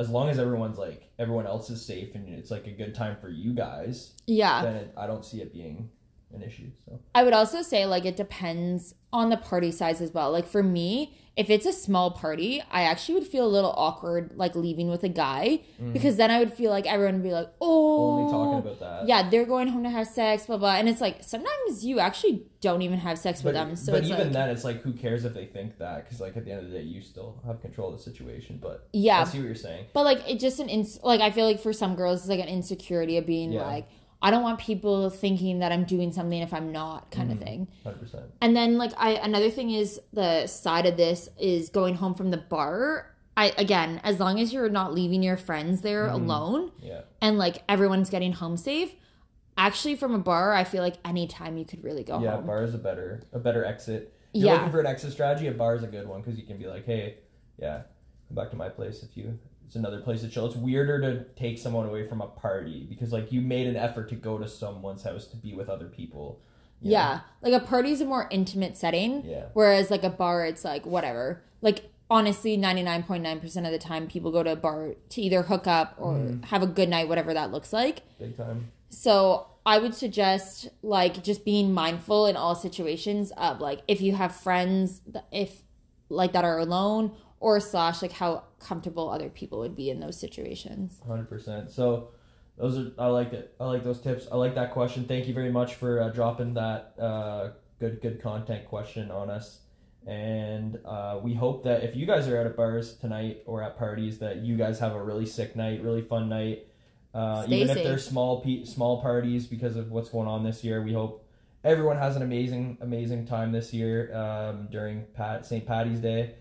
as 0.00 0.08
long 0.08 0.28
as 0.30 0.38
everyone's 0.38 0.78
like 0.78 1.10
everyone 1.18 1.46
else 1.46 1.70
is 1.70 1.84
safe 1.84 2.14
and 2.14 2.28
it's 2.38 2.50
like 2.50 2.66
a 2.66 2.70
good 2.72 2.94
time 2.94 3.16
for 3.20 3.28
you 3.28 3.52
guys 3.52 4.14
Yeah. 4.26 4.62
then 4.62 4.74
it, 4.76 4.94
I 4.96 5.06
don't 5.06 5.24
see 5.24 5.40
it 5.42 5.52
being 5.52 5.90
an 6.34 6.42
issue. 6.42 6.70
So 6.86 7.00
I 7.14 7.24
would 7.24 7.32
also 7.32 7.62
say 7.62 7.86
like 7.86 8.04
it 8.04 8.16
depends 8.16 8.94
on 9.12 9.30
the 9.30 9.36
party 9.36 9.70
size 9.70 10.00
as 10.00 10.12
well. 10.12 10.30
Like 10.30 10.46
for 10.46 10.62
me, 10.62 11.16
if 11.36 11.48
it's 11.48 11.64
a 11.64 11.72
small 11.72 12.10
party, 12.10 12.62
I 12.70 12.82
actually 12.82 13.14
would 13.14 13.26
feel 13.26 13.46
a 13.46 13.48
little 13.48 13.72
awkward 13.76 14.32
like 14.36 14.54
leaving 14.54 14.90
with 14.90 15.02
a 15.04 15.08
guy 15.08 15.62
mm. 15.80 15.92
because 15.92 16.16
then 16.16 16.30
I 16.30 16.38
would 16.38 16.52
feel 16.52 16.70
like 16.70 16.86
everyone 16.86 17.14
would 17.14 17.22
be 17.22 17.32
like, 17.32 17.48
"Oh, 17.60 18.18
only 18.18 18.30
talking 18.30 18.58
about 18.58 18.80
that. 18.80 19.08
yeah, 19.08 19.28
they're 19.28 19.46
going 19.46 19.68
home 19.68 19.84
to 19.84 19.90
have 19.90 20.06
sex, 20.06 20.46
blah 20.46 20.58
blah." 20.58 20.74
And 20.74 20.88
it's 20.88 21.00
like 21.00 21.22
sometimes 21.22 21.84
you 21.84 21.98
actually 21.98 22.44
don't 22.60 22.82
even 22.82 22.98
have 22.98 23.18
sex 23.18 23.42
with 23.42 23.54
them, 23.54 23.74
so 23.74 23.92
but 23.92 24.04
even 24.04 24.18
like, 24.18 24.32
then, 24.32 24.50
it's 24.50 24.64
like 24.64 24.82
who 24.82 24.92
cares 24.92 25.24
if 25.24 25.32
they 25.32 25.46
think 25.46 25.78
that? 25.78 26.04
Because 26.04 26.20
like 26.20 26.36
at 26.36 26.44
the 26.44 26.50
end 26.50 26.66
of 26.66 26.70
the 26.70 26.78
day, 26.78 26.84
you 26.84 27.00
still 27.00 27.40
have 27.46 27.60
control 27.62 27.92
of 27.92 27.96
the 27.96 28.02
situation. 28.02 28.58
But 28.60 28.88
Yeah. 28.92 29.20
I 29.20 29.24
see 29.24 29.38
what 29.38 29.46
you're 29.46 29.54
saying. 29.54 29.86
but 29.94 30.04
like 30.04 30.20
it 30.28 30.38
just 30.40 30.60
an 30.60 30.68
ins- 30.68 31.02
like 31.02 31.20
I 31.20 31.30
feel 31.30 31.46
like 31.46 31.60
for 31.60 31.72
some 31.72 31.94
girls 31.94 32.20
it's 32.20 32.28
like 32.28 32.40
an 32.40 32.48
insecurity 32.48 33.16
of 33.16 33.24
being 33.24 33.52
Yeah. 33.52 33.66
like, 33.66 33.88
I 34.22 34.30
don't 34.30 34.42
want 34.42 34.58
people 34.58 35.08
thinking 35.08 35.60
that 35.60 35.72
I'm 35.72 35.84
doing 35.84 36.12
something 36.12 36.40
if 36.40 36.52
I'm 36.52 36.72
not, 36.72 37.10
kind 37.10 37.30
of 37.32 37.38
mm-hmm. 37.38 37.46
thing. 37.46 37.68
Hundred 37.82 38.00
percent. 38.00 38.24
And 38.40 38.54
then 38.54 38.76
like 38.76 38.92
I 38.98 39.12
another 39.12 39.50
thing 39.50 39.70
is 39.70 40.00
the 40.12 40.46
side 40.46 40.86
of 40.86 40.96
this 40.96 41.28
is 41.38 41.70
going 41.70 41.94
home 41.94 42.14
from 42.14 42.30
the 42.30 42.36
bar. 42.36 43.14
I 43.36 43.52
again, 43.56 44.00
as 44.04 44.20
long 44.20 44.38
as 44.38 44.52
you're 44.52 44.68
not 44.68 44.92
leaving 44.92 45.22
your 45.22 45.36
friends 45.38 45.80
there 45.80 46.04
mm-hmm. 46.06 46.14
alone 46.16 46.72
Yeah. 46.82 47.02
and 47.22 47.38
like 47.38 47.62
everyone's 47.68 48.10
getting 48.10 48.32
home 48.32 48.56
safe, 48.58 48.94
actually 49.56 49.96
from 49.96 50.14
a 50.14 50.18
bar, 50.18 50.52
I 50.52 50.64
feel 50.64 50.82
like 50.82 50.96
anytime 51.04 51.56
you 51.56 51.64
could 51.64 51.82
really 51.82 52.04
go 52.04 52.20
Yeah. 52.20 52.32
home. 52.32 52.40
Yeah, 52.40 52.46
bar 52.46 52.62
is 52.62 52.74
a 52.74 52.78
better 52.78 53.22
a 53.32 53.38
better 53.38 53.64
exit. 53.64 54.12
If 54.34 54.42
you're 54.42 54.48
Yeah. 54.48 54.54
looking 54.56 54.70
for 54.70 54.80
an 54.80 54.86
exit 54.86 55.12
strategy. 55.12 55.46
A 55.46 55.52
bar 55.52 55.74
is 55.76 55.82
a 55.82 55.86
good 55.88 56.06
one 56.06 56.20
because 56.20 56.38
you 56.38 56.44
can 56.46 56.58
be 56.58 56.66
like, 56.66 56.84
hey, 56.84 57.16
yeah, 57.58 57.82
come 58.28 58.34
back 58.34 58.50
to 58.50 58.56
my 58.56 58.68
place 58.68 59.02
if 59.02 59.16
you. 59.16 59.38
It's 59.70 59.76
another 59.76 60.00
place 60.00 60.22
to 60.22 60.28
chill. 60.28 60.46
It's 60.46 60.56
weirder 60.56 61.00
to 61.02 61.24
take 61.40 61.56
someone 61.56 61.86
away 61.86 62.04
from 62.04 62.20
a 62.20 62.26
party 62.26 62.84
because 62.88 63.12
like 63.12 63.30
you 63.30 63.40
made 63.40 63.68
an 63.68 63.76
effort 63.76 64.08
to 64.08 64.16
go 64.16 64.36
to 64.36 64.48
someone's 64.48 65.04
house 65.04 65.28
to 65.28 65.36
be 65.36 65.54
with 65.54 65.68
other 65.68 65.86
people. 65.86 66.40
know? 66.82 66.90
Yeah. 66.90 67.20
Like 67.40 67.52
a 67.52 67.64
party's 67.64 68.00
a 68.00 68.04
more 68.04 68.26
intimate 68.32 68.76
setting. 68.76 69.24
Yeah. 69.24 69.44
Whereas 69.52 69.88
like 69.88 70.02
a 70.02 70.10
bar 70.10 70.44
it's 70.44 70.64
like 70.64 70.84
whatever. 70.86 71.44
Like 71.62 71.84
honestly 72.10 72.58
99.9% 72.58 73.64
of 73.64 73.70
the 73.70 73.78
time 73.78 74.08
people 74.08 74.32
go 74.32 74.42
to 74.42 74.50
a 74.50 74.56
bar 74.56 74.94
to 75.10 75.22
either 75.22 75.42
hook 75.42 75.68
up 75.68 75.94
or 75.98 76.14
Mm-hmm. 76.14 76.42
have 76.46 76.64
a 76.64 76.66
good 76.66 76.88
night 76.88 77.06
whatever 77.08 77.32
that 77.32 77.52
looks 77.52 77.72
like. 77.72 78.02
Big 78.18 78.36
time. 78.36 78.72
So 78.88 79.46
I 79.64 79.78
would 79.78 79.94
suggest 79.94 80.68
like 80.82 81.22
just 81.22 81.44
being 81.44 81.72
mindful 81.72 82.26
in 82.26 82.34
all 82.34 82.56
situations 82.56 83.30
of 83.36 83.60
like 83.60 83.82
if 83.86 84.00
you 84.00 84.16
have 84.16 84.34
friends 84.34 85.00
if 85.30 85.62
like 86.08 86.32
that 86.32 86.44
are 86.44 86.58
alone 86.58 87.12
or 87.40 87.58
slash 87.58 88.02
like 88.02 88.12
how 88.12 88.44
comfortable 88.60 89.10
other 89.10 89.30
people 89.30 89.58
would 89.58 89.74
be 89.74 89.90
in 89.90 89.98
those 89.98 90.18
situations. 90.18 91.00
Hundred 91.06 91.28
percent. 91.28 91.70
So 91.70 92.10
those 92.56 92.78
are 92.78 92.92
I 92.98 93.06
like 93.06 93.32
it. 93.32 93.54
I 93.58 93.64
like 93.64 93.82
those 93.82 94.00
tips. 94.00 94.28
I 94.30 94.36
like 94.36 94.54
that 94.54 94.72
question. 94.72 95.06
Thank 95.06 95.26
you 95.26 95.34
very 95.34 95.50
much 95.50 95.74
for 95.74 96.00
uh, 96.00 96.10
dropping 96.10 96.54
that 96.54 96.94
uh, 97.00 97.50
good 97.80 98.00
good 98.02 98.22
content 98.22 98.66
question 98.66 99.10
on 99.10 99.30
us. 99.30 99.60
And 100.06 100.78
uh, 100.84 101.20
we 101.22 101.34
hope 101.34 101.64
that 101.64 101.82
if 101.82 101.94
you 101.96 102.06
guys 102.06 102.28
are 102.28 102.38
out 102.38 102.46
at 102.46 102.56
bars 102.56 102.94
tonight 102.94 103.42
or 103.46 103.62
at 103.62 103.76
parties, 103.76 104.18
that 104.18 104.38
you 104.38 104.56
guys 104.56 104.78
have 104.78 104.94
a 104.94 105.02
really 105.02 105.26
sick 105.26 105.56
night, 105.56 105.82
really 105.82 106.02
fun 106.02 106.28
night. 106.28 106.66
Uh, 107.12 107.44
even 107.48 107.70
if 107.70 107.82
they're 107.82 107.98
small 107.98 108.40
pe- 108.40 108.64
small 108.64 109.02
parties 109.02 109.46
because 109.46 109.76
of 109.76 109.90
what's 109.90 110.10
going 110.10 110.28
on 110.28 110.44
this 110.44 110.62
year, 110.62 110.82
we 110.82 110.92
hope 110.92 111.26
everyone 111.64 111.96
has 111.96 112.16
an 112.16 112.22
amazing 112.22 112.78
amazing 112.82 113.26
time 113.26 113.52
this 113.52 113.72
year 113.72 114.14
um, 114.14 114.68
during 114.70 115.04
Pat 115.14 115.46
St. 115.46 115.66
Patty's 115.66 116.00
Day. 116.00 116.34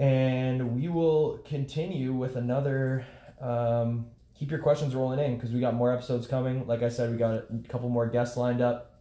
And 0.00 0.74
we 0.74 0.88
will 0.88 1.38
continue 1.44 2.14
with 2.14 2.36
another 2.36 3.04
um, 3.40 4.06
keep 4.34 4.50
your 4.50 4.60
questions 4.60 4.94
rolling 4.94 5.18
in 5.18 5.36
because 5.36 5.50
we 5.52 5.60
got 5.60 5.74
more 5.74 5.92
episodes 5.92 6.26
coming. 6.26 6.66
Like 6.66 6.82
I 6.82 6.88
said, 6.88 7.10
we 7.10 7.18
got 7.18 7.34
a 7.34 7.68
couple 7.68 7.90
more 7.90 8.06
guests 8.06 8.36
lined 8.38 8.62
up 8.62 8.98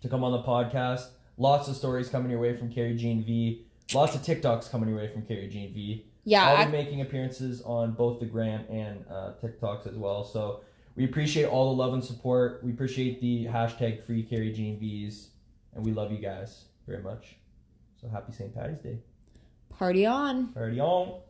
to 0.00 0.08
come 0.08 0.24
on 0.24 0.32
the 0.32 0.42
podcast. 0.42 1.08
Lots 1.36 1.68
of 1.68 1.76
stories 1.76 2.08
coming 2.08 2.30
your 2.30 2.40
way 2.40 2.56
from 2.56 2.72
Carrie 2.72 2.96
Jean 2.96 3.22
V. 3.22 3.66
Lots 3.92 4.14
of 4.14 4.22
TikToks 4.22 4.70
coming 4.70 4.88
your 4.88 4.96
way 4.96 5.08
from 5.08 5.26
Carrie 5.26 5.48
Jean 5.48 5.74
V. 5.74 6.06
Yeah, 6.24 6.48
I'll 6.48 6.56
I- 6.56 6.64
be 6.64 6.72
making 6.72 7.02
appearances 7.02 7.60
on 7.62 7.92
both 7.92 8.18
the 8.20 8.26
gram 8.26 8.64
and 8.70 9.04
uh, 9.10 9.32
TikToks 9.42 9.86
as 9.86 9.96
well. 9.96 10.24
So 10.24 10.60
we 10.96 11.04
appreciate 11.04 11.44
all 11.46 11.74
the 11.74 11.82
love 11.82 11.92
and 11.92 12.02
support. 12.02 12.64
We 12.64 12.70
appreciate 12.72 13.20
the 13.20 13.44
hashtag 13.44 14.04
free 14.04 14.22
Carrie 14.22 14.52
Jean 14.52 14.78
V's, 14.80 15.28
and 15.74 15.84
we 15.84 15.92
love 15.92 16.10
you 16.12 16.18
guys 16.18 16.64
very 16.86 17.02
much. 17.02 17.36
So 18.00 18.08
happy 18.08 18.32
St. 18.32 18.54
Patty's 18.54 18.78
Day. 18.78 18.98
Party 19.80 20.04
on. 20.04 20.48
Party 20.52 20.78
on. 20.78 21.22